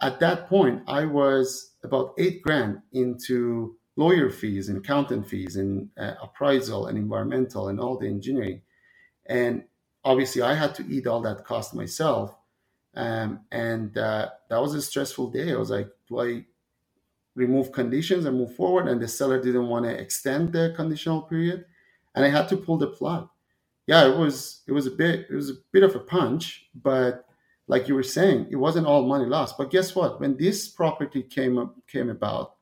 At 0.00 0.20
that 0.20 0.48
point, 0.48 0.82
I 0.86 1.04
was 1.04 1.72
about 1.82 2.14
eight 2.18 2.42
grand 2.42 2.82
into 2.92 3.76
lawyer 3.96 4.30
fees 4.30 4.68
and 4.68 4.78
accountant 4.78 5.28
fees 5.28 5.56
and 5.56 5.88
uh, 5.98 6.14
appraisal 6.22 6.86
and 6.86 6.96
environmental 6.96 7.68
and 7.68 7.80
all 7.80 7.98
the 7.98 8.06
engineering. 8.06 8.62
And 9.26 9.64
obviously, 10.04 10.42
I 10.42 10.54
had 10.54 10.74
to 10.76 10.86
eat 10.88 11.06
all 11.06 11.20
that 11.22 11.44
cost 11.44 11.74
myself. 11.74 12.36
Um, 12.94 13.40
and 13.50 13.96
uh, 13.96 14.30
that 14.48 14.60
was 14.60 14.74
a 14.74 14.82
stressful 14.82 15.30
day. 15.30 15.52
I 15.52 15.56
was 15.56 15.70
like, 15.70 15.88
do 16.08 16.20
I 16.20 16.44
remove 17.34 17.72
conditions 17.72 18.26
and 18.26 18.36
move 18.36 18.54
forward? 18.54 18.88
And 18.88 19.00
the 19.00 19.08
seller 19.08 19.40
didn't 19.40 19.68
want 19.68 19.86
to 19.86 19.98
extend 19.98 20.52
the 20.52 20.74
conditional 20.76 21.22
period. 21.22 21.64
And 22.14 22.24
I 22.24 22.28
had 22.28 22.48
to 22.48 22.56
pull 22.56 22.76
the 22.76 22.88
plug 22.88 23.28
yeah, 23.86 24.06
it 24.06 24.16
was 24.16 24.62
it 24.66 24.72
was 24.72 24.86
a 24.86 24.90
bit 24.90 25.26
it 25.28 25.34
was 25.34 25.50
a 25.50 25.54
bit 25.72 25.82
of 25.82 25.94
a 25.94 26.00
punch, 26.00 26.66
but 26.74 27.26
like 27.66 27.88
you 27.88 27.94
were 27.94 28.02
saying, 28.02 28.48
it 28.50 28.56
wasn't 28.56 28.86
all 28.86 29.06
money 29.06 29.24
lost. 29.24 29.56
But 29.58 29.70
guess 29.70 29.94
what? 29.94 30.20
When 30.20 30.36
this 30.36 30.68
property 30.68 31.22
came 31.22 31.70
came 31.86 32.10
about, 32.10 32.54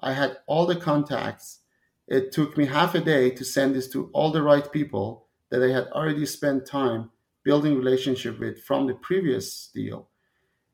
I 0.00 0.12
had 0.12 0.38
all 0.46 0.66
the 0.66 0.76
contacts. 0.76 1.60
It 2.08 2.30
took 2.30 2.56
me 2.56 2.66
half 2.66 2.94
a 2.94 3.00
day 3.00 3.30
to 3.30 3.44
send 3.44 3.74
this 3.74 3.88
to 3.88 4.10
all 4.12 4.30
the 4.30 4.42
right 4.42 4.70
people 4.70 5.26
that 5.50 5.62
I 5.62 5.72
had 5.72 5.88
already 5.88 6.26
spent 6.26 6.66
time 6.66 7.10
building 7.46 7.76
relationship 7.76 8.40
with 8.40 8.60
from 8.64 8.88
the 8.88 8.94
previous 8.94 9.70
deal. 9.72 10.08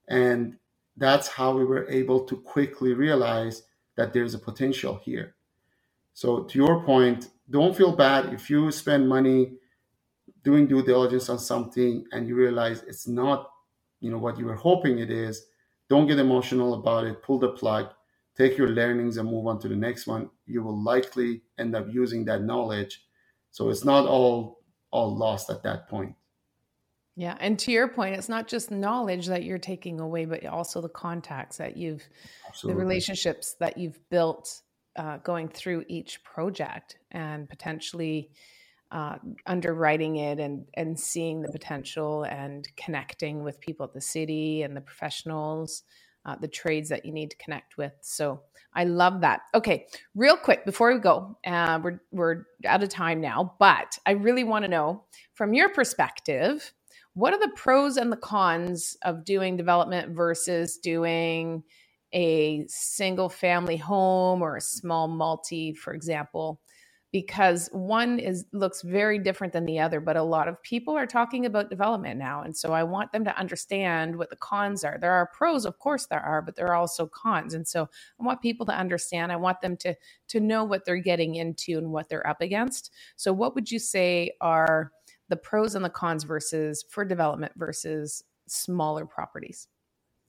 And 0.09 0.57
that's 0.97 1.29
how 1.29 1.55
we 1.55 1.67
were 1.67 1.87
able 1.91 2.25
to 2.25 2.37
quickly 2.41 2.95
realize 2.95 3.65
that 3.99 4.15
there's 4.15 4.33
a 4.33 4.39
potential 4.39 4.99
here. 5.05 5.35
So 6.15 6.45
to 6.45 6.59
your 6.59 6.83
point, 6.83 7.29
don't 7.51 7.77
feel 7.77 7.95
bad 7.95 8.33
if 8.33 8.49
you 8.49 8.71
spend 8.73 9.07
money 9.07 9.53
doing 10.43 10.67
due 10.67 10.83
diligence 10.83 11.29
on 11.29 11.39
something 11.39 12.07
and 12.13 12.27
you 12.27 12.35
realize 12.35 12.83
it's 12.89 13.07
not 13.07 13.51
you 14.01 14.11
know 14.11 14.19
what 14.19 14.39
you 14.39 14.47
were 14.47 14.57
hoping 14.57 14.99
it 14.99 15.11
is. 15.11 15.45
Don't 15.91 16.07
get 16.07 16.19
emotional 16.19 16.73
about 16.73 17.05
it. 17.05 17.23
Pull 17.23 17.39
the 17.39 17.51
plug. 17.51 17.91
Take 18.35 18.57
your 18.57 18.71
learnings 18.71 19.19
and 19.19 19.31
move 19.31 19.47
on 19.47 19.61
to 19.61 19.69
the 19.69 19.77
next 19.77 20.07
one. 20.07 20.31
You 20.47 20.63
will 20.63 20.83
likely 20.83 21.43
end 21.59 21.77
up 21.77 21.87
using 21.91 22.25
that 22.25 22.43
knowledge. 22.43 23.05
So 23.51 23.69
it's 23.69 23.85
not 23.85 24.07
all 24.07 24.61
all 24.91 25.15
lost 25.15 25.51
at 25.51 25.63
that 25.65 25.87
point 25.89 26.15
yeah 27.17 27.37
and 27.41 27.59
to 27.59 27.71
your 27.71 27.89
point 27.89 28.15
it's 28.15 28.29
not 28.29 28.49
just 28.49 28.71
knowledge 28.71 29.27
that 29.27 29.45
you're 29.45 29.59
taking 29.59 30.01
away 30.01 30.25
but 30.25 30.45
also 30.47 30.81
the 30.81 30.89
contacts 30.89 31.57
that 31.59 31.77
you've 31.77 32.09
Absolutely. 32.49 32.75
the 32.75 32.85
relationships 32.87 33.55
that 33.61 33.77
you've 33.77 33.99
built 34.11 34.63
uh, 34.97 35.19
going 35.19 35.49
through 35.49 35.85
each 35.89 36.23
project 36.23 36.99
and 37.11 37.49
potentially 37.49 38.31
uh, 38.93 39.17
underwriting 39.47 40.17
it 40.17 40.39
and 40.39 40.67
and 40.75 40.99
seeing 41.01 41.41
the 41.41 41.51
potential 41.51 42.25
and 42.25 42.69
connecting 42.77 43.43
with 43.43 43.59
people 43.61 43.85
at 43.85 43.95
the 43.95 44.01
city 44.01 44.63
and 44.63 44.77
the 44.77 44.83
professionals, 44.83 45.83
uh, 46.27 46.37
the 46.37 46.49
trades 46.49 46.91
that 46.91 47.07
you 47.07 47.13
need 47.13 47.31
to 47.31 47.37
connect 47.39 47.79
with. 47.79 47.95
So 48.03 48.43
I 48.75 48.85
love 48.85 49.23
that. 49.23 49.41
Okay, 49.55 49.87
real 50.15 50.37
quick 50.37 50.67
before 50.67 50.93
we 50.93 51.01
go, 51.01 51.39
uh, 51.47 51.81
we're 51.83 52.01
we're 52.13 52.45
out 52.67 52.83
of 52.83 52.91
time 52.91 53.23
now, 53.23 53.55
but 53.59 53.99
I 54.05 54.13
really 54.13 54.45
want 54.45 54.67
to 54.67 54.71
know 54.71 55.05
from 55.33 55.55
your 55.55 55.71
perspective, 55.71 56.73
what 57.15 57.33
are 57.33 57.41
the 57.41 57.53
pros 57.55 57.97
and 57.97 58.11
the 58.11 58.17
cons 58.17 58.97
of 59.03 59.25
doing 59.25 59.57
development 59.57 60.15
versus 60.15 60.79
doing 60.79 61.63
a 62.15 62.65
single 62.69 63.29
family 63.29 63.77
home 63.77 64.43
or 64.43 64.57
a 64.57 64.61
small 64.61 65.09
multi, 65.09 65.75
for 65.75 65.93
example? 65.95 66.61
because 67.13 67.69
one 67.73 68.19
is 68.19 68.47
looks 68.53 68.81
very 68.81 69.19
different 69.19 69.53
than 69.53 69.67
the 69.67 69.79
other 69.79 70.01
but 70.01 70.17
a 70.17 70.23
lot 70.23 70.49
of 70.49 70.61
people 70.63 70.97
are 70.97 71.07
talking 71.07 71.45
about 71.45 71.69
development 71.69 72.19
now 72.19 72.43
and 72.43 72.57
so 72.57 72.73
i 72.73 72.83
want 72.83 73.13
them 73.13 73.25
to 73.25 73.39
understand 73.39 74.17
what 74.17 74.31
the 74.31 74.37
cons 74.37 74.83
are. 74.83 74.99
There 74.99 75.13
are 75.13 75.31
pros 75.35 75.67
of 75.67 75.79
course 75.79 76.07
there 76.07 76.21
are 76.21 76.43
but 76.43 76.57
there 76.57 76.69
are 76.69 76.75
also 76.75 77.07
cons 77.07 77.55
and 77.55 77.69
so 77.69 77.89
i 78.19 78.25
want 78.25 78.41
people 78.41 78.67
to 78.67 78.73
understand. 78.73 79.31
I 79.31 79.37
want 79.37 79.61
them 79.61 79.77
to 79.79 79.95
to 80.29 80.41
know 80.41 80.65
what 80.65 80.85
they're 80.85 80.97
getting 80.97 81.35
into 81.35 81.77
and 81.79 81.93
what 81.93 82.09
they're 82.09 82.27
up 82.27 82.41
against. 82.41 82.91
So 83.17 83.33
what 83.33 83.55
would 83.55 83.71
you 83.71 83.79
say 83.79 84.33
are 84.41 84.91
the 85.33 85.37
pros 85.37 85.75
and 85.75 85.85
the 85.85 85.91
cons 85.91 86.25
versus 86.25 86.85
for 86.89 87.05
development 87.05 87.53
versus 87.57 88.23
smaller 88.47 89.05
properties 89.07 89.67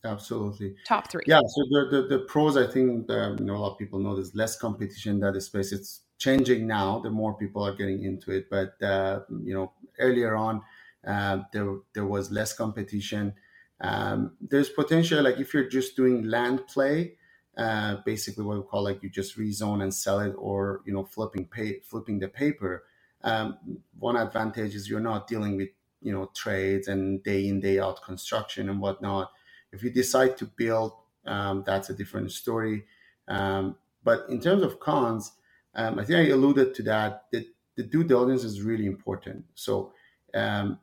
absolutely 0.06 0.76
top 0.88 1.10
three 1.12 1.24
yeah 1.28 1.40
so 1.40 1.62
the 1.70 1.88
the, 1.92 2.18
the 2.18 2.20
pros 2.26 2.58
i 2.58 2.66
think 2.66 3.10
um, 3.10 3.38
you 3.40 3.46
know 3.46 3.56
a 3.56 3.62
lot 3.64 3.74
of 3.74 3.78
people 3.78 4.00
know 4.00 4.16
there's 4.16 4.36
less 4.36 4.58
competition 4.58 5.14
in 5.14 5.20
that 5.20 5.40
space 5.42 5.72
it's 5.72 6.02
changing 6.24 6.66
now. 6.66 7.00
The 7.00 7.10
more 7.10 7.34
people 7.34 7.64
are 7.68 7.76
getting 7.76 8.04
into 8.04 8.32
it, 8.32 8.50
but 8.50 8.82
uh, 8.82 9.22
you 9.44 9.54
know, 9.54 9.74
earlier 10.00 10.36
on, 10.36 10.62
uh, 11.06 11.40
there 11.52 11.70
there 11.94 12.06
was 12.06 12.32
less 12.32 12.54
competition. 12.54 13.34
Um, 13.82 14.38
there's 14.40 14.70
potential, 14.70 15.22
like 15.22 15.40
if 15.40 15.54
you're 15.54 15.68
just 15.68 15.98
doing 15.98 16.24
land 16.24 16.66
play, 16.68 17.18
uh, 17.58 17.98
basically 18.06 18.46
what 18.46 18.58
we 18.58 18.64
call 18.64 18.84
like 18.84 19.04
you 19.04 19.10
just 19.10 19.38
rezone 19.38 19.84
and 19.84 19.94
sell 19.94 20.20
it, 20.20 20.34
or 20.38 20.82
you 20.86 20.94
know, 20.94 21.04
flipping 21.04 21.46
pay, 21.46 21.80
flipping 21.80 22.20
the 22.20 22.30
paper. 22.30 22.84
Um, 23.24 23.58
one 24.00 24.16
advantage 24.18 24.76
is 24.76 24.90
you're 24.90 25.00
not 25.00 25.28
dealing 25.28 25.58
with 25.58 25.70
you 26.02 26.12
know 26.12 26.30
trades 26.36 26.88
and 26.88 27.24
day 27.24 27.48
in 27.48 27.60
day 27.60 27.80
out 27.80 28.04
construction 28.04 28.70
and 28.70 28.82
whatnot. 28.82 29.32
If 29.72 29.84
you 29.84 29.90
decide 29.90 30.38
to 30.38 30.46
build, 30.46 30.94
um, 31.26 31.64
that's 31.66 31.90
a 31.90 31.94
different 31.94 32.32
story. 32.32 32.86
Um, 33.28 33.78
but 34.04 34.26
in 34.30 34.40
terms 34.42 34.64
of 34.64 34.80
cons, 34.80 35.32
um, 35.76 35.98
I 35.98 36.04
think 36.04 36.28
I 36.28 36.34
alluded 36.34 36.76
to 36.76 36.84
that. 36.84 37.26
That 37.32 37.46
the 37.76 37.84
due 37.84 38.04
diligence 38.04 38.44
is 38.44 38.62
really 38.62 38.86
important. 38.86 39.46
So 39.56 39.94
um, 40.34 40.80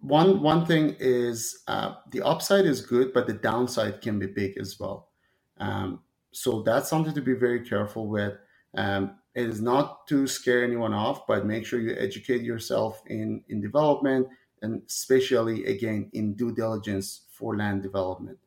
one 0.00 0.42
one 0.42 0.66
thing 0.66 0.96
is 0.98 1.62
uh, 1.68 1.94
the 2.10 2.22
upside 2.22 2.64
is 2.64 2.80
good, 2.80 3.12
but 3.12 3.26
the 3.26 3.34
downside 3.34 4.00
can 4.00 4.18
be 4.18 4.26
big 4.26 4.58
as 4.58 4.78
well. 4.80 5.08
Um, 5.58 6.00
so 6.32 6.62
that's 6.62 6.88
something 6.88 7.14
to 7.14 7.22
be 7.22 7.34
very 7.34 7.60
careful 7.60 8.08
with. 8.08 8.34
Um, 8.74 9.18
it 9.36 9.46
is 9.46 9.60
not 9.60 10.06
to 10.08 10.26
scare 10.26 10.64
anyone 10.64 10.94
off, 10.94 11.26
but 11.26 11.44
make 11.44 11.66
sure 11.66 11.78
you 11.78 11.94
educate 11.98 12.42
yourself 12.42 13.02
in 13.06 13.44
in 13.48 13.60
development 13.60 14.26
and 14.62 14.82
especially 14.88 15.66
again 15.66 16.08
in 16.14 16.34
due 16.34 16.52
diligence 16.52 17.26
for 17.30 17.56
land 17.56 17.82
development. 17.82 18.38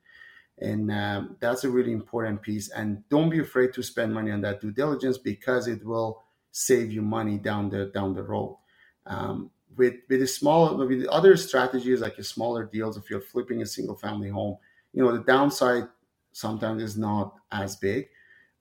And 0.58 0.92
um, 0.92 1.38
that's 1.40 1.64
a 1.64 1.70
really 1.70 1.94
important 1.94 2.42
piece. 2.42 2.70
And 2.70 3.08
don't 3.08 3.30
be 3.30 3.40
afraid 3.40 3.72
to 3.74 3.84
spend 3.84 4.14
money 4.14 4.32
on 4.32 4.42
that 4.42 4.60
due 4.60 4.72
diligence 4.72 5.18
because 5.18 5.68
it 5.68 5.86
will 5.86 6.24
save 6.52 6.92
you 6.92 7.04
money 7.04 7.38
down 7.38 7.70
the 7.70 7.92
down 7.94 8.14
the 8.14 8.24
road. 8.24 8.58
Um, 9.06 9.52
with 9.78 9.94
with 10.10 10.20
the 10.20 10.28
small 10.28 10.76
with 10.76 10.90
the 10.90 11.12
other 11.12 11.38
strategies 11.38 12.02
like 12.02 12.18
a 12.18 12.24
smaller 12.24 12.66
deals, 12.66 12.98
if 12.98 13.10
you're 13.10 13.22
flipping 13.22 13.62
a 13.62 13.66
single 13.66 13.96
family 13.96 14.30
home, 14.30 14.58
you 14.94 15.04
know 15.04 15.12
the 15.12 15.24
downside 15.24 15.88
sometimes 16.32 16.82
is 16.82 16.98
not 16.98 17.36
as 17.52 17.76
big, 17.76 18.10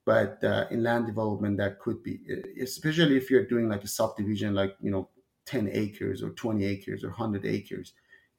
but 0.09 0.43
uh, 0.43 0.65
in 0.71 0.81
land 0.81 1.05
development 1.05 1.55
that 1.57 1.77
could 1.77 2.01
be, 2.01 2.19
especially 2.59 3.15
if 3.15 3.29
you're 3.29 3.45
doing 3.45 3.69
like 3.69 3.83
a 3.83 3.87
subdivision, 3.87 4.55
like 4.55 4.75
you 4.81 4.89
know 4.89 5.07
10 5.45 5.69
acres 5.71 6.23
or 6.23 6.31
20 6.31 6.65
acres 6.65 7.03
or 7.03 7.09
100 7.09 7.45
acres. 7.45 7.93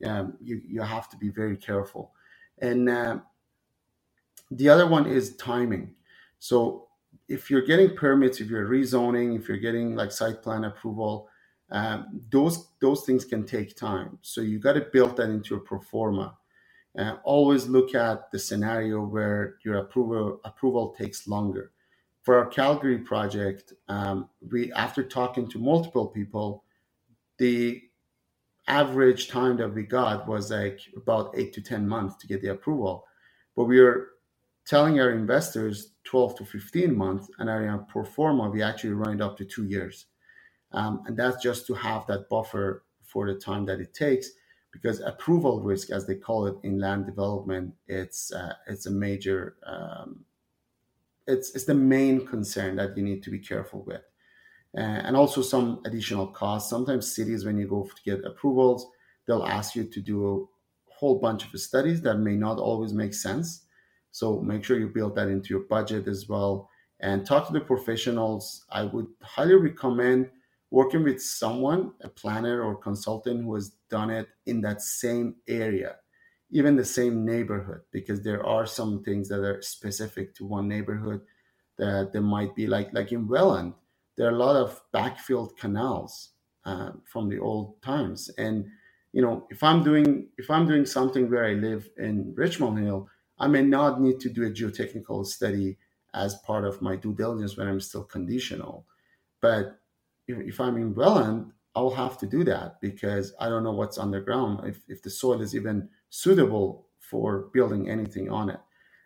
Um, 0.04 0.36
you, 0.40 0.60
you 0.66 0.80
have 0.80 1.08
to 1.10 1.16
be 1.16 1.28
very 1.28 1.56
careful. 1.56 2.10
And 2.58 2.88
uh, 2.88 3.18
the 4.50 4.68
other 4.68 4.88
one 4.88 5.06
is 5.06 5.36
timing. 5.36 5.94
So 6.40 6.88
if 7.28 7.52
you're 7.52 7.64
getting 7.64 7.94
permits, 7.94 8.40
if 8.40 8.50
you're 8.50 8.66
rezoning, 8.66 9.38
if 9.38 9.46
you're 9.46 9.58
getting 9.58 9.94
like 9.94 10.10
site 10.10 10.42
plan 10.42 10.64
approval, 10.64 11.28
um, 11.70 12.20
those 12.32 12.66
those 12.80 13.04
things 13.04 13.24
can 13.24 13.46
take 13.46 13.76
time. 13.76 14.18
So 14.22 14.40
you 14.40 14.58
got 14.58 14.72
to 14.72 14.88
build 14.92 15.16
that 15.18 15.30
into 15.30 15.54
your 15.54 15.60
pro 15.60 15.78
forma. 15.78 16.36
Uh, 16.98 17.16
always 17.22 17.68
look 17.68 17.94
at 17.94 18.30
the 18.32 18.38
scenario 18.38 19.00
where 19.00 19.56
your 19.64 19.76
approval 19.76 20.40
approval 20.44 20.94
takes 20.98 21.28
longer. 21.28 21.70
For 22.22 22.36
our 22.36 22.46
Calgary 22.46 22.98
project, 22.98 23.72
um, 23.88 24.28
we 24.50 24.72
after 24.72 25.02
talking 25.02 25.48
to 25.50 25.58
multiple 25.58 26.08
people, 26.08 26.64
the 27.38 27.80
average 28.66 29.28
time 29.28 29.56
that 29.56 29.72
we 29.72 29.84
got 29.84 30.26
was 30.26 30.50
like 30.50 30.80
about 30.96 31.32
eight 31.36 31.52
to 31.54 31.62
10 31.62 31.88
months 31.88 32.16
to 32.16 32.26
get 32.26 32.42
the 32.42 32.52
approval. 32.52 33.04
But 33.56 33.64
we 33.64 33.80
are 33.80 34.08
telling 34.66 35.00
our 35.00 35.10
investors 35.10 35.92
12 36.04 36.36
to 36.38 36.44
15 36.44 36.94
months, 36.94 37.28
and 37.38 37.48
our 37.48 37.78
pro 37.88 38.04
forma, 38.04 38.48
we 38.48 38.62
actually 38.62 38.92
run 38.92 39.14
it 39.14 39.20
up 39.20 39.36
to 39.38 39.44
two 39.44 39.64
years. 39.64 40.06
Um, 40.72 41.02
and 41.06 41.16
that's 41.16 41.42
just 41.42 41.66
to 41.66 41.74
have 41.74 42.06
that 42.06 42.28
buffer 42.28 42.84
for 43.02 43.26
the 43.26 43.38
time 43.38 43.64
that 43.66 43.80
it 43.80 43.92
takes 43.94 44.30
because 44.72 45.00
approval 45.00 45.60
risk, 45.60 45.90
as 45.90 46.06
they 46.06 46.14
call 46.14 46.46
it 46.46 46.56
in 46.62 46.78
land 46.78 47.06
development, 47.06 47.74
it's 47.86 48.32
uh, 48.32 48.54
it's 48.66 48.86
a 48.86 48.90
major 48.90 49.56
um, 49.66 50.24
it's 51.26 51.54
it's 51.54 51.64
the 51.64 51.74
main 51.74 52.26
concern 52.26 52.76
that 52.76 52.96
you 52.96 53.02
need 53.02 53.22
to 53.22 53.30
be 53.30 53.38
careful 53.38 53.84
with 53.84 54.02
uh, 54.76 54.80
and 54.80 55.16
also 55.16 55.42
some 55.42 55.80
additional 55.84 56.26
costs. 56.26 56.70
Sometimes 56.70 57.14
cities, 57.14 57.44
when 57.44 57.58
you 57.58 57.66
go 57.66 57.82
to 57.84 58.02
get 58.04 58.24
approvals, 58.24 58.86
they'll 59.26 59.44
ask 59.44 59.74
you 59.74 59.84
to 59.84 60.00
do 60.00 60.28
a 60.28 60.92
whole 60.92 61.18
bunch 61.18 61.52
of 61.52 61.60
studies 61.60 62.02
that 62.02 62.18
may 62.18 62.36
not 62.36 62.58
always 62.58 62.92
make 62.92 63.14
sense. 63.14 63.66
So 64.12 64.40
make 64.40 64.64
sure 64.64 64.78
you 64.78 64.88
build 64.88 65.14
that 65.16 65.28
into 65.28 65.50
your 65.50 65.64
budget 65.64 66.08
as 66.08 66.28
well 66.28 66.68
and 67.00 67.24
talk 67.24 67.46
to 67.46 67.52
the 67.52 67.60
professionals. 67.60 68.64
I 68.70 68.84
would 68.84 69.06
highly 69.22 69.54
recommend 69.54 70.30
working 70.70 71.04
with 71.04 71.22
someone, 71.22 71.92
a 72.02 72.08
planner 72.08 72.62
or 72.62 72.76
consultant 72.76 73.44
who 73.44 73.54
has 73.54 73.70
done 73.90 74.10
it 74.10 74.28
in 74.46 74.60
that 74.62 74.82
same 74.82 75.36
area, 75.48 75.96
even 76.50 76.76
the 76.76 76.84
same 76.84 77.24
neighborhood, 77.24 77.80
because 77.92 78.22
there 78.22 78.44
are 78.46 78.66
some 78.66 79.02
things 79.02 79.28
that 79.28 79.40
are 79.40 79.62
specific 79.62 80.34
to 80.36 80.46
one 80.46 80.68
neighborhood 80.68 81.22
that 81.78 82.12
there 82.12 82.22
might 82.22 82.54
be 82.54 82.66
like 82.66 82.92
like 82.92 83.12
in 83.12 83.26
Welland 83.28 83.74
there 84.16 84.28
are 84.28 84.32
a 84.32 84.38
lot 84.38 84.56
of 84.56 84.82
backfilled 84.92 85.56
canals 85.56 86.30
uh, 86.66 86.90
from 87.04 87.30
the 87.30 87.38
old 87.38 87.80
times. 87.82 88.30
And 88.36 88.66
you 89.12 89.22
know, 89.22 89.46
if 89.50 89.62
I'm 89.62 89.82
doing 89.82 90.28
if 90.38 90.50
I'm 90.50 90.68
doing 90.68 90.86
something 90.86 91.30
where 91.30 91.46
I 91.46 91.54
live 91.54 91.88
in 91.96 92.34
Richmond 92.36 92.78
Hill, 92.80 93.08
I 93.38 93.48
may 93.48 93.62
not 93.62 94.00
need 94.00 94.20
to 94.20 94.28
do 94.28 94.46
a 94.46 94.50
geotechnical 94.50 95.26
study 95.26 95.78
as 96.12 96.34
part 96.46 96.66
of 96.66 96.82
my 96.82 96.96
due 96.96 97.14
diligence 97.14 97.56
when 97.56 97.66
I'm 97.66 97.80
still 97.80 98.04
conditional. 98.04 98.86
But 99.40 99.79
if, 100.38 100.60
I'm 100.60 100.76
in 100.76 100.94
Welland, 100.94 101.52
I'll 101.74 101.90
have 101.90 102.18
to 102.18 102.26
do 102.26 102.44
that 102.44 102.80
because 102.80 103.32
I 103.40 103.48
don't 103.48 103.64
know 103.64 103.72
what's 103.72 103.98
underground, 103.98 104.66
if, 104.68 104.82
if 104.88 105.02
the 105.02 105.10
soil 105.10 105.40
is 105.40 105.54
even 105.54 105.88
suitable 106.10 106.86
for 106.98 107.50
building 107.52 107.88
anything 107.88 108.30
on 108.30 108.50
it. 108.50 108.60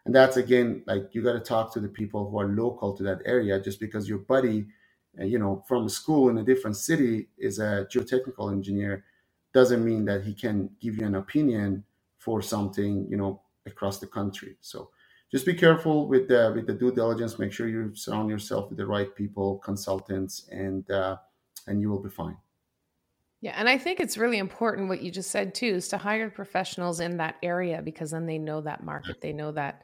And 0.06 0.14
that's 0.14 0.36
again, 0.36 0.82
like 0.86 1.08
you 1.12 1.22
got 1.22 1.32
to 1.32 1.40
talk 1.40 1.72
to 1.72 1.80
the 1.80 1.88
people 1.88 2.28
who 2.28 2.38
are 2.38 2.48
local 2.48 2.94
to 2.96 3.02
that 3.04 3.20
area 3.24 3.60
just 3.60 3.80
because 3.80 4.08
your 4.08 4.18
buddy 4.18 4.66
uh, 5.20 5.24
you 5.24 5.38
know, 5.38 5.62
from 5.68 5.88
school 5.88 6.28
in 6.28 6.38
a 6.38 6.44
different 6.44 6.76
city 6.76 7.28
is 7.38 7.58
a 7.58 7.86
geotechnical 7.92 8.52
engineer 8.52 9.04
doesn't 9.52 9.84
mean 9.84 10.04
that 10.04 10.24
he 10.24 10.34
can 10.34 10.68
give 10.80 10.96
you 10.96 11.06
an 11.06 11.14
opinion 11.14 11.84
for 12.18 12.42
something, 12.42 13.06
you 13.08 13.16
know, 13.16 13.40
across 13.66 14.00
the 14.00 14.06
country. 14.06 14.56
So 14.60 14.90
just 15.34 15.46
be 15.46 15.54
careful 15.54 16.06
with 16.06 16.28
the 16.28 16.52
with 16.54 16.68
the 16.68 16.72
due 16.72 16.92
diligence. 16.92 17.40
Make 17.40 17.50
sure 17.50 17.66
you 17.66 17.92
surround 17.96 18.30
yourself 18.30 18.68
with 18.68 18.78
the 18.78 18.86
right 18.86 19.12
people, 19.16 19.58
consultants, 19.58 20.46
and 20.52 20.88
uh, 20.88 21.16
and 21.66 21.80
you 21.80 21.90
will 21.90 21.98
be 21.98 22.08
fine. 22.08 22.36
Yeah, 23.40 23.54
and 23.56 23.68
I 23.68 23.76
think 23.76 23.98
it's 23.98 24.16
really 24.16 24.38
important 24.38 24.88
what 24.88 25.02
you 25.02 25.10
just 25.10 25.32
said 25.32 25.52
too 25.52 25.66
is 25.66 25.88
to 25.88 25.98
hire 25.98 26.30
professionals 26.30 27.00
in 27.00 27.16
that 27.16 27.34
area 27.42 27.82
because 27.82 28.12
then 28.12 28.26
they 28.26 28.38
know 28.38 28.60
that 28.60 28.84
market, 28.84 29.20
they 29.20 29.32
know 29.32 29.50
that 29.50 29.82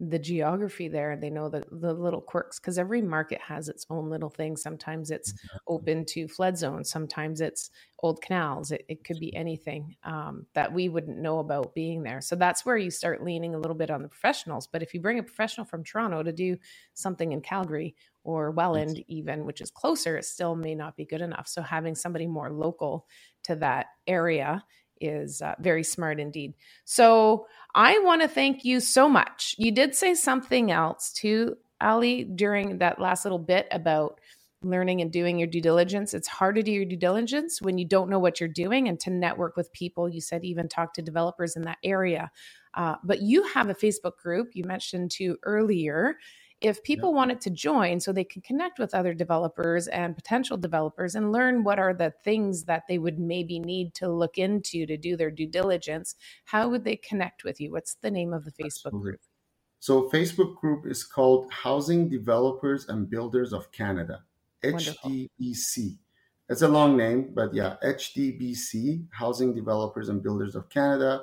the 0.00 0.18
geography 0.18 0.86
there 0.86 1.16
they 1.16 1.28
know 1.28 1.48
the, 1.48 1.64
the 1.72 1.92
little 1.92 2.20
quirks 2.20 2.60
because 2.60 2.78
every 2.78 3.02
market 3.02 3.40
has 3.40 3.68
its 3.68 3.84
own 3.90 4.08
little 4.08 4.30
thing. 4.30 4.56
Sometimes 4.56 5.10
it's 5.10 5.34
open 5.66 6.04
to 6.06 6.28
flood 6.28 6.56
zones 6.56 6.88
sometimes 6.90 7.40
it's 7.40 7.70
old 8.00 8.22
canals 8.22 8.70
it, 8.70 8.84
it 8.88 9.02
could 9.02 9.18
be 9.18 9.34
anything 9.34 9.96
um, 10.04 10.46
that 10.54 10.72
we 10.72 10.88
wouldn't 10.88 11.18
know 11.18 11.40
about 11.40 11.74
being 11.74 12.02
there. 12.02 12.20
So 12.20 12.36
that's 12.36 12.64
where 12.64 12.76
you 12.76 12.90
start 12.90 13.24
leaning 13.24 13.54
a 13.54 13.58
little 13.58 13.76
bit 13.76 13.90
on 13.90 14.02
the 14.02 14.08
professionals. 14.08 14.68
But 14.68 14.82
if 14.82 14.94
you 14.94 15.00
bring 15.00 15.18
a 15.18 15.22
professional 15.22 15.66
from 15.66 15.82
toronto 15.82 16.22
to 16.22 16.32
do 16.32 16.56
something 16.94 17.32
in 17.32 17.40
calgary 17.40 17.96
or 18.24 18.50
welland 18.50 19.02
even 19.08 19.44
which 19.44 19.60
is 19.60 19.70
closer 19.70 20.16
it 20.16 20.24
still 20.24 20.54
may 20.54 20.74
not 20.74 20.96
be 20.96 21.04
good 21.04 21.20
enough. 21.20 21.48
So 21.48 21.60
having 21.62 21.96
somebody 21.96 22.26
more 22.26 22.50
local 22.50 23.06
to 23.44 23.56
that 23.56 23.86
area 24.06 24.64
is 25.00 25.42
uh, 25.42 25.54
very 25.60 25.82
smart 25.82 26.20
indeed. 26.20 26.54
So 26.84 27.46
I 27.74 27.98
want 28.00 28.22
to 28.22 28.28
thank 28.28 28.64
you 28.64 28.80
so 28.80 29.08
much. 29.08 29.54
You 29.58 29.70
did 29.70 29.94
say 29.94 30.14
something 30.14 30.70
else 30.70 31.12
too, 31.12 31.56
Ali, 31.80 32.24
during 32.24 32.78
that 32.78 33.00
last 33.00 33.24
little 33.24 33.38
bit 33.38 33.68
about 33.70 34.20
learning 34.62 35.00
and 35.00 35.12
doing 35.12 35.38
your 35.38 35.46
due 35.46 35.60
diligence. 35.60 36.14
It's 36.14 36.26
hard 36.26 36.56
to 36.56 36.62
do 36.62 36.72
your 36.72 36.84
due 36.84 36.96
diligence 36.96 37.62
when 37.62 37.78
you 37.78 37.84
don't 37.84 38.10
know 38.10 38.18
what 38.18 38.40
you're 38.40 38.48
doing 38.48 38.88
and 38.88 38.98
to 39.00 39.10
network 39.10 39.56
with 39.56 39.72
people. 39.72 40.08
You 40.08 40.20
said 40.20 40.44
even 40.44 40.68
talk 40.68 40.94
to 40.94 41.02
developers 41.02 41.54
in 41.54 41.62
that 41.62 41.78
area. 41.84 42.30
Uh, 42.74 42.96
but 43.04 43.22
you 43.22 43.44
have 43.48 43.70
a 43.70 43.74
Facebook 43.74 44.16
group 44.16 44.50
you 44.54 44.64
mentioned 44.64 45.10
to 45.12 45.36
earlier 45.44 46.16
if 46.60 46.82
people 46.82 47.14
wanted 47.14 47.40
to 47.40 47.50
join 47.50 48.00
so 48.00 48.12
they 48.12 48.24
can 48.24 48.42
connect 48.42 48.78
with 48.78 48.94
other 48.94 49.14
developers 49.14 49.86
and 49.88 50.16
potential 50.16 50.56
developers 50.56 51.14
and 51.14 51.30
learn 51.30 51.62
what 51.62 51.78
are 51.78 51.94
the 51.94 52.12
things 52.24 52.64
that 52.64 52.82
they 52.88 52.98
would 52.98 53.18
maybe 53.18 53.60
need 53.60 53.94
to 53.94 54.08
look 54.08 54.38
into 54.38 54.84
to 54.84 54.96
do 54.96 55.16
their 55.16 55.30
due 55.30 55.46
diligence 55.46 56.16
how 56.44 56.68
would 56.68 56.84
they 56.84 56.96
connect 56.96 57.44
with 57.44 57.60
you? 57.60 57.70
What's 57.70 57.94
the 57.94 58.10
name 58.10 58.32
of 58.32 58.44
the 58.44 58.50
facebook 58.50 58.86
Absolutely. 58.86 59.02
group? 59.02 59.20
So 59.80 60.08
facebook 60.10 60.56
group 60.56 60.86
is 60.86 61.04
called 61.04 61.52
housing 61.52 62.08
developers 62.08 62.88
and 62.88 63.08
builders 63.08 63.52
of 63.52 63.70
canada 63.70 64.24
Wonderful. 64.64 65.10
hdbc 65.10 65.96
it's 66.48 66.62
a 66.62 66.68
long 66.68 66.96
name 66.96 67.30
but 67.34 67.54
yeah 67.54 67.76
hdbc 67.84 69.06
housing 69.10 69.54
developers 69.54 70.08
and 70.08 70.22
builders 70.22 70.56
of 70.56 70.68
canada. 70.68 71.22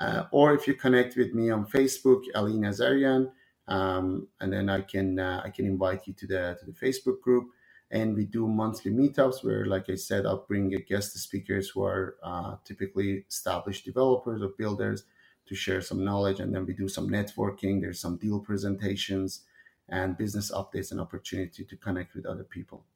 Uh, 0.00 0.24
or 0.32 0.54
if 0.54 0.66
you 0.66 0.74
connect 0.74 1.16
with 1.16 1.34
me 1.34 1.50
on 1.50 1.66
facebook 1.66 2.22
ali 2.34 2.54
nazarian 2.54 3.30
um, 3.68 4.28
and 4.40 4.52
then 4.52 4.68
I 4.68 4.80
can 4.82 5.18
uh, 5.18 5.42
I 5.44 5.50
can 5.50 5.66
invite 5.66 6.06
you 6.06 6.12
to 6.14 6.26
the 6.26 6.56
to 6.58 6.66
the 6.66 6.72
Facebook 6.72 7.20
group. 7.20 7.48
And 7.90 8.16
we 8.16 8.24
do 8.24 8.48
monthly 8.48 8.90
meetups 8.90 9.44
where, 9.44 9.66
like 9.66 9.90
I 9.90 9.96
said, 9.96 10.24
I'll 10.24 10.46
bring 10.48 10.74
a 10.74 10.80
guest 10.80 11.12
speakers 11.18 11.68
who 11.68 11.84
are 11.84 12.16
uh, 12.22 12.56
typically 12.64 13.26
established 13.28 13.84
developers 13.84 14.40
or 14.42 14.48
builders 14.56 15.04
to 15.46 15.54
share 15.54 15.82
some 15.82 16.02
knowledge. 16.02 16.40
And 16.40 16.54
then 16.54 16.64
we 16.64 16.72
do 16.72 16.88
some 16.88 17.10
networking. 17.10 17.82
There's 17.82 18.00
some 18.00 18.16
deal 18.16 18.40
presentations 18.40 19.42
and 19.90 20.16
business 20.16 20.50
updates 20.50 20.90
and 20.90 21.00
opportunity 21.00 21.64
to 21.64 21.76
connect 21.76 22.14
with 22.14 22.24
other 22.24 22.44
people. 22.44 22.86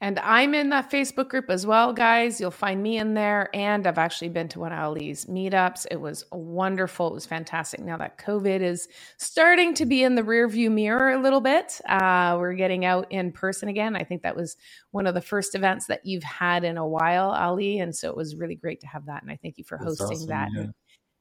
And 0.00 0.18
I'm 0.18 0.54
in 0.54 0.70
that 0.70 0.90
Facebook 0.90 1.28
group 1.28 1.50
as 1.50 1.66
well, 1.66 1.92
guys. 1.92 2.40
You'll 2.40 2.50
find 2.50 2.82
me 2.82 2.98
in 2.98 3.14
there. 3.14 3.48
And 3.54 3.86
I've 3.86 3.98
actually 3.98 4.28
been 4.28 4.48
to 4.48 4.60
one 4.60 4.72
of 4.72 4.78
Ali's 4.78 5.26
meetups. 5.26 5.86
It 5.90 6.00
was 6.00 6.24
wonderful. 6.32 7.08
It 7.08 7.14
was 7.14 7.26
fantastic. 7.26 7.80
Now 7.80 7.96
that 7.98 8.18
COVID 8.18 8.60
is 8.60 8.88
starting 9.18 9.74
to 9.74 9.86
be 9.86 10.02
in 10.02 10.14
the 10.14 10.22
rearview 10.22 10.70
mirror 10.70 11.10
a 11.10 11.20
little 11.20 11.40
bit, 11.40 11.80
uh, 11.88 12.36
we're 12.38 12.54
getting 12.54 12.84
out 12.84 13.06
in 13.10 13.32
person 13.32 13.68
again. 13.68 13.96
I 13.96 14.04
think 14.04 14.22
that 14.22 14.36
was 14.36 14.56
one 14.90 15.06
of 15.06 15.14
the 15.14 15.20
first 15.20 15.54
events 15.54 15.86
that 15.86 16.04
you've 16.04 16.24
had 16.24 16.64
in 16.64 16.76
a 16.76 16.86
while, 16.86 17.30
Ali. 17.30 17.78
And 17.78 17.94
so 17.94 18.10
it 18.10 18.16
was 18.16 18.36
really 18.36 18.56
great 18.56 18.80
to 18.80 18.86
have 18.86 19.06
that. 19.06 19.22
And 19.22 19.30
I 19.30 19.38
thank 19.42 19.58
you 19.58 19.64
for 19.64 19.78
That's 19.78 20.00
hosting 20.00 20.18
awesome, 20.18 20.28
that. 20.28 20.48
Yeah 20.54 20.66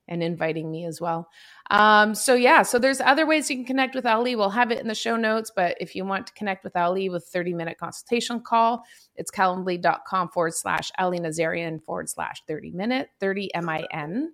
and 0.07 0.21
inviting 0.21 0.69
me 0.69 0.85
as 0.85 0.99
well. 0.99 1.29
Um, 1.71 2.13
so 2.13 2.35
yeah, 2.35 2.61
so 2.61 2.77
there's 2.77 2.99
other 2.99 3.25
ways 3.25 3.49
you 3.49 3.55
can 3.55 3.65
connect 3.65 3.95
with 3.95 4.05
Ali. 4.05 4.35
We'll 4.35 4.49
have 4.49 4.71
it 4.71 4.79
in 4.79 4.87
the 4.87 4.95
show 4.95 5.15
notes, 5.15 5.51
but 5.55 5.77
if 5.79 5.95
you 5.95 6.05
want 6.05 6.27
to 6.27 6.33
connect 6.33 6.63
with 6.63 6.75
Ali 6.75 7.09
with 7.09 7.25
30 7.25 7.53
minute 7.53 7.77
consultation 7.77 8.41
call, 8.41 8.83
it's 9.15 9.31
calendly.com 9.31 10.29
forward 10.29 10.53
slash 10.53 10.91
Ali 10.97 11.19
Nazarian 11.19 11.83
forward 11.83 12.09
slash 12.09 12.43
30 12.47 12.71
minute, 12.71 13.09
30 13.19 13.55
M-I-N. 13.55 14.31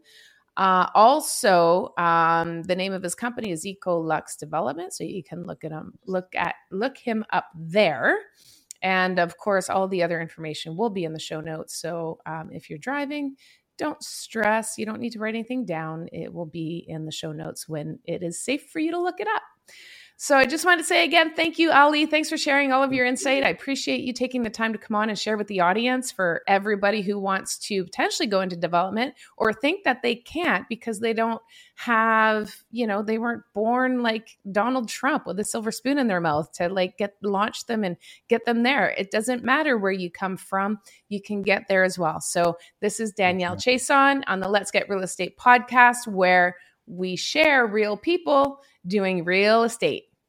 Uh, 0.58 0.90
also, 0.94 1.94
um, 1.98 2.64
the 2.64 2.76
name 2.76 2.92
of 2.92 3.02
his 3.02 3.16
company 3.16 3.52
is 3.52 3.66
Eco 3.66 3.98
Lux 3.98 4.36
Development, 4.36 4.92
so 4.92 5.06
you 5.06 5.24
can 5.24 5.44
look 5.44 5.64
at 5.64 5.72
him, 5.72 5.94
look 6.06 6.36
at, 6.36 6.56
look 6.72 6.98
him 6.98 7.24
up 7.32 7.46
there. 7.56 8.18
And 8.82 9.20
of 9.20 9.38
course, 9.38 9.70
all 9.70 9.88
the 9.88 10.04
other 10.04 10.22
information 10.22 10.76
will 10.76 10.90
be 10.90 11.04
in 11.04 11.14
the 11.14 11.20
show 11.20 11.42
notes. 11.42 11.80
So 11.80 12.20
um, 12.26 12.50
if 12.52 12.70
you're 12.70 12.80
driving, 12.80 13.36
don't 13.80 14.04
stress. 14.04 14.78
You 14.78 14.86
don't 14.86 15.00
need 15.00 15.14
to 15.14 15.20
write 15.20 15.34
anything 15.34 15.66
down. 15.66 16.08
It 16.12 16.32
will 16.32 16.46
be 16.46 16.86
in 16.88 17.06
the 17.06 17.12
show 17.12 17.32
notes 17.32 17.68
when 17.68 17.98
it 18.06 18.22
is 18.22 18.40
safe 18.40 18.70
for 18.70 18.80
you 18.80 18.92
to 18.92 19.02
look 19.02 19.20
it 19.20 19.28
up. 19.28 19.42
So 20.22 20.36
I 20.36 20.46
just 20.46 20.66
wanted 20.66 20.80
to 20.80 20.84
say 20.84 21.06
again, 21.06 21.34
thank 21.34 21.60
you, 21.60 21.72
Ali. 21.72 22.06
Thanks 22.06 22.28
for 22.28 22.38
sharing 22.38 22.74
all 22.74 22.84
of 22.84 22.92
your 22.92 23.06
insight. 23.06 23.42
I 23.42 23.48
appreciate 23.48 24.02
you 24.02 24.12
taking 24.12 24.44
the 24.44 24.50
time 24.50 24.74
to 24.74 24.78
come 24.78 24.96
on 24.96 25.08
and 25.08 25.18
share 25.18 25.38
with 25.38 25.48
the 25.48 25.62
audience 25.62 26.12
for 26.12 26.42
everybody 26.46 27.02
who 27.02 27.18
wants 27.18 27.58
to 27.70 27.86
potentially 27.86 28.28
go 28.28 28.42
into 28.42 28.58
development 28.58 29.14
or 29.38 29.54
think 29.54 29.86
that 29.86 30.02
they 30.02 30.16
can't 30.16 30.68
because 30.68 31.00
they 31.00 31.14
don't 31.14 31.42
have, 31.76 32.54
you 32.70 32.86
know, 32.86 33.02
they 33.02 33.18
weren't 33.18 33.44
born 33.54 34.04
like 34.04 34.38
Donald 34.52 34.90
Trump 34.90 35.26
with 35.26 35.40
a 35.40 35.46
silver 35.46 35.72
spoon 35.72 35.98
in 35.98 36.08
their 36.08 36.20
mouth 36.20 36.52
to 36.52 36.68
like 36.68 36.98
get 36.98 37.16
launch 37.24 37.68
them 37.68 37.86
and 37.86 37.96
get 38.28 38.44
them 38.44 38.64
there. 38.64 38.90
It 38.90 39.12
doesn't 39.12 39.46
matter 39.46 39.78
where 39.78 39.94
you 39.94 40.12
come 40.12 40.36
from, 40.36 40.80
you 41.08 41.22
can 41.22 41.44
get 41.44 41.70
there 41.70 41.86
as 41.86 41.98
well. 41.98 42.20
So 42.20 42.58
this 42.82 43.00
is 43.00 43.14
Danielle 43.14 43.56
Chiasson 43.56 44.24
on 44.28 44.42
the 44.42 44.50
Let's 44.50 44.72
Get 44.72 44.90
Real 44.90 45.02
Estate 45.02 45.38
podcast 45.38 46.08
where 46.08 46.58
we 46.88 47.16
share 47.16 47.66
real 47.66 47.96
people 47.96 48.60
doing 48.86 49.24
real 49.24 49.64
estate. 49.64 50.09